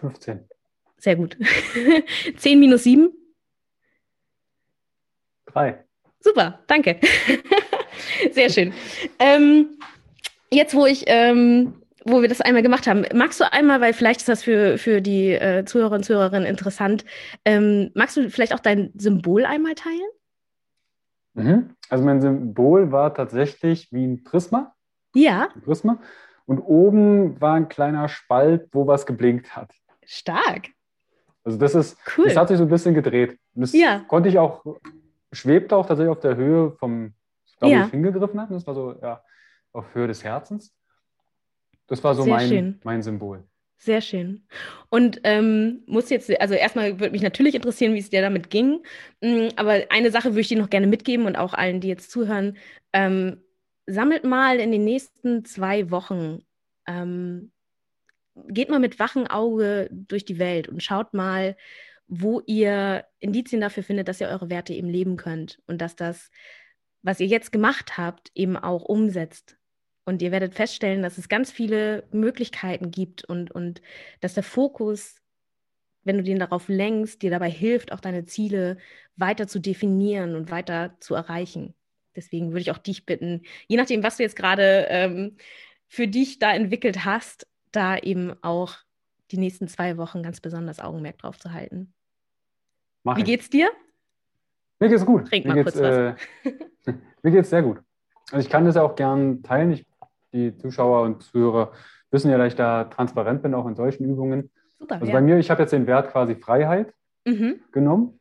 15. 0.00 0.48
Sehr 0.98 1.16
gut. 1.16 1.36
10 2.36 2.60
minus 2.60 2.84
7. 2.84 3.10
3. 5.46 5.84
Super, 6.20 6.60
danke. 6.66 7.00
Sehr 8.32 8.50
schön. 8.50 8.72
Ähm, 9.18 9.78
jetzt, 10.50 10.74
wo 10.74 10.86
ich, 10.86 11.04
ähm, 11.06 11.74
wo 12.04 12.20
wir 12.20 12.28
das 12.28 12.40
einmal 12.40 12.62
gemacht 12.62 12.86
haben, 12.86 13.04
magst 13.14 13.40
du 13.40 13.50
einmal, 13.50 13.80
weil 13.80 13.94
vielleicht 13.94 14.20
ist 14.20 14.28
das 14.28 14.42
für, 14.42 14.78
für 14.78 15.00
die 15.00 15.32
äh, 15.32 15.64
Zuhörer 15.64 15.96
und 15.96 16.04
Zuhörerinnen 16.04 16.46
interessant, 16.46 17.04
ähm, 17.44 17.90
magst 17.94 18.16
du 18.16 18.30
vielleicht 18.30 18.54
auch 18.54 18.60
dein 18.60 18.92
Symbol 18.96 19.44
einmal 19.44 19.74
teilen? 19.74 20.10
Mhm. 21.34 21.74
Also 21.88 22.04
mein 22.04 22.20
Symbol 22.20 22.92
war 22.92 23.14
tatsächlich 23.14 23.90
wie 23.92 24.06
ein 24.06 24.24
Prisma. 24.24 24.74
Ja. 25.14 25.48
Ein 25.54 25.62
Prisma. 25.62 26.00
Und 26.46 26.58
oben 26.58 27.40
war 27.40 27.54
ein 27.54 27.68
kleiner 27.68 28.08
Spalt, 28.08 28.68
wo 28.72 28.86
was 28.86 29.06
geblinkt 29.06 29.56
hat. 29.56 29.72
Stark. 30.12 30.70
Also 31.44 31.56
das 31.56 31.76
ist, 31.76 31.96
cool. 32.16 32.24
das 32.24 32.36
hat 32.36 32.48
sich 32.48 32.58
so 32.58 32.64
ein 32.64 32.68
bisschen 32.68 32.94
gedreht. 32.94 33.38
Das 33.54 33.72
ja. 33.72 34.00
konnte 34.00 34.28
ich 34.28 34.40
auch, 34.40 34.64
schwebte 35.30 35.76
auch 35.76 35.86
tatsächlich 35.86 36.10
auf 36.10 36.18
der 36.18 36.34
Höhe 36.34 36.72
vom, 36.72 37.14
ich 37.46 37.56
glaube, 37.56 37.74
ja. 37.74 37.84
ich 37.84 37.92
hingegriffen 37.92 38.40
habe. 38.40 38.52
Das 38.52 38.66
war 38.66 38.74
so, 38.74 38.98
ja, 39.00 39.22
auf 39.72 39.94
Höhe 39.94 40.08
des 40.08 40.24
Herzens. 40.24 40.74
Das 41.86 42.02
war 42.02 42.16
so 42.16 42.26
mein, 42.26 42.80
mein 42.82 43.02
Symbol. 43.02 43.44
Sehr 43.78 44.00
schön. 44.00 44.46
Und 44.88 45.20
ähm, 45.22 45.84
muss 45.86 46.10
jetzt, 46.10 46.28
also 46.40 46.54
erstmal 46.54 46.98
würde 46.98 47.12
mich 47.12 47.22
natürlich 47.22 47.54
interessieren, 47.54 47.94
wie 47.94 48.00
es 48.00 48.10
dir 48.10 48.20
damit 48.20 48.50
ging. 48.50 48.82
Mm, 49.20 49.48
aber 49.54 49.84
eine 49.90 50.10
Sache 50.10 50.30
würde 50.30 50.40
ich 50.40 50.48
dir 50.48 50.58
noch 50.58 50.70
gerne 50.70 50.88
mitgeben 50.88 51.26
und 51.26 51.36
auch 51.36 51.54
allen, 51.54 51.80
die 51.80 51.88
jetzt 51.88 52.10
zuhören. 52.10 52.58
Ähm, 52.92 53.44
sammelt 53.86 54.24
mal 54.24 54.58
in 54.58 54.72
den 54.72 54.84
nächsten 54.84 55.44
zwei 55.44 55.92
Wochen, 55.92 56.42
ähm, 56.88 57.52
geht 58.48 58.70
mal 58.70 58.80
mit 58.80 58.98
wachem 58.98 59.26
Auge 59.26 59.88
durch 59.90 60.24
die 60.24 60.38
Welt 60.38 60.68
und 60.68 60.82
schaut 60.82 61.14
mal, 61.14 61.56
wo 62.08 62.40
ihr 62.46 63.04
Indizien 63.20 63.60
dafür 63.60 63.82
findet, 63.82 64.08
dass 64.08 64.20
ihr 64.20 64.28
eure 64.28 64.50
Werte 64.50 64.74
eben 64.74 64.88
leben 64.88 65.16
könnt 65.16 65.60
und 65.66 65.80
dass 65.80 65.96
das, 65.96 66.30
was 67.02 67.20
ihr 67.20 67.26
jetzt 67.26 67.52
gemacht 67.52 67.96
habt, 67.96 68.30
eben 68.34 68.56
auch 68.56 68.82
umsetzt 68.82 69.56
und 70.04 70.22
ihr 70.22 70.32
werdet 70.32 70.54
feststellen, 70.54 71.02
dass 71.02 71.18
es 71.18 71.28
ganz 71.28 71.52
viele 71.52 72.04
Möglichkeiten 72.10 72.90
gibt 72.90 73.24
und, 73.24 73.52
und 73.52 73.80
dass 74.20 74.34
der 74.34 74.42
Fokus, 74.42 75.16
wenn 76.02 76.16
du 76.16 76.24
den 76.24 76.40
darauf 76.40 76.68
lenkst, 76.68 77.22
dir 77.22 77.30
dabei 77.30 77.50
hilft, 77.50 77.92
auch 77.92 78.00
deine 78.00 78.24
Ziele 78.24 78.78
weiter 79.16 79.46
zu 79.46 79.60
definieren 79.60 80.34
und 80.34 80.50
weiter 80.50 80.96
zu 80.98 81.14
erreichen. 81.14 81.74
Deswegen 82.16 82.48
würde 82.48 82.62
ich 82.62 82.70
auch 82.72 82.78
dich 82.78 83.06
bitten, 83.06 83.42
je 83.68 83.76
nachdem, 83.76 84.02
was 84.02 84.16
du 84.16 84.24
jetzt 84.24 84.36
gerade 84.36 84.86
ähm, 84.88 85.36
für 85.86 86.08
dich 86.08 86.38
da 86.38 86.52
entwickelt 86.52 87.04
hast, 87.04 87.46
da 87.72 87.96
eben 87.96 88.34
auch 88.42 88.74
die 89.30 89.38
nächsten 89.38 89.68
zwei 89.68 89.96
Wochen 89.96 90.22
ganz 90.22 90.40
besonders 90.40 90.80
Augenmerk 90.80 91.18
drauf 91.18 91.38
zu 91.38 91.52
halten. 91.52 91.92
Mach 93.04 93.16
Wie 93.16 93.20
ich. 93.20 93.26
geht's 93.26 93.50
dir? 93.50 93.70
Mir 94.78 94.88
geht's 94.88 95.06
gut. 95.06 95.28
Trink 95.28 95.44
mir 95.44 95.54
mal 95.54 95.62
geht's, 95.62 95.76
kurz 95.76 95.84
was. 95.84 96.52
Äh, 96.84 96.92
mir 97.22 97.30
geht's 97.30 97.50
sehr 97.50 97.62
gut. 97.62 97.78
Also 98.32 98.44
ich 98.44 98.50
kann 98.50 98.64
das 98.64 98.74
ja 98.76 98.82
auch 98.82 98.96
gern 98.96 99.42
teilen. 99.42 99.72
Ich 99.72 99.86
die 100.32 100.56
Zuschauer 100.56 101.02
und 101.02 101.22
Zuhörer 101.22 101.72
wissen 102.10 102.30
ja, 102.30 102.38
dass 102.38 102.48
ich 102.48 102.56
da 102.56 102.84
transparent 102.84 103.42
bin, 103.42 103.54
auch 103.54 103.66
in 103.66 103.74
solchen 103.74 104.04
Übungen. 104.04 104.50
Super, 104.78 104.96
also 104.96 105.06
ja. 105.06 105.12
bei 105.12 105.20
mir, 105.20 105.38
ich 105.38 105.50
habe 105.50 105.62
jetzt 105.62 105.72
den 105.72 105.86
Wert 105.86 106.10
quasi 106.10 106.34
Freiheit 106.34 106.92
mhm. 107.24 107.60
genommen. 107.72 108.18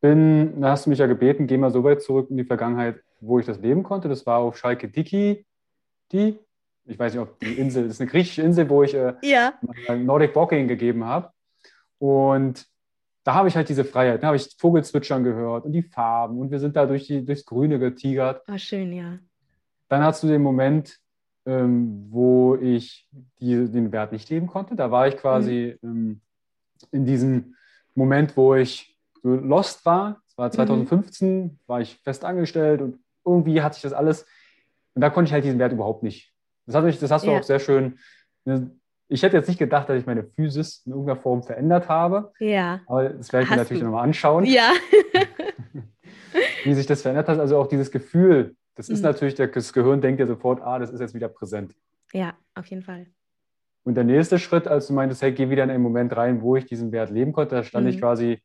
Bin, 0.00 0.60
da 0.60 0.70
hast 0.70 0.86
du 0.86 0.90
mich 0.90 0.98
ja 0.98 1.06
gebeten, 1.06 1.46
geh 1.46 1.58
mal 1.58 1.70
so 1.70 1.84
weit 1.84 2.02
zurück 2.02 2.30
in 2.30 2.38
die 2.38 2.44
Vergangenheit, 2.44 3.02
wo 3.20 3.38
ich 3.38 3.46
das 3.46 3.60
leben 3.60 3.82
konnte. 3.82 4.08
Das 4.08 4.24
war 4.24 4.38
auf 4.38 4.56
Schalke 4.56 4.88
Diki, 4.88 5.44
die, 6.12 6.38
ich 6.90 6.98
weiß 6.98 7.14
nicht, 7.14 7.22
ob 7.22 7.38
die 7.38 7.52
Insel, 7.54 7.84
das 7.84 7.94
ist 7.94 8.00
eine 8.00 8.10
griechische 8.10 8.42
Insel, 8.42 8.68
wo 8.68 8.82
ich 8.82 8.94
äh, 8.94 9.14
ja. 9.22 9.54
Nordic 9.88 10.34
Walking 10.34 10.66
gegeben 10.66 11.04
habe. 11.04 11.30
Und 11.98 12.66
da 13.24 13.34
habe 13.34 13.48
ich 13.48 13.56
halt 13.56 13.68
diese 13.68 13.84
Freiheit. 13.84 14.22
Da 14.22 14.28
habe 14.28 14.36
ich 14.36 14.56
Vogelzwitschern 14.58 15.22
gehört 15.22 15.64
und 15.64 15.72
die 15.72 15.82
Farben 15.82 16.38
und 16.38 16.50
wir 16.50 16.58
sind 16.58 16.74
da 16.74 16.86
durch 16.86 17.06
die, 17.06 17.24
durchs 17.24 17.44
Grüne 17.44 17.78
getigert. 17.78 18.42
Ah, 18.48 18.58
schön, 18.58 18.92
ja. 18.92 19.18
Dann 19.88 20.02
hast 20.02 20.22
du 20.22 20.26
den 20.26 20.42
Moment, 20.42 20.98
ähm, 21.46 22.06
wo 22.10 22.56
ich 22.56 23.08
die, 23.40 23.68
den 23.68 23.92
Wert 23.92 24.12
nicht 24.12 24.28
leben 24.30 24.46
konnte. 24.46 24.74
Da 24.74 24.90
war 24.90 25.06
ich 25.06 25.16
quasi 25.16 25.78
mhm. 25.82 25.90
ähm, 25.90 26.20
in 26.90 27.04
diesem 27.04 27.54
Moment, 27.94 28.36
wo 28.36 28.54
ich 28.54 28.98
so 29.22 29.34
lost 29.34 29.84
war. 29.84 30.22
Es 30.26 30.38
war 30.38 30.50
2015, 30.50 31.42
mhm. 31.42 31.58
war 31.66 31.80
ich 31.80 31.96
fest 32.02 32.24
angestellt 32.24 32.80
und 32.80 32.98
irgendwie 33.24 33.62
hat 33.62 33.74
sich 33.74 33.82
das 33.82 33.92
alles, 33.92 34.26
und 34.94 35.02
da 35.02 35.10
konnte 35.10 35.28
ich 35.28 35.32
halt 35.32 35.44
diesen 35.44 35.58
Wert 35.58 35.72
überhaupt 35.72 36.02
nicht. 36.02 36.29
Das, 36.70 36.76
hat 36.76 36.84
mich, 36.84 36.98
das 36.98 37.10
hast 37.10 37.26
du 37.26 37.30
ja. 37.30 37.38
auch 37.38 37.42
sehr 37.42 37.58
schön. 37.58 37.98
Ne, 38.44 38.70
ich 39.08 39.22
hätte 39.22 39.36
jetzt 39.36 39.48
nicht 39.48 39.58
gedacht, 39.58 39.88
dass 39.88 39.98
ich 39.98 40.06
meine 40.06 40.24
Physis 40.24 40.82
in 40.86 40.92
irgendeiner 40.92 41.20
Form 41.20 41.42
verändert 41.42 41.88
habe. 41.88 42.32
Ja. 42.38 42.80
Aber 42.86 43.08
das 43.10 43.32
werde 43.32 43.44
ich 43.44 43.50
hast 43.50 43.56
mir 43.56 43.62
natürlich 43.62 43.82
nochmal 43.82 44.04
anschauen. 44.04 44.44
Ja. 44.44 44.72
wie 46.64 46.74
sich 46.74 46.86
das 46.86 47.02
verändert 47.02 47.28
hat. 47.28 47.38
Also 47.38 47.58
auch 47.58 47.66
dieses 47.66 47.90
Gefühl, 47.90 48.54
das 48.76 48.88
ist 48.88 49.00
mhm. 49.00 49.06
natürlich, 49.06 49.34
das 49.34 49.72
Gehirn 49.72 50.00
denkt 50.00 50.20
ja 50.20 50.26
sofort, 50.26 50.62
ah, 50.62 50.78
das 50.78 50.90
ist 50.90 51.00
jetzt 51.00 51.14
wieder 51.14 51.28
präsent. 51.28 51.74
Ja, 52.12 52.34
auf 52.54 52.66
jeden 52.66 52.82
Fall. 52.82 53.06
Und 53.82 53.94
der 53.94 54.04
nächste 54.04 54.38
Schritt, 54.38 54.68
als 54.68 54.86
du 54.86 54.92
meintest, 54.92 55.22
hey, 55.22 55.32
geh 55.32 55.50
wieder 55.50 55.64
in 55.64 55.70
einen 55.70 55.82
Moment 55.82 56.16
rein, 56.16 56.42
wo 56.42 56.56
ich 56.56 56.66
diesen 56.66 56.92
Wert 56.92 57.10
leben 57.10 57.32
konnte, 57.32 57.56
da 57.56 57.64
stand 57.64 57.86
mhm. 57.86 57.90
ich 57.90 58.00
quasi 58.00 58.40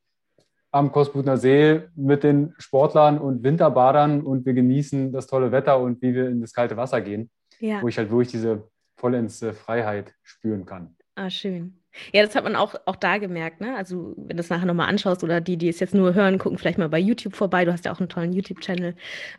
am 0.71 0.91
Kosbutner 0.91 1.37
See 1.37 1.83
mit 1.95 2.23
den 2.23 2.53
Sportlern 2.57 3.17
und 3.17 3.43
Winterbadern 3.43 4.21
und 4.21 4.45
wir 4.45 4.53
genießen 4.53 5.11
das 5.11 5.27
tolle 5.27 5.51
Wetter 5.51 5.79
und 5.79 6.01
wie 6.01 6.13
wir 6.13 6.27
in 6.27 6.41
das 6.41 6.53
kalte 6.53 6.75
Wasser 6.75 7.01
gehen, 7.01 7.29
ja. 7.59 7.81
wo 7.81 7.87
ich 7.87 7.97
halt 7.97 8.09
wirklich 8.09 8.31
diese 8.31 8.69
vollends 8.97 9.45
Freiheit 9.53 10.13
spüren 10.23 10.65
kann. 10.65 10.95
Ah, 11.15 11.29
schön. 11.29 11.81
Ja, 12.13 12.25
das 12.25 12.35
hat 12.35 12.43
man 12.43 12.55
auch, 12.55 12.75
auch 12.85 12.95
da 12.95 13.17
gemerkt, 13.17 13.61
ne? 13.61 13.75
Also, 13.75 14.13
wenn 14.17 14.37
du 14.37 14.41
es 14.41 14.49
nachher 14.49 14.65
nochmal 14.65 14.89
anschaust 14.89 15.23
oder 15.23 15.41
die, 15.41 15.57
die 15.57 15.69
es 15.69 15.79
jetzt 15.79 15.93
nur 15.93 16.13
hören, 16.13 16.37
gucken 16.37 16.57
vielleicht 16.57 16.77
mal 16.77 16.89
bei 16.89 16.99
YouTube 16.99 17.35
vorbei. 17.35 17.65
Du 17.65 17.71
hast 17.71 17.85
ja 17.85 17.91
auch 17.93 17.99
einen 17.99 18.09
tollen 18.09 18.33
YouTube-Channel, 18.33 18.95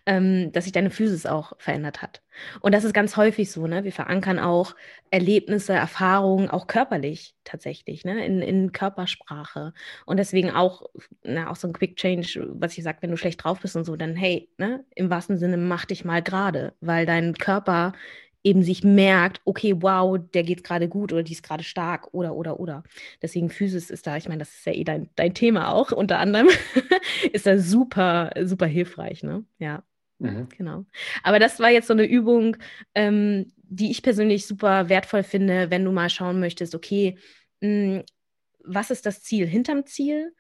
ähm, 0.07 0.53
dass 0.53 0.65
sich 0.65 0.73
deine 0.73 0.91
Physis 0.91 1.27
auch 1.27 1.53
verändert 1.59 2.03
hat. 2.03 2.23
Und 2.61 2.75
das 2.75 2.85
ist 2.85 2.93
ganz 2.95 3.17
häufig 3.17 3.51
so, 3.51 3.67
ne? 3.67 3.85
Wir 3.85 3.93
verankern 3.93 4.39
auch 4.39 4.75
Erlebnisse, 5.11 5.73
Erfahrungen, 5.75 6.51
auch 6.51 6.67
körperlich 6.67 7.35
tatsächlich, 7.45 8.05
ne? 8.05 8.25
In, 8.25 8.43
in 8.43 8.73
Körpersprache. 8.73 9.73
Und 10.07 10.19
deswegen 10.19 10.51
auch, 10.51 10.83
na, 11.23 11.51
auch 11.51 11.57
so 11.57 11.69
ein 11.69 11.73
Quick 11.73 11.97
Change, 11.97 12.47
was 12.55 12.77
ich 12.79 12.85
sage, 12.85 12.99
wenn 13.03 13.11
du 13.11 13.17
schlecht 13.17 13.43
drauf 13.45 13.61
bist 13.61 13.77
und 13.77 13.85
so, 13.85 13.97
dann 13.97 14.17
hey, 14.17 14.49
ne? 14.59 14.85
Im 14.95 15.11
wahrsten 15.11 15.39
Sinne, 15.39 15.57
mach 15.57 15.85
dich 15.85 16.05
mal 16.05 16.23
gerade, 16.23 16.75
weil 16.81 17.07
dein 17.07 17.35
Körper 17.35 17.93
eben 18.47 18.63
sich 18.63 18.85
merkt, 18.85 19.41
okay, 19.45 19.75
wow, 19.83 20.19
der 20.33 20.45
geht 20.45 20.63
gerade 20.63 20.89
gut 20.89 21.13
oder 21.13 21.25
die 21.25 21.33
ist 21.33 21.43
gerade 21.43 21.65
stark 21.65 22.15
oder, 22.15 22.37
oder, 22.37 22.61
oder. 22.61 22.85
Deswegen 23.21 23.51
Physis 23.51 23.91
ist 23.91 24.07
da, 24.07 24.17
ich 24.17 24.29
meine, 24.29 24.39
das 24.39 24.51
ist 24.55 24.67
ja 24.67 24.73
eh 24.73 24.85
dein, 24.85 25.11
dein 25.17 25.35
Thema 25.35 25.73
auch, 25.73 25.91
unter 25.91 26.21
anderem, 26.21 26.49
ist 27.33 27.47
da 27.47 27.59
super, 27.59 28.31
super 28.45 28.67
hilfreich, 28.67 29.25
ne? 29.25 29.45
Ja. 29.59 29.83
Mhm. 30.19 30.49
Genau. 30.57 30.85
Aber 31.25 31.41
das 31.41 31.59
war 31.59 31.71
jetzt 31.71 31.89
so 31.89 31.93
eine 31.93 32.07
Übung, 32.07 32.57
ähm, 32.95 33.53
die 33.65 33.91
ich 33.91 34.03
persönlich 34.03 34.47
super 34.47 34.89
wertvoll 34.89 35.25
finde, 35.25 35.71
wenn 35.71 35.85
du 35.85 35.91
mal 35.91 36.09
schauen 36.09 36.39
möchtest, 36.39 36.75
okay, 36.75 37.19
mh, 37.61 37.69
hm, 37.99 38.05
was 38.69 38.91
ist 38.91 39.07
das 39.07 39.23
Ziel 39.23 39.47
hinterm 39.47 39.87
Ziel? 39.87 40.35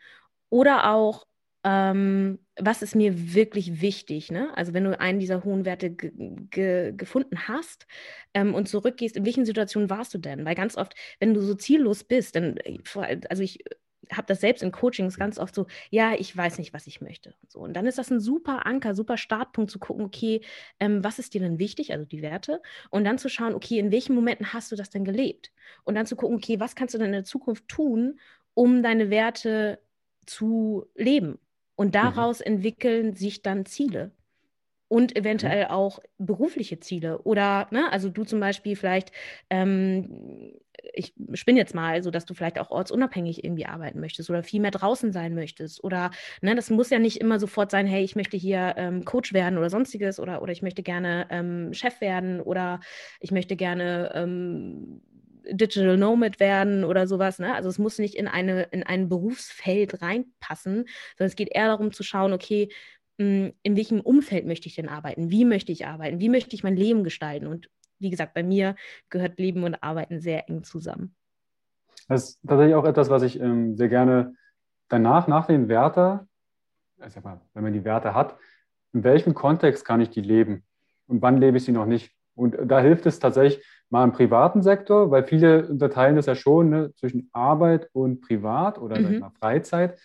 Oder 0.48 0.92
auch, 0.92 1.26
ähm, 1.66 2.38
was 2.56 2.80
ist 2.80 2.94
mir 2.94 3.34
wirklich 3.34 3.80
wichtig? 3.80 4.30
Ne? 4.30 4.56
Also 4.56 4.72
wenn 4.72 4.84
du 4.84 4.98
einen 5.00 5.18
dieser 5.18 5.42
hohen 5.42 5.64
Werte 5.64 5.90
gefunden 5.90 7.48
hast 7.48 7.88
ähm, 8.34 8.54
und 8.54 8.68
zurückgehst, 8.68 9.16
in 9.16 9.24
welchen 9.24 9.44
Situationen 9.44 9.90
warst 9.90 10.14
du 10.14 10.18
denn? 10.18 10.44
Weil 10.44 10.54
ganz 10.54 10.76
oft, 10.76 10.94
wenn 11.18 11.34
du 11.34 11.40
so 11.40 11.54
ziellos 11.56 12.04
bist, 12.04 12.36
dann, 12.36 12.56
äh, 12.58 12.78
also 13.28 13.42
ich 13.42 13.64
habe 14.12 14.28
das 14.28 14.40
selbst 14.40 14.62
in 14.62 14.70
Coachings 14.70 15.18
ganz 15.18 15.40
oft 15.40 15.56
so, 15.56 15.66
ja, 15.90 16.14
ich 16.14 16.36
weiß 16.36 16.58
nicht, 16.58 16.72
was 16.72 16.86
ich 16.86 17.00
möchte. 17.00 17.34
Und, 17.42 17.50
so. 17.50 17.58
und 17.58 17.74
dann 17.74 17.86
ist 17.86 17.98
das 17.98 18.12
ein 18.12 18.20
super 18.20 18.64
Anker, 18.64 18.94
super 18.94 19.16
Startpunkt 19.16 19.72
zu 19.72 19.80
gucken, 19.80 20.04
okay, 20.04 20.42
ähm, 20.78 21.02
was 21.02 21.18
ist 21.18 21.34
dir 21.34 21.40
denn 21.40 21.58
wichtig, 21.58 21.92
also 21.92 22.04
die 22.04 22.22
Werte, 22.22 22.62
und 22.90 23.02
dann 23.02 23.18
zu 23.18 23.28
schauen, 23.28 23.54
okay, 23.54 23.80
in 23.80 23.90
welchen 23.90 24.14
Momenten 24.14 24.52
hast 24.52 24.70
du 24.70 24.76
das 24.76 24.90
denn 24.90 25.04
gelebt? 25.04 25.50
Und 25.82 25.96
dann 25.96 26.06
zu 26.06 26.14
gucken, 26.14 26.36
okay, 26.36 26.60
was 26.60 26.76
kannst 26.76 26.94
du 26.94 26.98
denn 26.98 27.08
in 27.08 27.12
der 27.12 27.24
Zukunft 27.24 27.66
tun, 27.66 28.20
um 28.54 28.84
deine 28.84 29.10
Werte 29.10 29.80
zu 30.26 30.86
leben? 30.94 31.40
Und 31.76 31.88
mhm. 31.88 31.92
daraus 31.92 32.40
mhm. 32.40 32.46
entwickeln 32.46 33.14
sich 33.14 33.42
dann 33.42 33.66
Ziele 33.66 34.10
und 34.88 35.14
mhm. 35.14 35.20
eventuell 35.20 35.66
auch 35.66 36.00
berufliche 36.18 36.80
Ziele. 36.80 37.18
Oder, 37.22 37.68
ne, 37.70 37.92
also 37.92 38.08
du 38.08 38.24
zum 38.24 38.40
Beispiel 38.40 38.76
vielleicht, 38.76 39.12
ähm, 39.50 40.52
ich 40.92 41.14
spinne 41.34 41.58
jetzt 41.58 41.74
mal, 41.74 42.02
so 42.02 42.10
dass 42.10 42.24
du 42.24 42.34
vielleicht 42.34 42.58
auch 42.58 42.70
ortsunabhängig 42.70 43.44
irgendwie 43.44 43.66
arbeiten 43.66 44.00
möchtest 44.00 44.30
oder 44.30 44.42
viel 44.42 44.60
mehr 44.60 44.70
draußen 44.70 45.12
sein 45.12 45.34
möchtest. 45.34 45.82
Oder, 45.82 46.10
ne, 46.40 46.54
das 46.54 46.70
muss 46.70 46.90
ja 46.90 46.98
nicht 46.98 47.20
immer 47.20 47.40
sofort 47.40 47.70
sein, 47.70 47.86
hey, 47.86 48.04
ich 48.04 48.16
möchte 48.16 48.36
hier 48.36 48.74
ähm, 48.76 49.04
Coach 49.04 49.32
werden 49.32 49.58
oder 49.58 49.70
sonstiges 49.70 50.20
oder, 50.20 50.42
oder 50.42 50.52
ich 50.52 50.62
möchte 50.62 50.82
gerne 50.82 51.26
ähm, 51.30 51.72
Chef 51.72 52.00
werden 52.00 52.40
oder 52.40 52.80
ich 53.20 53.32
möchte 53.32 53.56
gerne 53.56 54.12
ähm, 54.14 55.02
Digital 55.50 55.96
Nomad 55.96 56.40
werden 56.40 56.84
oder 56.84 57.06
sowas. 57.06 57.38
Ne? 57.38 57.54
Also 57.54 57.68
es 57.68 57.78
muss 57.78 57.98
nicht 57.98 58.14
in, 58.14 58.28
eine, 58.28 58.64
in 58.64 58.82
ein 58.82 59.08
Berufsfeld 59.08 60.02
reinpassen, 60.02 60.86
sondern 61.16 61.28
es 61.28 61.36
geht 61.36 61.54
eher 61.54 61.68
darum 61.68 61.92
zu 61.92 62.02
schauen, 62.02 62.32
okay, 62.32 62.68
hm, 63.18 63.52
in 63.62 63.76
welchem 63.76 64.00
Umfeld 64.00 64.46
möchte 64.46 64.68
ich 64.68 64.74
denn 64.74 64.88
arbeiten? 64.88 65.30
Wie 65.30 65.44
möchte 65.44 65.72
ich 65.72 65.86
arbeiten? 65.86 66.20
Wie 66.20 66.28
möchte 66.28 66.54
ich 66.54 66.62
mein 66.62 66.76
Leben 66.76 67.04
gestalten? 67.04 67.46
Und 67.46 67.70
wie 67.98 68.10
gesagt, 68.10 68.34
bei 68.34 68.42
mir 68.42 68.76
gehört 69.08 69.38
Leben 69.38 69.64
und 69.64 69.82
Arbeiten 69.82 70.20
sehr 70.20 70.48
eng 70.48 70.64
zusammen. 70.64 71.14
Das 72.08 72.30
ist 72.30 72.40
tatsächlich 72.46 72.74
auch 72.74 72.84
etwas, 72.84 73.10
was 73.10 73.22
ich 73.22 73.40
ähm, 73.40 73.76
sehr 73.76 73.88
gerne 73.88 74.34
danach, 74.88 75.28
nach 75.28 75.46
den 75.46 75.68
Werte, 75.68 76.26
ich 77.04 77.14
wenn 77.16 77.62
man 77.62 77.72
die 77.72 77.84
Werte 77.84 78.14
hat, 78.14 78.36
in 78.92 79.04
welchem 79.04 79.34
Kontext 79.34 79.84
kann 79.84 80.00
ich 80.00 80.10
die 80.10 80.20
leben 80.20 80.64
und 81.06 81.20
wann 81.22 81.38
lebe 81.38 81.56
ich 81.56 81.64
sie 81.64 81.72
noch 81.72 81.86
nicht? 81.86 82.12
Und 82.34 82.56
da 82.66 82.80
hilft 82.80 83.06
es 83.06 83.18
tatsächlich 83.18 83.64
mal 83.90 84.04
im 84.04 84.12
privaten 84.12 84.62
Sektor, 84.62 85.10
weil 85.10 85.24
viele 85.24 85.66
unterteilen 85.68 86.16
das 86.16 86.26
ja 86.26 86.34
schon 86.34 86.70
ne, 86.70 86.92
zwischen 86.96 87.28
Arbeit 87.32 87.88
und 87.92 88.20
Privat 88.20 88.78
oder 88.78 88.98
mhm. 88.98 89.20
mal, 89.20 89.30
Freizeit 89.38 89.98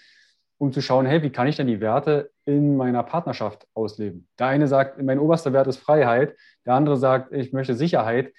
um 0.61 0.71
zu 0.71 0.79
schauen, 0.79 1.07
hey, 1.07 1.23
wie 1.23 1.31
kann 1.31 1.47
ich 1.47 1.55
denn 1.55 1.65
die 1.65 1.81
Werte 1.81 2.29
in 2.45 2.77
meiner 2.77 3.01
Partnerschaft 3.01 3.65
ausleben? 3.73 4.27
Der 4.37 4.45
eine 4.45 4.67
sagt, 4.67 5.01
mein 5.01 5.17
oberster 5.17 5.53
Wert 5.53 5.65
ist 5.65 5.77
Freiheit, 5.77 6.35
der 6.67 6.75
andere 6.75 6.97
sagt, 6.97 7.33
ich 7.33 7.51
möchte 7.51 7.73
Sicherheit. 7.73 8.31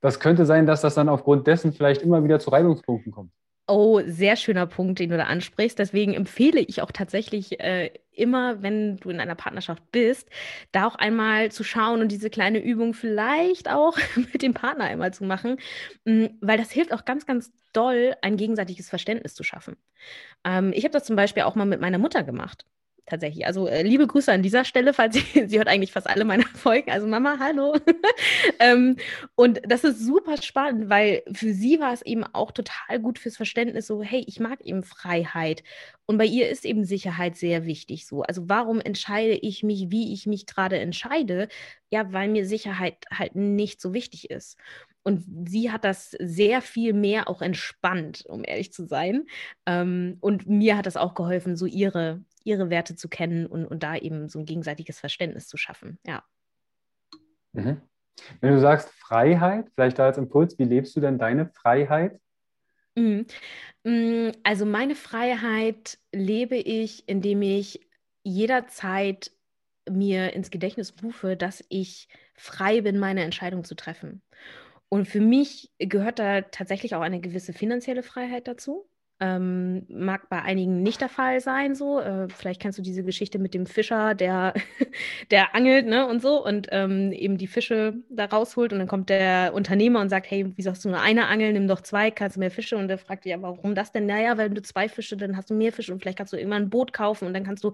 Das 0.00 0.18
könnte 0.18 0.46
sein, 0.46 0.64
dass 0.64 0.80
das 0.80 0.94
dann 0.94 1.10
aufgrund 1.10 1.46
dessen 1.46 1.74
vielleicht 1.74 2.00
immer 2.00 2.24
wieder 2.24 2.40
zu 2.40 2.48
Reibungspunkten 2.48 3.12
kommt. 3.12 3.30
Oh, 3.68 4.00
sehr 4.06 4.36
schöner 4.36 4.66
Punkt, 4.66 5.00
den 5.00 5.10
du 5.10 5.18
da 5.18 5.24
ansprichst. 5.24 5.78
Deswegen 5.78 6.14
empfehle 6.14 6.60
ich 6.60 6.80
auch 6.80 6.92
tatsächlich 6.92 7.60
äh, 7.60 7.90
immer, 8.16 8.62
wenn 8.62 8.96
du 8.98 9.10
in 9.10 9.20
einer 9.20 9.34
Partnerschaft 9.34 9.82
bist, 9.92 10.28
da 10.72 10.86
auch 10.86 10.96
einmal 10.96 11.50
zu 11.52 11.64
schauen 11.64 12.00
und 12.00 12.12
diese 12.12 12.30
kleine 12.30 12.58
Übung 12.58 12.94
vielleicht 12.94 13.70
auch 13.70 13.98
mit 14.16 14.42
dem 14.42 14.54
Partner 14.54 14.84
einmal 14.84 15.12
zu 15.12 15.24
machen, 15.24 15.58
mm, 16.04 16.26
weil 16.40 16.58
das 16.58 16.70
hilft 16.70 16.92
auch 16.92 17.04
ganz, 17.04 17.26
ganz 17.26 17.52
doll, 17.72 18.14
ein 18.22 18.36
gegenseitiges 18.36 18.88
Verständnis 18.88 19.34
zu 19.34 19.44
schaffen. 19.44 19.76
Ähm, 20.44 20.72
ich 20.74 20.84
habe 20.84 20.92
das 20.92 21.04
zum 21.04 21.16
Beispiel 21.16 21.42
auch 21.44 21.54
mal 21.54 21.66
mit 21.66 21.80
meiner 21.80 21.98
Mutter 21.98 22.22
gemacht 22.22 22.66
tatsächlich. 23.06 23.46
Also 23.46 23.66
äh, 23.68 23.82
liebe 23.82 24.06
Grüße 24.06 24.30
an 24.32 24.42
dieser 24.42 24.64
Stelle, 24.64 24.92
falls 24.92 25.14
sie, 25.16 25.20
sie 25.48 25.58
hört 25.58 25.68
eigentlich 25.68 25.92
fast 25.92 26.08
alle 26.08 26.24
meine 26.24 26.42
Folgen. 26.54 26.90
Also 26.90 27.06
Mama, 27.06 27.36
hallo. 27.38 27.76
ähm, 28.58 28.96
und 29.34 29.60
das 29.66 29.84
ist 29.84 30.00
super 30.04 30.40
spannend, 30.42 30.90
weil 30.90 31.22
für 31.32 31.52
sie 31.52 31.80
war 31.80 31.92
es 31.92 32.02
eben 32.02 32.24
auch 32.24 32.50
total 32.50 33.00
gut 33.00 33.18
fürs 33.18 33.36
Verständnis, 33.36 33.86
so, 33.86 34.02
hey, 34.02 34.24
ich 34.26 34.40
mag 34.40 34.60
eben 34.62 34.82
Freiheit. 34.82 35.62
Und 36.06 36.18
bei 36.18 36.26
ihr 36.26 36.48
ist 36.48 36.64
eben 36.64 36.84
Sicherheit 36.84 37.36
sehr 37.36 37.64
wichtig 37.66 38.06
so. 38.06 38.22
Also 38.22 38.48
warum 38.48 38.80
entscheide 38.80 39.34
ich 39.34 39.62
mich, 39.62 39.90
wie 39.90 40.12
ich 40.12 40.26
mich 40.26 40.46
gerade 40.46 40.78
entscheide? 40.78 41.48
Ja, 41.90 42.12
weil 42.12 42.28
mir 42.28 42.46
Sicherheit 42.46 43.04
halt 43.12 43.34
nicht 43.36 43.80
so 43.80 43.94
wichtig 43.94 44.30
ist. 44.30 44.56
Und 45.06 45.24
sie 45.48 45.70
hat 45.70 45.84
das 45.84 46.16
sehr 46.18 46.60
viel 46.60 46.92
mehr 46.92 47.28
auch 47.28 47.40
entspannt, 47.40 48.24
um 48.26 48.42
ehrlich 48.44 48.72
zu 48.72 48.86
sein. 48.86 49.26
Ähm, 49.64 50.16
und 50.20 50.48
mir 50.48 50.76
hat 50.76 50.86
das 50.86 50.96
auch 50.96 51.14
geholfen, 51.14 51.56
so 51.56 51.64
ihre, 51.64 52.24
ihre 52.46 52.70
Werte 52.70 52.94
zu 52.94 53.08
kennen 53.08 53.46
und, 53.46 53.66
und 53.66 53.82
da 53.82 53.96
eben 53.96 54.28
so 54.28 54.38
ein 54.38 54.46
gegenseitiges 54.46 55.00
Verständnis 55.00 55.48
zu 55.48 55.56
schaffen. 55.56 55.98
Ja. 56.06 56.24
Mhm. 57.52 57.82
Wenn 58.40 58.54
du 58.54 58.60
sagst 58.60 58.88
Freiheit, 58.90 59.68
vielleicht 59.74 59.98
da 59.98 60.06
als 60.06 60.18
Impuls, 60.18 60.58
wie 60.58 60.64
lebst 60.64 60.96
du 60.96 61.00
denn 61.00 61.18
deine 61.18 61.48
Freiheit? 61.48 62.20
Mhm. 62.94 63.26
Mm, 63.84 64.30
also 64.42 64.64
meine 64.64 64.94
Freiheit 64.94 65.98
lebe 66.12 66.56
ich, 66.56 67.08
indem 67.08 67.42
ich 67.42 67.86
jederzeit 68.22 69.32
mir 69.88 70.32
ins 70.32 70.50
Gedächtnis 70.50 70.94
rufe, 71.02 71.36
dass 71.36 71.64
ich 71.68 72.08
frei 72.34 72.80
bin, 72.80 72.98
meine 72.98 73.22
Entscheidung 73.22 73.64
zu 73.64 73.74
treffen. 73.74 74.22
Und 74.88 75.06
für 75.08 75.20
mich 75.20 75.72
gehört 75.78 76.18
da 76.18 76.42
tatsächlich 76.42 76.94
auch 76.94 77.02
eine 77.02 77.20
gewisse 77.20 77.52
finanzielle 77.52 78.02
Freiheit 78.02 78.48
dazu. 78.48 78.88
Ähm, 79.18 79.86
mag 79.88 80.28
bei 80.28 80.42
einigen 80.42 80.82
nicht 80.82 81.00
der 81.00 81.08
Fall 81.08 81.40
sein, 81.40 81.74
so. 81.74 82.00
Äh, 82.00 82.28
vielleicht 82.28 82.60
kennst 82.60 82.78
du 82.78 82.82
diese 82.82 83.02
Geschichte 83.02 83.38
mit 83.38 83.54
dem 83.54 83.64
Fischer, 83.64 84.14
der, 84.14 84.52
der 85.30 85.54
angelt, 85.54 85.86
ne, 85.86 86.06
und 86.06 86.20
so, 86.20 86.44
und 86.44 86.68
ähm, 86.70 87.12
eben 87.12 87.38
die 87.38 87.46
Fische 87.46 87.94
da 88.10 88.26
rausholt. 88.26 88.74
Und 88.74 88.78
dann 88.78 88.88
kommt 88.88 89.08
der 89.08 89.52
Unternehmer 89.54 90.00
und 90.02 90.10
sagt: 90.10 90.30
Hey, 90.30 90.52
wie 90.54 90.60
sagst 90.62 90.84
du 90.84 90.90
nur 90.90 91.00
eine 91.00 91.28
Angel, 91.28 91.54
nimm 91.54 91.66
doch 91.66 91.80
zwei, 91.80 92.10
kannst 92.10 92.36
du 92.36 92.40
mehr 92.40 92.50
Fische? 92.50 92.76
Und 92.76 92.88
der 92.88 92.98
fragt 92.98 93.24
ja, 93.24 93.40
warum 93.40 93.74
das 93.74 93.90
denn? 93.90 94.04
Naja, 94.04 94.36
wenn 94.36 94.54
du 94.54 94.60
zwei 94.60 94.86
Fische, 94.86 95.16
dann 95.16 95.34
hast 95.38 95.48
du 95.48 95.54
mehr 95.54 95.72
Fische 95.72 95.94
und 95.94 96.00
vielleicht 96.00 96.18
kannst 96.18 96.34
du 96.34 96.36
irgendwann 96.36 96.64
ein 96.64 96.70
Boot 96.70 96.92
kaufen 96.92 97.26
und 97.26 97.32
dann 97.32 97.44
kannst 97.44 97.64
du. 97.64 97.72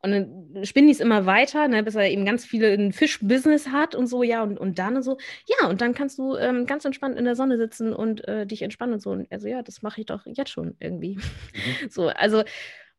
Und 0.00 0.10
dann 0.10 0.64
spinnen 0.64 0.88
die 0.88 0.94
es 0.94 1.00
immer 1.00 1.26
weiter, 1.26 1.68
ne, 1.68 1.84
bis 1.84 1.94
er 1.94 2.10
eben 2.10 2.24
ganz 2.24 2.44
viele 2.44 2.72
ein 2.72 2.92
Fischbusiness 2.92 3.68
hat 3.68 3.94
und 3.94 4.08
so, 4.08 4.24
ja, 4.24 4.42
und, 4.42 4.58
und 4.58 4.80
dann 4.80 4.96
und 4.96 5.04
so. 5.04 5.16
Ja, 5.46 5.68
und 5.68 5.80
dann 5.80 5.94
kannst 5.94 6.18
du 6.18 6.34
ähm, 6.36 6.66
ganz 6.66 6.84
entspannt 6.84 7.16
in 7.16 7.24
der 7.24 7.36
Sonne 7.36 7.56
sitzen 7.56 7.92
und 7.92 8.26
äh, 8.26 8.46
dich 8.46 8.62
entspannen 8.62 8.94
und 8.94 9.00
so. 9.00 9.10
Und 9.10 9.30
also, 9.30 9.46
ja, 9.46 9.62
das 9.62 9.82
mache 9.82 10.00
ich 10.00 10.06
doch 10.06 10.26
jetzt 10.26 10.50
schon 10.50 10.71
irgendwie. 10.80 11.16
Mhm. 11.16 11.22
So, 11.90 12.08
also 12.08 12.42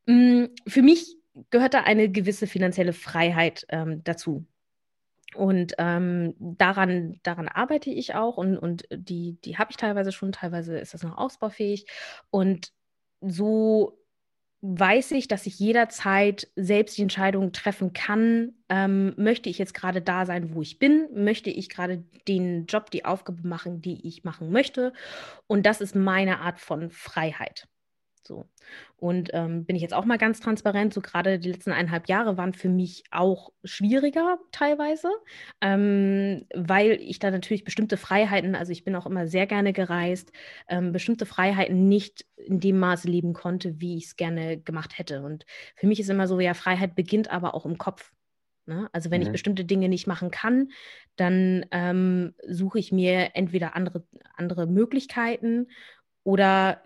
mh, 0.05 0.15
mm, 0.45 0.49
für 0.67 0.81
mich 0.81 1.17
gehört 1.49 1.73
da 1.73 1.81
eine 1.81 2.09
gewisse 2.09 2.47
finanzielle 2.47 2.93
Freiheit 2.93 3.65
ähm, 3.69 4.03
dazu. 4.03 4.45
Und 5.35 5.73
ähm, 5.79 6.35
daran, 6.37 7.19
daran 7.23 7.47
arbeite 7.47 7.89
ich 7.89 8.13
auch 8.13 8.37
und, 8.37 8.57
und 8.57 8.87
die, 8.91 9.37
die 9.43 9.57
habe 9.57 9.71
ich 9.71 9.77
teilweise 9.77 10.11
schon, 10.11 10.31
teilweise 10.31 10.77
ist 10.77 10.93
das 10.93 11.03
noch 11.03 11.17
ausbaufähig. 11.17 11.87
Und 12.29 12.71
so 13.19 13.97
weiß 14.65 15.11
ich, 15.11 15.27
dass 15.27 15.45
ich 15.45 15.59
jederzeit 15.59 16.47
selbst 16.55 16.97
die 16.97 17.01
Entscheidung 17.01 17.51
treffen 17.51 17.91
kann, 17.91 18.53
ähm, 18.69 19.13
möchte 19.17 19.49
ich 19.49 19.57
jetzt 19.57 19.73
gerade 19.73 20.01
da 20.01 20.25
sein, 20.25 20.55
wo 20.55 20.61
ich 20.61 20.79
bin, 20.79 21.09
möchte 21.13 21.49
ich 21.49 21.67
gerade 21.67 22.05
den 22.29 22.65
Job, 22.65 22.89
die 22.89 23.03
Aufgabe 23.03 23.45
machen, 23.45 23.81
die 23.81 24.07
ich 24.07 24.23
machen 24.23 24.51
möchte. 24.51 24.93
Und 25.47 25.65
das 25.65 25.81
ist 25.81 25.95
meine 25.95 26.39
Art 26.39 26.61
von 26.61 26.89
Freiheit. 26.91 27.67
So. 28.25 28.45
Und 28.97 29.31
ähm, 29.33 29.65
bin 29.65 29.75
ich 29.75 29.81
jetzt 29.81 29.93
auch 29.93 30.05
mal 30.05 30.17
ganz 30.17 30.39
transparent, 30.39 30.93
so 30.93 31.01
gerade 31.01 31.39
die 31.39 31.51
letzten 31.51 31.71
eineinhalb 31.71 32.07
Jahre 32.07 32.37
waren 32.37 32.53
für 32.53 32.69
mich 32.69 33.03
auch 33.11 33.51
schwieriger 33.63 34.39
teilweise, 34.51 35.09
ähm, 35.61 36.45
weil 36.53 36.93
ich 37.01 37.19
da 37.19 37.31
natürlich 37.31 37.65
bestimmte 37.65 37.97
Freiheiten, 37.97 38.55
also 38.55 38.71
ich 38.71 38.85
bin 38.85 38.95
auch 38.95 39.05
immer 39.05 39.27
sehr 39.27 39.45
gerne 39.45 39.73
gereist, 39.73 40.31
ähm, 40.69 40.93
bestimmte 40.93 41.25
Freiheiten 41.25 41.89
nicht 41.89 42.25
in 42.37 42.59
dem 42.59 42.79
Maße 42.79 43.07
leben 43.07 43.33
konnte, 43.33 43.79
wie 43.81 43.97
ich 43.97 44.05
es 44.05 44.15
gerne 44.15 44.57
gemacht 44.57 44.97
hätte. 44.97 45.21
Und 45.21 45.45
für 45.75 45.87
mich 45.87 45.99
ist 45.99 46.09
immer 46.09 46.27
so, 46.27 46.39
ja, 46.39 46.53
Freiheit 46.53 46.95
beginnt 46.95 47.29
aber 47.29 47.55
auch 47.55 47.65
im 47.65 47.77
Kopf. 47.77 48.13
Ne? 48.65 48.89
Also 48.93 49.11
wenn 49.11 49.19
mhm. 49.19 49.27
ich 49.27 49.31
bestimmte 49.33 49.65
Dinge 49.65 49.89
nicht 49.89 50.07
machen 50.07 50.31
kann, 50.31 50.69
dann 51.17 51.65
ähm, 51.71 52.33
suche 52.47 52.79
ich 52.79 52.93
mir 52.93 53.31
entweder 53.35 53.75
andere, 53.75 54.05
andere 54.35 54.65
Möglichkeiten 54.67 55.67
oder 56.23 56.81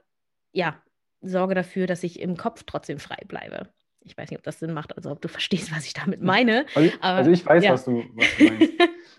ja, 0.51 0.81
sorge 1.21 1.55
dafür, 1.55 1.87
dass 1.87 2.03
ich 2.03 2.19
im 2.19 2.37
Kopf 2.37 2.63
trotzdem 2.65 2.99
frei 2.99 3.17
bleibe. 3.27 3.69
Ich 4.01 4.17
weiß 4.17 4.29
nicht, 4.29 4.39
ob 4.39 4.43
das 4.43 4.59
Sinn 4.59 4.73
macht, 4.73 4.95
also 4.95 5.11
ob 5.11 5.21
du 5.21 5.27
verstehst, 5.27 5.75
was 5.75 5.85
ich 5.85 5.93
damit 5.93 6.21
meine. 6.21 6.65
Also, 6.75 6.91
aber, 7.01 7.17
also 7.17 7.31
ich 7.31 7.45
weiß, 7.45 7.63
ja. 7.63 7.73
was, 7.73 7.85
du, 7.85 8.03
was 8.15 8.37
du 8.37 8.43
meinst. 8.45 8.73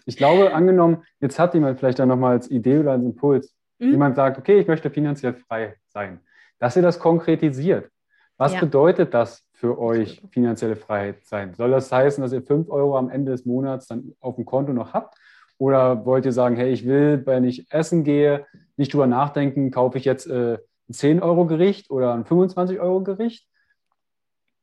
Ich 0.07 0.16
glaube, 0.16 0.55
angenommen, 0.55 1.03
jetzt 1.20 1.38
hat 1.38 1.53
jemand 1.53 1.78
vielleicht 1.78 1.99
dann 1.99 2.09
nochmal 2.09 2.32
als 2.32 2.51
Idee 2.51 2.78
oder 2.78 2.92
als 2.92 3.05
Impuls, 3.05 3.55
mhm. 3.78 3.90
jemand 3.90 4.16
sagt, 4.16 4.38
okay, 4.38 4.59
ich 4.59 4.66
möchte 4.66 4.88
finanziell 4.88 5.34
frei 5.34 5.76
sein, 5.88 6.20
dass 6.59 6.76
ihr 6.76 6.82
das 6.82 6.99
konkretisiert. 6.99 7.90
Was 8.38 8.55
ja. 8.55 8.61
bedeutet 8.61 9.12
das 9.12 9.44
für 9.53 9.78
euch, 9.78 10.22
finanzielle 10.30 10.76
Freiheit 10.76 11.26
sein? 11.26 11.53
Soll 11.55 11.72
das 11.72 11.92
heißen, 11.92 12.22
dass 12.22 12.32
ihr 12.32 12.42
5 12.42 12.70
Euro 12.70 12.96
am 12.96 13.11
Ende 13.11 13.32
des 13.32 13.44
Monats 13.44 13.88
dann 13.88 14.14
auf 14.20 14.36
dem 14.36 14.46
Konto 14.46 14.72
noch 14.72 14.94
habt? 14.94 15.18
Oder 15.59 16.07
wollt 16.07 16.24
ihr 16.24 16.32
sagen, 16.32 16.57
hey, 16.57 16.70
ich 16.70 16.86
will, 16.86 17.26
wenn 17.26 17.44
ich 17.44 17.70
essen 17.70 18.05
gehe, 18.05 18.46
nicht 18.76 18.94
drüber 18.94 19.09
nachdenken, 19.09 19.72
kaufe 19.72 19.99
ich 19.99 20.05
jetzt 20.05 20.26
äh, 20.26 20.59
ein 20.89 20.95
10-Euro-Gericht 20.95 21.91
oder 21.91 22.14
ein 22.14 22.24
25-Euro-Gericht? 22.24 23.47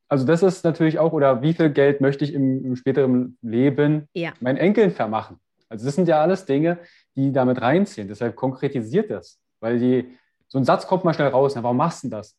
Also 0.08 0.24
das 0.24 0.42
ist 0.42 0.64
natürlich 0.64 0.98
auch, 0.98 1.12
oder 1.12 1.42
wie 1.42 1.52
viel 1.52 1.70
Geld 1.70 2.00
möchte 2.00 2.24
ich 2.24 2.32
im, 2.32 2.64
im 2.64 2.76
späteren 2.76 3.38
Leben 3.42 4.08
ja. 4.14 4.32
meinen 4.40 4.56
Enkeln 4.56 4.90
vermachen? 4.90 5.40
Also 5.68 5.84
das 5.84 5.96
sind 5.96 6.06
ja 6.06 6.20
alles 6.20 6.44
Dinge, 6.44 6.78
die 7.16 7.32
damit 7.32 7.60
reinziehen. 7.60 8.08
Deshalb 8.08 8.36
konkretisiert 8.36 9.10
das. 9.10 9.40
Weil 9.60 9.78
die, 9.78 10.16
so 10.48 10.58
ein 10.58 10.64
Satz 10.64 10.86
kommt 10.86 11.04
mal 11.04 11.14
schnell 11.14 11.28
raus. 11.28 11.54
Na, 11.56 11.62
warum 11.62 11.76
machst 11.76 12.04
du 12.04 12.08
das? 12.08 12.36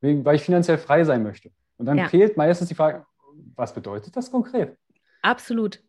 Weil 0.00 0.36
ich 0.36 0.42
finanziell 0.42 0.78
frei 0.78 1.04
sein 1.04 1.22
möchte. 1.22 1.50
Und 1.76 1.86
dann 1.86 1.98
ja. 1.98 2.08
fehlt 2.08 2.36
meistens 2.36 2.68
die 2.68 2.74
Frage, 2.74 3.04
was 3.54 3.74
bedeutet 3.74 4.16
das 4.16 4.30
konkret? 4.30 4.76
Absolut. 5.22 5.80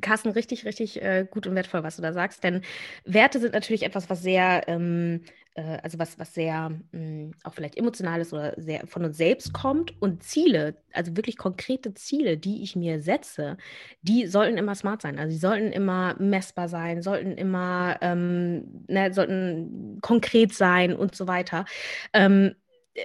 Carsten, 0.00 0.30
richtig, 0.30 0.64
richtig 0.64 1.00
äh, 1.00 1.26
gut 1.30 1.46
und 1.46 1.54
wertvoll, 1.54 1.84
was 1.84 1.96
du 1.96 2.02
da 2.02 2.12
sagst. 2.12 2.42
Denn 2.42 2.62
Werte 3.04 3.38
sind 3.38 3.54
natürlich 3.54 3.84
etwas, 3.84 4.10
was 4.10 4.22
sehr, 4.22 4.66
ähm, 4.66 5.22
äh, 5.58 5.78
also 5.82 5.98
was, 5.98 6.18
was 6.18 6.34
sehr 6.34 6.70
mh, 6.70 6.78
hm, 6.92 7.32
auch 7.44 7.52
vielleicht 7.54 7.76
emotional 7.76 8.20
ist 8.20 8.32
oder 8.32 8.54
sehr 8.56 8.86
von 8.86 9.04
uns 9.04 9.16
selbst 9.16 9.52
kommt. 9.52 10.00
Und 10.00 10.22
Ziele, 10.22 10.76
also 10.92 11.16
wirklich 11.16 11.36
konkrete 11.36 11.94
Ziele, 11.94 12.36
die 12.38 12.62
ich 12.62 12.76
mir 12.76 13.00
setze, 13.00 13.56
die 14.02 14.26
sollten 14.26 14.56
immer 14.56 14.74
smart 14.74 15.02
sein. 15.02 15.18
Also 15.18 15.32
sie 15.32 15.38
sollten 15.38 15.72
immer 15.72 16.14
messbar 16.20 16.68
sein, 16.68 17.02
sollten 17.02 17.32
immer, 17.32 17.96
ähm, 18.02 18.84
ne, 18.88 19.12
sollten 19.12 19.98
konkret 20.00 20.54
sein 20.54 20.94
und 20.94 21.14
so 21.16 21.26
weiter. 21.26 21.64
Ähm, 22.12 22.54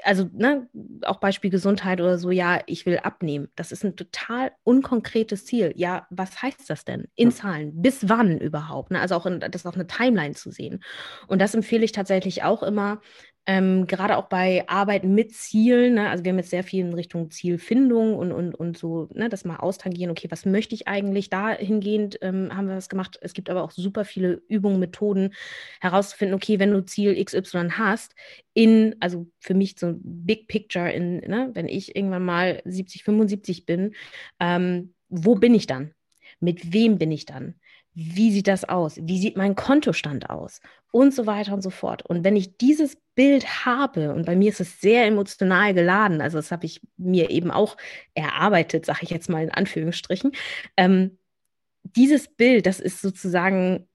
also 0.03 0.29
ne, 0.33 0.67
auch 1.03 1.19
Beispiel 1.19 1.49
Gesundheit 1.49 2.01
oder 2.01 2.17
so, 2.17 2.31
ja, 2.31 2.61
ich 2.65 2.85
will 2.85 2.99
abnehmen. 2.99 3.49
Das 3.55 3.71
ist 3.71 3.83
ein 3.83 3.95
total 3.95 4.51
unkonkretes 4.63 5.45
Ziel. 5.45 5.73
Ja, 5.75 6.07
was 6.09 6.41
heißt 6.41 6.69
das 6.69 6.85
denn 6.85 7.07
in 7.15 7.31
Zahlen? 7.31 7.81
Bis 7.81 8.09
wann 8.09 8.39
überhaupt? 8.39 8.91
Ne? 8.91 8.99
Also 8.99 9.15
auch 9.15 9.25
in, 9.25 9.39
das 9.39 9.65
auf 9.65 9.75
eine 9.75 9.87
Timeline 9.87 10.33
zu 10.35 10.51
sehen. 10.51 10.83
Und 11.27 11.39
das 11.41 11.53
empfehle 11.53 11.85
ich 11.85 11.91
tatsächlich 11.91 12.43
auch 12.43 12.63
immer, 12.63 13.01
ähm, 13.45 13.87
gerade 13.87 14.17
auch 14.17 14.29
bei 14.29 14.63
Arbeit 14.69 15.03
mit 15.03 15.33
Zielen, 15.33 15.95
ne, 15.95 16.09
also 16.09 16.23
wir 16.23 16.31
haben 16.31 16.37
jetzt 16.37 16.51
sehr 16.51 16.63
viel 16.63 16.85
in 16.85 16.93
Richtung 16.93 17.29
Zielfindung 17.29 18.15
und, 18.15 18.31
und, 18.31 18.55
und 18.55 18.77
so, 18.77 19.09
ne, 19.13 19.27
das 19.27 19.43
mal 19.43 19.57
austangieren, 19.57 20.11
okay, 20.11 20.27
was 20.31 20.45
möchte 20.45 20.75
ich 20.75 20.87
eigentlich? 20.87 21.29
Dahingehend 21.29 22.19
ähm, 22.21 22.55
haben 22.55 22.67
wir 22.67 22.77
was 22.77 22.87
gemacht. 22.87 23.17
Es 23.21 23.33
gibt 23.33 23.49
aber 23.49 23.63
auch 23.63 23.71
super 23.71 24.05
viele 24.05 24.41
Übungen, 24.47 24.79
Methoden, 24.79 25.33
herauszufinden, 25.81 26.35
okay, 26.35 26.59
wenn 26.59 26.71
du 26.71 26.85
Ziel 26.85 27.21
XY 27.21 27.71
hast, 27.71 28.15
in, 28.53 28.95
also 29.01 29.27
für 29.39 29.53
mich 29.55 29.75
so 29.77 29.87
ein 29.87 29.99
Big 30.03 30.47
Picture, 30.47 30.89
in, 30.91 31.17
ne, 31.17 31.51
wenn 31.53 31.67
ich 31.67 31.95
irgendwann 31.95 32.23
mal 32.25 32.61
70, 32.63 33.03
75 33.03 33.65
bin, 33.65 33.93
ähm, 34.39 34.93
wo 35.09 35.35
bin 35.35 35.53
ich 35.53 35.67
dann? 35.67 35.93
Mit 36.39 36.73
wem 36.73 36.97
bin 36.97 37.11
ich 37.11 37.25
dann? 37.25 37.55
Wie 37.95 38.31
sieht 38.31 38.47
das 38.47 38.65
aus? 38.65 38.97
Wie 39.01 39.19
sieht 39.19 39.37
mein 39.37 39.55
Kontostand 39.55 40.29
aus? 40.29 40.61
Und 40.91 41.13
so 41.13 41.25
weiter 41.25 41.53
und 41.53 41.61
so 41.61 41.69
fort. 41.69 42.05
Und 42.05 42.23
wenn 42.23 42.35
ich 42.35 42.57
dieses 42.57 42.97
Bild 43.15 43.65
habe, 43.65 44.13
und 44.13 44.25
bei 44.25 44.35
mir 44.35 44.49
ist 44.49 44.61
es 44.61 44.79
sehr 44.79 45.05
emotional 45.05 45.73
geladen, 45.73 46.21
also 46.21 46.37
das 46.37 46.51
habe 46.51 46.65
ich 46.65 46.81
mir 46.97 47.29
eben 47.29 47.51
auch 47.51 47.77
erarbeitet, 48.13 48.85
sage 48.85 48.99
ich 49.01 49.09
jetzt 49.09 49.29
mal 49.29 49.43
in 49.43 49.51
Anführungsstrichen, 49.51 50.31
ähm, 50.77 51.17
dieses 51.83 52.27
Bild, 52.27 52.65
das 52.65 52.79
ist 52.79 53.01
sozusagen 53.01 53.87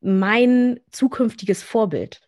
mein 0.00 0.80
zukünftiges 0.90 1.62
Vorbild. 1.62 2.20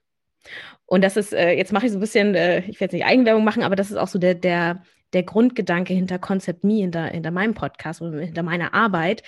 Und 0.87 1.03
das 1.03 1.16
ist, 1.16 1.35
äh, 1.35 1.53
jetzt 1.53 1.72
mache 1.72 1.87
ich 1.87 1.93
so 1.93 1.99
ein 1.99 2.01
bisschen, 2.01 2.35
äh, 2.35 2.61
ich 2.61 2.81
werde 2.81 2.85
jetzt 2.85 2.93
nicht 2.93 3.05
Eigenwerbung 3.05 3.45
machen, 3.45 3.62
aber 3.62 3.76
das 3.76 3.91
ist 3.91 3.97
auch 3.97 4.09
so 4.09 4.18
der, 4.18 4.35
der, 4.35 4.83
der 5.13 5.23
Grundgedanke 5.23 5.95
hinter 5.95 6.19
Concept 6.19 6.65
Me, 6.65 6.81
hinter, 6.81 7.07
hinter 7.07 7.31
meinem 7.31 7.55
Podcast 7.55 8.03
oder 8.03 8.21
hinter 8.21 8.43
meiner 8.43 8.75
Arbeit. 8.75 9.23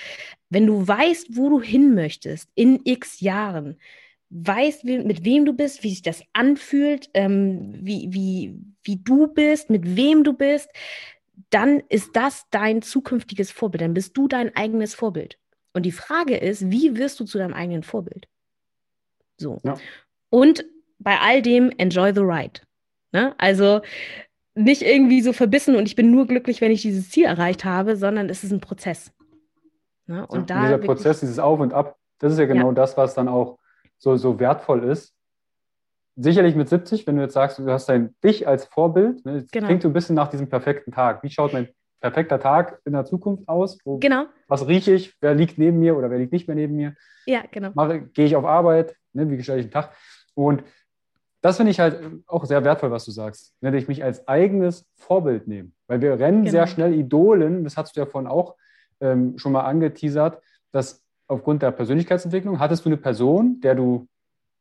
Wenn 0.50 0.66
du 0.66 0.86
weißt, 0.86 1.36
wo 1.36 1.48
du 1.48 1.60
hin 1.60 1.94
möchtest 1.94 2.50
in 2.54 2.80
x 2.84 3.20
Jahren, 3.20 3.78
weißt, 4.30 4.84
mit 4.84 5.24
wem 5.24 5.44
du 5.44 5.52
bist, 5.52 5.82
wie 5.82 5.90
sich 5.90 6.02
das 6.02 6.22
anfühlt, 6.32 7.10
ähm, 7.14 7.74
wie, 7.80 8.08
wie, 8.10 8.54
wie 8.84 8.96
du 8.96 9.26
bist, 9.26 9.70
mit 9.70 9.96
wem 9.96 10.22
du 10.22 10.32
bist, 10.32 10.68
dann 11.50 11.82
ist 11.88 12.14
das 12.14 12.44
dein 12.50 12.82
zukünftiges 12.82 13.50
Vorbild. 13.50 13.82
Dann 13.82 13.94
bist 13.94 14.16
du 14.16 14.28
dein 14.28 14.54
eigenes 14.54 14.94
Vorbild. 14.94 15.38
Und 15.72 15.84
die 15.84 15.92
Frage 15.92 16.36
ist, 16.36 16.70
wie 16.70 16.96
wirst 16.96 17.18
du 17.20 17.24
zu 17.24 17.38
deinem 17.38 17.54
eigenen 17.54 17.82
Vorbild? 17.82 18.28
So. 19.36 19.60
Ja. 19.64 19.76
Und 20.28 20.64
bei 20.98 21.18
all 21.18 21.42
dem, 21.42 21.72
enjoy 21.78 22.12
the 22.14 22.20
ride. 22.20 22.60
Ne? 23.12 23.34
Also 23.38 23.80
nicht 24.54 24.82
irgendwie 24.82 25.22
so 25.22 25.32
verbissen 25.32 25.76
und 25.76 25.86
ich 25.86 25.96
bin 25.96 26.10
nur 26.10 26.26
glücklich, 26.26 26.60
wenn 26.60 26.72
ich 26.72 26.82
dieses 26.82 27.10
Ziel 27.10 27.24
erreicht 27.24 27.64
habe, 27.64 27.96
sondern 27.96 28.28
es 28.28 28.44
ist 28.44 28.52
ein 28.52 28.60
Prozess. 28.60 29.12
Ne? 30.06 30.26
Und 30.26 30.50
ja, 30.50 30.56
da 30.56 30.62
dieser 30.64 30.78
Prozess, 30.78 31.20
dieses 31.20 31.38
Auf 31.38 31.60
und 31.60 31.72
Ab, 31.72 31.96
das 32.18 32.32
ist 32.32 32.38
ja 32.38 32.46
genau 32.46 32.68
ja. 32.68 32.74
das, 32.74 32.96
was 32.96 33.14
dann 33.14 33.28
auch 33.28 33.58
so, 33.98 34.16
so 34.16 34.38
wertvoll 34.40 34.84
ist. 34.84 35.14
Sicherlich 36.16 36.54
mit 36.54 36.68
70, 36.68 37.06
wenn 37.06 37.16
du 37.16 37.22
jetzt 37.22 37.34
sagst, 37.34 37.58
du 37.58 37.70
hast 37.70 37.88
dein 37.88 38.14
dich 38.22 38.46
als 38.46 38.64
Vorbild, 38.64 39.24
ne, 39.24 39.46
genau. 39.50 39.68
klingt 39.68 39.82
so 39.82 39.88
ein 39.88 39.92
bisschen 39.92 40.16
nach 40.16 40.28
diesem 40.28 40.48
perfekten 40.48 40.92
Tag. 40.92 41.22
Wie 41.22 41.30
schaut 41.30 41.52
mein 41.52 41.68
perfekter 42.00 42.40
Tag 42.40 42.80
in 42.84 42.92
der 42.92 43.04
Zukunft 43.04 43.48
aus? 43.48 43.78
Wo, 43.84 43.98
genau. 43.98 44.26
Was 44.48 44.66
rieche 44.66 44.92
ich? 44.92 45.14
Wer 45.20 45.34
liegt 45.34 45.58
neben 45.58 45.78
mir 45.78 45.96
oder 45.96 46.10
wer 46.10 46.18
liegt 46.18 46.32
nicht 46.32 46.48
mehr 46.48 46.56
neben 46.56 46.74
mir? 46.74 46.94
Ja, 47.26 47.44
genau. 47.50 47.72
gehe 48.12 48.26
ich 48.26 48.36
auf 48.36 48.44
Arbeit? 48.44 48.96
Ne, 49.12 49.30
wie 49.30 49.36
gestalte 49.36 49.60
ich 49.60 49.66
den 49.66 49.72
Tag? 49.72 49.92
Und 50.34 50.64
das 51.40 51.56
finde 51.56 51.70
ich 51.70 51.80
halt 51.80 52.00
auch 52.26 52.44
sehr 52.44 52.64
wertvoll, 52.64 52.90
was 52.90 53.04
du 53.04 53.10
sagst. 53.10 53.54
Ne, 53.60 53.70
dass 53.70 53.82
ich 53.82 53.88
mich 53.88 54.04
als 54.04 54.26
eigenes 54.28 54.86
Vorbild 54.96 55.48
nehme. 55.48 55.70
Weil 55.86 56.00
wir 56.00 56.18
rennen 56.18 56.42
genau. 56.42 56.50
sehr 56.50 56.66
schnell 56.66 56.94
Idolen, 56.94 57.64
das 57.64 57.76
hast 57.76 57.96
du 57.96 58.00
ja 58.00 58.06
vorhin 58.06 58.30
auch 58.30 58.56
ähm, 59.00 59.38
schon 59.38 59.52
mal 59.52 59.62
angeteasert, 59.62 60.40
dass 60.72 61.02
aufgrund 61.26 61.62
der 61.62 61.70
Persönlichkeitsentwicklung 61.70 62.58
hattest 62.58 62.84
du 62.84 62.88
eine 62.88 62.96
Person, 62.96 63.60
der 63.60 63.74
du, 63.74 64.06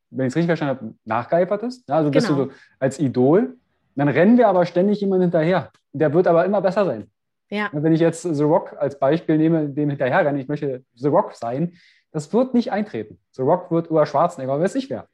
wenn 0.10 0.28
ich 0.28 0.32
es 0.32 0.36
richtig 0.36 0.48
verstanden 0.48 0.78
habe, 0.78 0.94
nachgeeifertest. 1.04 1.90
Ja, 1.90 1.96
also 1.96 2.12
bist 2.12 2.28
genau. 2.28 2.46
du 2.46 2.50
so 2.52 2.56
als 2.80 3.00
Idol. 3.00 3.58
Dann 3.96 4.08
rennen 4.08 4.38
wir 4.38 4.48
aber 4.48 4.66
ständig 4.66 5.02
jemand 5.02 5.24
hinterher. 5.24 5.72
Der 5.92 6.14
wird 6.14 6.28
aber 6.28 6.46
immer 6.46 6.62
besser 6.62 6.86
sein. 6.86 7.10
Ja. 7.50 7.70
Wenn 7.74 7.92
ich 7.92 8.00
jetzt 8.00 8.22
The 8.22 8.44
Rock 8.44 8.76
als 8.80 9.00
Beispiel 9.00 9.38
nehme, 9.38 9.68
dem 9.68 9.90
hinterher 9.90 10.26
renne, 10.26 10.40
ich 10.40 10.48
möchte 10.48 10.84
The 10.96 11.08
Rock 11.08 11.34
sein, 11.34 11.74
das 12.12 12.32
wird 12.32 12.54
nicht 12.54 12.72
eintreten. 12.72 13.20
The 13.32 13.42
Rock 13.42 13.72
wird 13.72 13.88
über 13.88 14.06
Schwarzenegger, 14.06 14.60
weiß 14.60 14.76
ich 14.76 14.90
wer. 14.90 15.08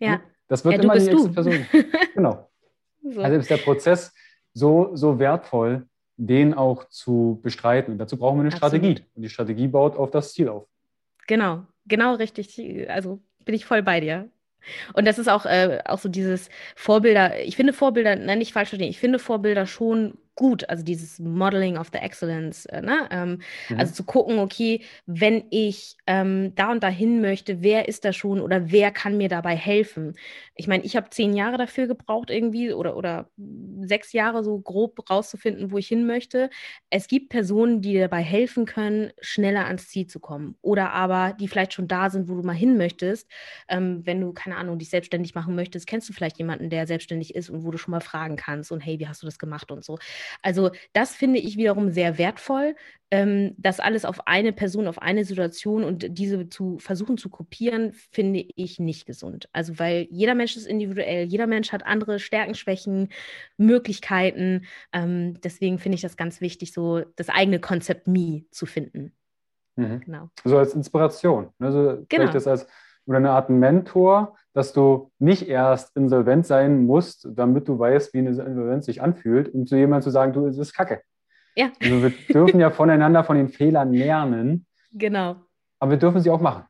Ja. 0.00 0.20
Das 0.52 0.66
wird 0.66 0.74
ja, 0.74 0.82
immer 0.82 0.98
die 0.98 1.06
nächste 1.06 1.16
du. 1.16 1.32
Person. 1.32 1.66
genau. 2.14 2.50
So. 3.02 3.22
Also 3.22 3.38
ist 3.38 3.48
der 3.48 3.56
Prozess 3.56 4.12
so, 4.52 4.90
so 4.92 5.18
wertvoll, 5.18 5.86
den 6.18 6.52
auch 6.52 6.90
zu 6.90 7.40
bestreiten. 7.42 7.92
Und 7.92 7.98
dazu 7.98 8.18
brauchen 8.18 8.36
wir 8.36 8.42
eine 8.42 8.52
Absolut. 8.52 8.74
Strategie. 8.74 9.02
Und 9.14 9.22
die 9.22 9.30
Strategie 9.30 9.66
baut 9.66 9.96
auf 9.96 10.10
das 10.10 10.34
Ziel 10.34 10.50
auf. 10.50 10.66
Genau, 11.26 11.62
genau 11.86 12.16
richtig. 12.16 12.86
Also 12.90 13.18
bin 13.46 13.54
ich 13.54 13.64
voll 13.64 13.82
bei 13.82 14.00
dir. 14.00 14.28
Und 14.92 15.06
das 15.06 15.18
ist 15.18 15.28
auch, 15.28 15.46
äh, 15.46 15.78
auch 15.86 15.98
so 15.98 16.10
dieses 16.10 16.50
Vorbilder, 16.76 17.42
ich 17.42 17.56
finde 17.56 17.72
Vorbilder, 17.72 18.14
nein, 18.14 18.36
nicht 18.36 18.52
falsch 18.52 18.68
verstehen, 18.68 18.90
ich 18.90 19.00
finde 19.00 19.18
Vorbilder 19.18 19.64
schon 19.64 20.18
gut, 20.34 20.68
also 20.68 20.82
dieses 20.82 21.18
Modeling 21.18 21.76
of 21.76 21.90
the 21.92 21.98
Excellence, 21.98 22.66
äh, 22.66 22.80
ne? 22.80 23.08
Ähm, 23.10 23.40
mhm. 23.68 23.78
also 23.78 23.92
zu 23.92 24.04
gucken, 24.04 24.38
okay, 24.38 24.82
wenn 25.06 25.44
ich 25.50 25.96
ähm, 26.06 26.54
da 26.54 26.70
und 26.72 26.82
dahin 26.82 27.20
möchte, 27.20 27.62
wer 27.62 27.88
ist 27.88 28.04
da 28.04 28.12
schon 28.12 28.40
oder 28.40 28.70
wer 28.70 28.90
kann 28.90 29.16
mir 29.16 29.28
dabei 29.28 29.56
helfen? 29.56 30.14
Ich 30.54 30.66
meine, 30.68 30.84
ich 30.84 30.96
habe 30.96 31.10
zehn 31.10 31.34
Jahre 31.34 31.58
dafür 31.58 31.86
gebraucht 31.86 32.30
irgendwie 32.30 32.72
oder, 32.72 32.96
oder 32.96 33.30
sechs 33.82 34.12
Jahre 34.12 34.42
so 34.44 34.58
grob 34.60 35.08
rauszufinden, 35.10 35.70
wo 35.70 35.78
ich 35.78 35.88
hin 35.88 36.06
möchte. 36.06 36.50
Es 36.90 37.08
gibt 37.08 37.28
Personen, 37.30 37.80
die 37.80 37.92
dir 37.92 38.02
dabei 38.02 38.22
helfen 38.22 38.64
können, 38.66 39.12
schneller 39.20 39.66
ans 39.66 39.88
Ziel 39.88 40.06
zu 40.06 40.20
kommen 40.20 40.56
oder 40.62 40.92
aber 40.92 41.34
die 41.38 41.48
vielleicht 41.48 41.72
schon 41.74 41.88
da 41.88 42.10
sind, 42.10 42.28
wo 42.28 42.34
du 42.34 42.42
mal 42.42 42.52
hin 42.54 42.76
möchtest. 42.76 43.28
Ähm, 43.68 44.02
wenn 44.04 44.20
du, 44.20 44.32
keine 44.32 44.56
Ahnung, 44.56 44.78
dich 44.78 44.90
selbstständig 44.90 45.34
machen 45.34 45.54
möchtest, 45.54 45.86
kennst 45.86 46.08
du 46.08 46.12
vielleicht 46.12 46.38
jemanden, 46.38 46.70
der 46.70 46.86
selbstständig 46.86 47.34
ist 47.34 47.50
und 47.50 47.64
wo 47.64 47.70
du 47.70 47.78
schon 47.78 47.92
mal 47.92 48.00
fragen 48.00 48.36
kannst 48.36 48.72
und 48.72 48.80
hey, 48.80 48.98
wie 48.98 49.08
hast 49.08 49.22
du 49.22 49.26
das 49.26 49.38
gemacht 49.38 49.70
und 49.70 49.84
so. 49.84 49.98
Also 50.42 50.70
das 50.92 51.14
finde 51.14 51.38
ich 51.38 51.56
wiederum 51.56 51.90
sehr 51.90 52.18
wertvoll, 52.18 52.74
ähm, 53.12 53.54
das 53.58 53.78
alles 53.78 54.06
auf 54.06 54.26
eine 54.26 54.54
Person, 54.54 54.88
auf 54.88 55.00
eine 55.00 55.24
Situation 55.24 55.84
und 55.84 56.18
diese 56.18 56.48
zu 56.48 56.78
versuchen 56.78 57.18
zu 57.18 57.28
kopieren, 57.28 57.92
finde 57.92 58.44
ich 58.56 58.78
nicht 58.78 59.04
gesund. 59.04 59.50
Also 59.52 59.78
weil 59.78 60.08
jeder 60.10 60.34
Mensch 60.34 60.56
ist 60.56 60.66
individuell, 60.66 61.26
jeder 61.26 61.46
Mensch 61.46 61.72
hat 61.72 61.84
andere 61.84 62.18
Stärken, 62.18 62.54
Schwächen, 62.54 63.10
Möglichkeiten. 63.58 64.64
Ähm, 64.94 65.38
deswegen 65.42 65.78
finde 65.78 65.96
ich 65.96 66.02
das 66.02 66.16
ganz 66.16 66.40
wichtig, 66.40 66.72
so 66.72 67.02
das 67.16 67.28
eigene 67.28 67.60
Konzept 67.60 68.06
Me 68.06 68.44
zu 68.50 68.64
finden. 68.64 69.12
Mhm. 69.76 70.00
Genau. 70.00 70.30
So 70.44 70.56
als 70.56 70.74
Inspiration. 70.74 71.50
Also 71.58 72.04
genau. 72.08 72.32
das 72.32 72.46
als 72.46 72.66
oder 73.06 73.18
eine 73.18 73.30
Art 73.30 73.50
Mentor, 73.50 74.36
dass 74.52 74.72
du 74.72 75.10
nicht 75.18 75.48
erst 75.48 75.96
insolvent 75.96 76.46
sein 76.46 76.84
musst, 76.84 77.26
damit 77.30 77.68
du 77.68 77.78
weißt, 77.78 78.12
wie 78.14 78.18
eine 78.18 78.30
Insolvenz 78.30 78.86
sich 78.86 79.02
anfühlt, 79.02 79.52
um 79.52 79.66
zu 79.66 79.76
jemandem 79.76 80.02
zu 80.02 80.10
sagen, 80.10 80.32
du, 80.32 80.46
es 80.46 80.58
ist 80.58 80.74
Kacke. 80.74 81.02
Ja. 81.54 81.70
Also 81.80 82.02
wir 82.02 82.10
dürfen 82.10 82.60
ja 82.60 82.70
voneinander, 82.70 83.24
von 83.24 83.36
den 83.36 83.48
Fehlern 83.48 83.92
lernen. 83.92 84.66
Genau. 84.92 85.36
Aber 85.78 85.92
wir 85.92 85.98
dürfen 85.98 86.20
sie 86.20 86.30
auch 86.30 86.40
machen. 86.40 86.64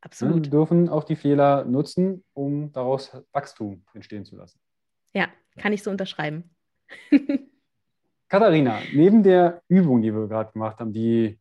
absolut. 0.00 0.44
Wir 0.44 0.50
dürfen 0.50 0.88
auch 0.88 1.04
die 1.04 1.16
Fehler 1.16 1.64
nutzen, 1.64 2.24
um 2.32 2.72
daraus 2.72 3.16
Wachstum 3.32 3.84
entstehen 3.94 4.24
zu 4.24 4.36
lassen. 4.36 4.58
Ja, 5.14 5.28
kann 5.58 5.72
ich 5.72 5.82
so 5.82 5.90
unterschreiben. 5.90 6.50
Katharina, 8.28 8.78
neben 8.94 9.22
der 9.22 9.62
Übung, 9.68 10.02
die 10.02 10.14
wir 10.14 10.28
gerade 10.28 10.52
gemacht 10.52 10.78
haben, 10.78 10.92
die 10.92 11.38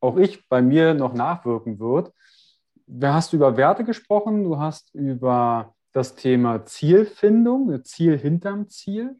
auch 0.00 0.16
ich 0.16 0.48
bei 0.48 0.62
mir 0.62 0.94
noch 0.94 1.12
nachwirken 1.12 1.78
wird, 1.78 2.12
hast 3.02 3.32
du 3.32 3.36
über 3.36 3.56
Werte 3.56 3.84
gesprochen, 3.84 4.44
du 4.44 4.58
hast 4.58 4.94
über 4.94 5.74
das 5.92 6.14
Thema 6.16 6.64
Zielfindung, 6.64 7.84
Ziel 7.84 8.18
hinterm 8.18 8.68
Ziel. 8.68 9.16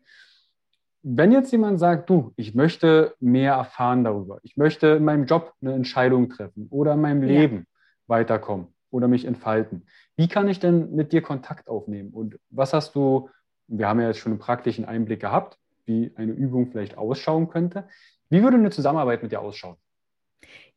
Wenn 1.03 1.33
jetzt 1.33 1.51
jemand 1.51 1.81
sagt, 1.81 2.11
du, 2.11 2.33
ich 2.37 2.55
möchte 2.55 3.15
mehr 3.21 3.55
erfahren 3.55 4.05
darüber, 4.05 4.39
ich 4.43 4.57
möchte 4.57 4.89
in 4.89 5.05
meinem 5.05 5.25
Job 5.25 5.55
eine 5.63 5.73
Entscheidung 5.73 6.29
treffen 6.29 6.67
oder 6.71 6.95
in 6.95 7.01
meinem 7.01 7.23
Leben 7.23 7.57
ja. 7.57 7.65
weiterkommen 8.07 8.69
oder 8.91 9.09
mich 9.09 9.25
entfalten, 9.25 9.87
wie 10.17 10.29
kann 10.29 10.49
ich 10.49 10.61
denn 10.61 10.95
mit 10.95 11.13
dir 11.13 11.23
Kontakt 11.23 11.69
aufnehmen? 11.69 12.11
Und 12.11 12.39
was 12.51 12.75
hast 12.75 12.95
du, 12.95 13.31
wir 13.67 13.89
haben 13.89 14.01
ja 14.01 14.09
jetzt 14.09 14.19
schon 14.19 14.33
einen 14.33 14.41
praktischen 14.41 14.85
Einblick 14.85 15.21
gehabt, 15.21 15.59
wie 15.87 16.13
eine 16.17 16.33
Übung 16.33 16.71
vielleicht 16.71 16.99
ausschauen 16.99 17.49
könnte. 17.49 17.89
Wie 18.29 18.43
würde 18.43 18.57
eine 18.57 18.71
Zusammenarbeit 18.71 19.23
mit 19.23 19.33
dir 19.33 19.41
ausschauen? 19.41 19.77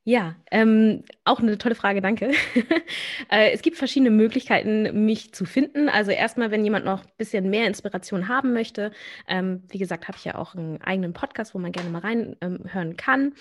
Ja, 0.06 0.36
ähm, 0.52 1.04
auch 1.24 1.40
eine 1.40 1.58
tolle 1.58 1.76
Frage, 1.76 2.02
danke. 2.02 2.32
äh, 3.32 3.52
es 3.52 3.62
gibt 3.62 3.78
verschiedene 3.78 4.12
Möglichkeiten, 4.12 5.06
mich 5.06 5.34
zu 5.34 5.46
finden. 5.46 5.88
Also 5.88 6.12
erstmal, 6.12 6.52
wenn 6.52 6.66
jemand 6.66 6.84
noch 6.84 7.04
ein 7.06 7.12
bisschen 7.18 7.50
mehr 7.50 7.68
Inspiration 7.68 8.28
haben 8.28 8.52
möchte, 8.52 8.92
ähm, 9.30 9.64
wie 9.70 9.78
gesagt, 9.78 10.10
habe 10.10 10.18
ich 10.18 10.26
ja 10.26 10.36
auch 10.36 10.56
einen 10.56 10.82
eigenen 10.82 11.14
Podcast, 11.14 11.56
wo 11.56 11.60
man 11.60 11.72
gerne 11.72 11.90
mal 11.90 12.00
reinhören 12.00 12.68
ähm, 12.74 12.98
kann. 12.98 13.34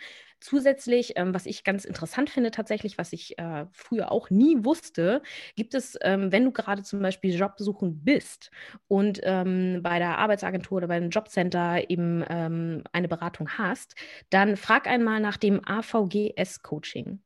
Zusätzlich, 0.45 1.13
ähm, 1.15 1.33
was 1.33 1.47
ich 1.47 1.63
ganz 1.63 1.85
interessant 1.85 2.29
finde 2.29 2.51
tatsächlich, 2.51 2.99
was 2.99 3.13
ich 3.13 3.39
äh, 3.39 3.65
früher 3.71 4.11
auch 4.11 4.29
nie 4.29 4.63
wusste, 4.63 5.23
gibt 5.55 5.73
es, 5.73 5.97
ähm, 6.03 6.31
wenn 6.31 6.43
du 6.45 6.51
gerade 6.51 6.83
zum 6.83 7.01
Beispiel 7.01 7.33
Jobsuchen 7.33 8.03
bist 8.03 8.51
und 8.87 9.19
ähm, 9.23 9.79
bei 9.81 9.97
der 9.97 10.19
Arbeitsagentur 10.19 10.77
oder 10.77 10.87
beim 10.87 11.09
Jobcenter 11.09 11.89
eben 11.89 12.23
ähm, 12.29 12.83
eine 12.91 13.07
Beratung 13.07 13.49
hast, 13.57 13.95
dann 14.29 14.55
frag 14.55 14.85
einmal 14.85 15.19
nach 15.19 15.37
dem 15.37 15.61
AVGS-Coaching. 15.65 17.21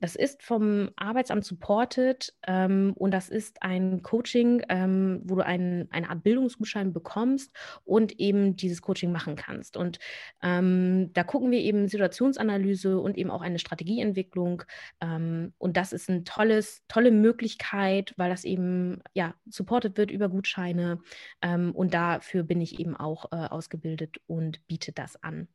Das 0.00 0.16
ist 0.16 0.42
vom 0.42 0.90
Arbeitsamt 0.96 1.44
supported 1.44 2.34
ähm, 2.46 2.92
und 2.96 3.12
das 3.12 3.28
ist 3.28 3.62
ein 3.62 4.02
Coaching, 4.02 4.62
ähm, 4.68 5.20
wo 5.24 5.36
du 5.36 5.44
ein, 5.44 5.88
eine 5.90 6.10
Art 6.10 6.22
Bildungsgutschein 6.22 6.92
bekommst 6.92 7.52
und 7.84 8.18
eben 8.18 8.56
dieses 8.56 8.82
Coaching 8.82 9.12
machen 9.12 9.36
kannst. 9.36 9.76
Und 9.76 9.98
ähm, 10.42 11.12
da 11.12 11.22
gucken 11.24 11.50
wir 11.50 11.60
eben 11.60 11.88
Situationsanalyse 11.88 12.98
und 12.98 13.18
eben 13.18 13.30
auch 13.30 13.42
eine 13.42 13.58
Strategieentwicklung. 13.58 14.62
Ähm, 15.00 15.52
und 15.58 15.76
das 15.76 15.92
ist 15.92 16.08
eine 16.08 16.24
tolle 16.24 17.10
Möglichkeit, 17.10 18.14
weil 18.16 18.30
das 18.30 18.44
eben 18.44 19.02
ja 19.14 19.34
supported 19.48 19.96
wird 19.96 20.10
über 20.10 20.28
Gutscheine. 20.28 21.00
Ähm, 21.42 21.72
und 21.72 21.94
dafür 21.94 22.42
bin 22.42 22.60
ich 22.60 22.80
eben 22.80 22.96
auch 22.96 23.32
äh, 23.32 23.36
ausgebildet 23.36 24.20
und 24.26 24.66
biete 24.66 24.92
das 24.92 25.22
an. 25.22 25.48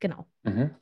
Genau. 0.00 0.26
Mhm. 0.42 0.74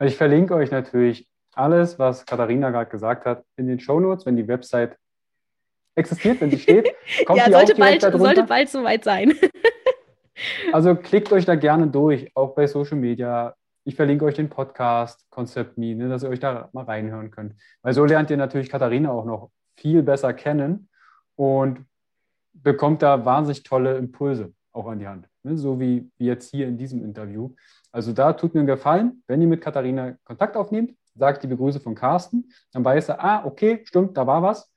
Ich 0.00 0.16
verlinke 0.16 0.54
euch 0.54 0.70
natürlich 0.70 1.28
alles, 1.56 1.98
was 1.98 2.26
Katharina 2.26 2.70
gerade 2.70 2.90
gesagt 2.90 3.24
hat, 3.24 3.44
in 3.56 3.66
den 3.66 3.80
Shownotes, 3.80 4.26
wenn 4.26 4.36
die 4.36 4.46
Website 4.46 4.96
existiert, 5.94 6.40
wenn 6.40 6.50
sie 6.50 6.58
steht. 6.58 6.94
Kommt 7.26 7.38
ja, 7.38 7.50
sollte 7.50 7.74
bald, 7.74 8.02
sollte 8.02 8.42
bald 8.44 8.68
soweit 8.68 9.04
sein. 9.04 9.32
also 10.72 10.94
klickt 10.94 11.32
euch 11.32 11.44
da 11.44 11.54
gerne 11.54 11.86
durch, 11.86 12.30
auch 12.34 12.54
bei 12.54 12.66
Social 12.66 12.98
Media. 12.98 13.54
Ich 13.84 13.96
verlinke 13.96 14.24
euch 14.24 14.34
den 14.34 14.48
Podcast 14.48 15.24
Concept 15.30 15.78
Me, 15.78 15.94
ne, 15.94 16.08
dass 16.08 16.22
ihr 16.22 16.28
euch 16.28 16.40
da 16.40 16.68
mal 16.72 16.84
reinhören 16.84 17.30
könnt. 17.30 17.54
Weil 17.82 17.94
so 17.94 18.04
lernt 18.04 18.30
ihr 18.30 18.36
natürlich 18.36 18.68
Katharina 18.68 19.10
auch 19.10 19.24
noch 19.24 19.50
viel 19.76 20.02
besser 20.02 20.34
kennen 20.34 20.88
und 21.36 21.86
bekommt 22.52 23.02
da 23.02 23.24
wahnsinnig 23.24 23.62
tolle 23.62 23.96
Impulse 23.96 24.52
auch 24.72 24.86
an 24.86 24.98
die 24.98 25.08
Hand. 25.08 25.28
Ne, 25.42 25.56
so 25.56 25.80
wie, 25.80 26.10
wie 26.18 26.26
jetzt 26.26 26.50
hier 26.50 26.66
in 26.66 26.76
diesem 26.76 27.02
Interview. 27.04 27.54
Also 27.92 28.12
da 28.12 28.34
tut 28.34 28.52
mir 28.52 28.60
einen 28.60 28.66
Gefallen, 28.66 29.22
wenn 29.26 29.40
ihr 29.40 29.46
mit 29.46 29.62
Katharina 29.62 30.16
Kontakt 30.24 30.56
aufnehmt, 30.56 30.94
sagt 31.16 31.42
die 31.42 31.48
Begrüße 31.48 31.80
von 31.80 31.94
Carsten, 31.94 32.50
dann 32.72 32.84
weiß 32.84 33.08
er, 33.10 33.24
ah, 33.24 33.44
okay, 33.44 33.82
stimmt, 33.84 34.16
da 34.16 34.26
war 34.26 34.42
was. 34.42 34.72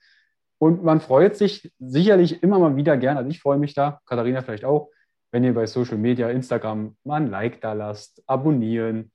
Und 0.57 0.83
man 0.83 0.99
freut 0.99 1.37
sich 1.37 1.71
sicherlich 1.79 2.43
immer 2.43 2.59
mal 2.59 2.75
wieder 2.75 2.97
gern, 2.97 3.17
also 3.17 3.29
ich 3.29 3.41
freue 3.41 3.57
mich 3.57 3.73
da, 3.73 4.01
Katharina 4.05 4.41
vielleicht 4.41 4.65
auch, 4.65 4.89
wenn 5.31 5.43
ihr 5.43 5.53
bei 5.53 5.65
Social 5.67 5.97
Media, 5.97 6.29
Instagram 6.29 6.97
mal 7.03 7.21
ein 7.21 7.27
Like 7.27 7.61
da 7.61 7.73
lasst, 7.73 8.21
abonnieren 8.27 9.11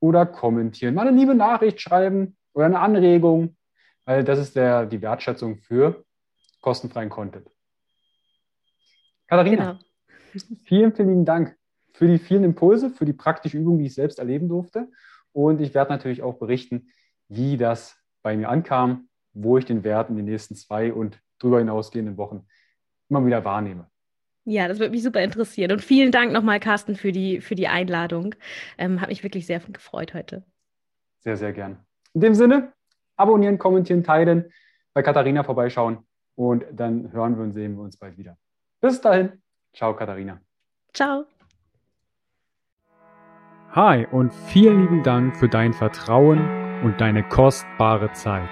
oder 0.00 0.26
kommentieren, 0.26 0.94
mal 0.94 1.08
eine 1.08 1.16
liebe 1.16 1.34
Nachricht 1.34 1.80
schreiben 1.80 2.36
oder 2.52 2.66
eine 2.66 2.78
Anregung, 2.78 3.56
weil 4.04 4.22
das 4.22 4.38
ist 4.38 4.54
der, 4.54 4.86
die 4.86 5.02
Wertschätzung 5.02 5.58
für 5.58 6.04
kostenfreien 6.60 7.10
Content. 7.10 7.48
Katharina, 9.26 9.78
genau. 10.32 10.56
vielen, 10.64 10.94
vielen 10.94 11.24
Dank 11.24 11.56
für 11.96 12.06
die 12.06 12.18
vielen 12.18 12.44
Impulse, 12.44 12.90
für 12.90 13.06
die 13.06 13.12
praktische 13.12 13.58
Übung, 13.58 13.78
die 13.78 13.86
ich 13.86 13.94
selbst 13.94 14.18
erleben 14.18 14.48
durfte. 14.48 14.88
Und 15.36 15.60
ich 15.60 15.74
werde 15.74 15.90
natürlich 15.90 16.22
auch 16.22 16.38
berichten, 16.38 16.88
wie 17.28 17.58
das 17.58 17.94
bei 18.22 18.38
mir 18.38 18.48
ankam, 18.48 19.10
wo 19.34 19.58
ich 19.58 19.66
den 19.66 19.84
Wert 19.84 20.08
in 20.08 20.16
den 20.16 20.24
nächsten 20.24 20.54
zwei 20.54 20.94
und 20.94 21.20
darüber 21.38 21.58
hinausgehenden 21.58 22.16
Wochen 22.16 22.46
immer 23.10 23.24
wieder 23.26 23.44
wahrnehme. 23.44 23.86
Ja, 24.46 24.66
das 24.66 24.78
würde 24.78 24.92
mich 24.92 25.02
super 25.02 25.22
interessieren. 25.22 25.72
Und 25.72 25.82
vielen 25.82 26.10
Dank 26.10 26.32
nochmal, 26.32 26.58
Carsten, 26.58 26.96
für 26.96 27.12
die, 27.12 27.42
für 27.42 27.54
die 27.54 27.68
Einladung. 27.68 28.34
Ähm, 28.78 29.02
hat 29.02 29.10
mich 29.10 29.22
wirklich 29.22 29.44
sehr 29.44 29.60
gefreut 29.60 30.14
heute. 30.14 30.42
Sehr, 31.18 31.36
sehr 31.36 31.52
gern. 31.52 31.84
In 32.14 32.22
dem 32.22 32.34
Sinne, 32.34 32.72
abonnieren, 33.16 33.58
kommentieren, 33.58 34.04
teilen, 34.04 34.50
bei 34.94 35.02
Katharina 35.02 35.44
vorbeischauen 35.44 35.98
und 36.34 36.64
dann 36.72 37.12
hören 37.12 37.36
wir 37.36 37.44
und 37.44 37.52
sehen 37.52 37.76
wir 37.76 37.82
uns 37.82 37.98
bald 37.98 38.16
wieder. 38.16 38.38
Bis 38.80 39.02
dahin. 39.02 39.42
Ciao, 39.74 39.94
Katharina. 39.94 40.40
Ciao. 40.94 41.26
Hi 43.76 44.06
und 44.10 44.32
vielen 44.32 44.80
lieben 44.80 45.02
Dank 45.02 45.36
für 45.36 45.50
dein 45.50 45.74
Vertrauen 45.74 46.40
und 46.82 46.98
deine 46.98 47.22
kostbare 47.22 48.10
Zeit. 48.12 48.48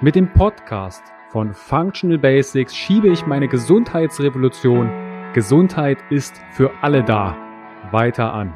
Mit 0.00 0.14
dem 0.14 0.32
Podcast 0.32 1.02
von 1.30 1.52
Functional 1.52 2.16
Basics 2.16 2.72
schiebe 2.72 3.08
ich 3.08 3.26
meine 3.26 3.48
Gesundheitsrevolution 3.48 4.88
Gesundheit 5.32 5.98
ist 6.10 6.40
für 6.52 6.70
alle 6.80 7.02
da 7.02 7.36
weiter 7.90 8.32
an. 8.32 8.54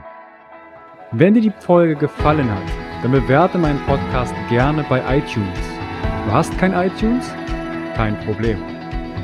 Wenn 1.11 1.34
dir 1.34 1.43
die 1.43 1.53
Folge 1.59 1.97
gefallen 1.97 2.49
hat, 2.49 3.03
dann 3.03 3.11
bewerte 3.11 3.59
meinen 3.59 3.84
Podcast 3.86 4.32
gerne 4.49 4.84
bei 4.88 5.01
iTunes. 5.18 5.59
Du 6.24 6.30
hast 6.30 6.57
kein 6.57 6.72
iTunes? 6.72 7.34
Kein 7.97 8.16
Problem. 8.20 8.62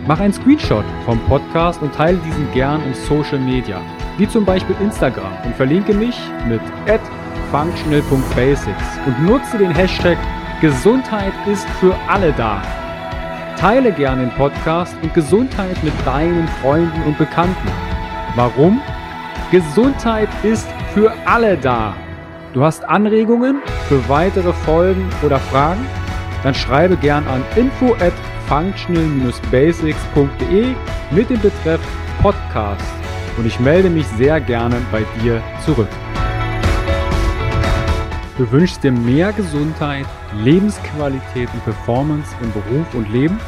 Mach 0.09 0.19
einen 0.19 0.33
Screenshot 0.33 0.85
vom 1.05 1.21
Podcast 1.27 1.81
und 1.81 1.95
teile 1.95 2.19
diesen 2.19 2.51
gern 2.51 2.83
in 2.83 2.95
Social 2.95 3.39
Media, 3.39 3.81
wie 4.19 4.29
zum 4.29 4.45
Beispiel 4.45 4.77
Instagram 4.81 5.33
und 5.45 5.57
verlinke 5.57 5.95
mich 5.95 6.17
mit 6.49 6.61
functional.basics 7.51 8.85
und 9.07 9.25
nutze 9.25 9.59
den 9.59 9.75
Hashtag 9.75 10.19
Gesundheit 10.61 11.33
ist 11.47 11.69
für 11.81 11.97
alle 12.09 12.33
da. 12.33 12.63
Teile 13.59 13.91
gern 13.93 14.21
den 14.21 14.31
Podcast 14.31 14.97
und 15.03 15.13
Gesundheit 15.15 15.83
mit 15.83 15.95
deinen 16.05 16.47
Freunden 16.61 17.03
und 17.05 17.17
Bekannten. 17.19 17.69
Warum? 18.35 18.83
Gesundheit 19.51 20.29
ist 20.43 20.69
für 20.93 21.15
alle 21.25 21.57
da. 21.57 21.95
Du 22.53 22.63
hast 22.63 22.85
Anregungen 22.85 23.63
für 23.89 24.07
weitere 24.09 24.53
Folgen 24.53 25.09
oder 25.23 25.39
Fragen? 25.39 25.87
Dann 26.43 26.55
schreibe 26.55 26.97
gern 26.97 27.27
an 27.29 27.43
info 27.55 27.95
at 27.95 28.13
functional-basics.de 28.49 30.75
mit 31.11 31.31
dem 31.31 31.41
Betreff 31.41 31.81
Podcast 32.23 33.06
und 33.37 33.47
ich 33.47 33.61
melde 33.61 33.91
mich 33.91 34.07
sehr 34.07 34.41
gerne 34.41 34.77
bei 34.91 35.05
dir 35.23 35.43
zurück. 35.65 35.89
Du 38.39 38.51
wünschst 38.51 38.85
dir 38.85 38.93
mehr 38.93 39.33
Gesundheit, 39.33 40.07
Lebensqualität 40.43 41.49
und 41.53 41.65
Performance 41.65 42.35
in 42.43 42.53
Beruf 42.53 42.95
und 42.95 43.11
Leben? 43.11 43.41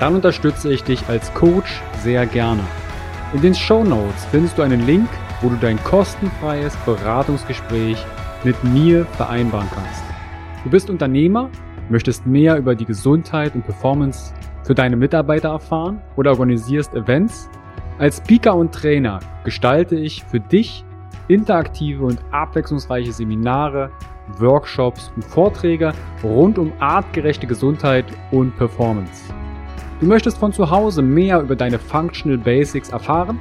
Dann 0.00 0.14
unterstütze 0.14 0.72
ich 0.72 0.82
dich 0.82 1.08
als 1.08 1.32
Coach 1.34 1.80
sehr 2.02 2.26
gerne. 2.26 2.62
In 3.32 3.40
den 3.40 3.54
Show 3.54 3.84
Notes 3.84 4.26
findest 4.30 4.58
du 4.58 4.62
einen 4.62 4.84
Link, 4.86 5.08
wo 5.40 5.48
du 5.48 5.56
dein 5.56 5.82
kostenfreies 5.84 6.76
Beratungsgespräch 6.84 8.04
mit 8.42 8.62
mir 8.64 9.06
vereinbaren 9.06 9.68
kannst. 9.72 10.02
Du 10.64 10.70
bist 10.70 10.90
Unternehmer 10.90 11.48
möchtest 11.92 12.26
mehr 12.26 12.56
über 12.56 12.74
die 12.74 12.86
Gesundheit 12.86 13.54
und 13.54 13.64
Performance 13.64 14.32
für 14.64 14.74
deine 14.74 14.96
Mitarbeiter 14.96 15.50
erfahren 15.50 16.00
oder 16.16 16.30
organisierst 16.30 16.94
Events? 16.94 17.48
Als 17.98 18.16
Speaker 18.18 18.56
und 18.56 18.72
Trainer 18.72 19.20
gestalte 19.44 19.96
ich 19.96 20.24
für 20.24 20.40
dich 20.40 20.84
interaktive 21.28 22.04
und 22.04 22.18
abwechslungsreiche 22.30 23.12
Seminare, 23.12 23.90
Workshops 24.38 25.12
und 25.14 25.24
Vorträge 25.24 25.92
rund 26.22 26.58
um 26.58 26.72
artgerechte 26.78 27.46
Gesundheit 27.46 28.06
und 28.30 28.56
Performance. 28.56 29.32
Du 30.00 30.06
möchtest 30.06 30.38
von 30.38 30.52
zu 30.52 30.70
Hause 30.70 31.02
mehr 31.02 31.40
über 31.40 31.54
deine 31.54 31.78
Functional 31.78 32.38
Basics 32.38 32.88
erfahren? 32.88 33.38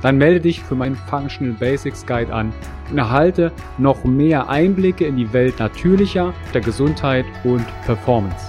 Dann 0.00 0.16
melde 0.18 0.40
dich 0.40 0.60
für 0.60 0.74
meinen 0.74 0.96
Functional 0.96 1.54
Basics 1.54 2.04
Guide 2.04 2.34
an 2.34 2.52
und 2.90 2.98
erhalte 2.98 3.52
noch 3.78 4.02
mehr 4.04 4.48
Einblicke 4.48 5.06
in 5.06 5.16
die 5.16 5.32
Welt 5.32 5.60
natürlicher, 5.60 6.34
der 6.52 6.60
Gesundheit 6.60 7.24
und 7.44 7.64
Performance. 7.84 8.46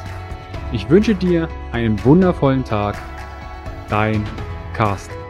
Ich 0.71 0.89
wünsche 0.89 1.13
dir 1.13 1.47
einen 1.71 2.03
wundervollen 2.03 2.63
Tag. 2.63 2.97
Dein 3.87 4.23
Carsten. 4.73 5.22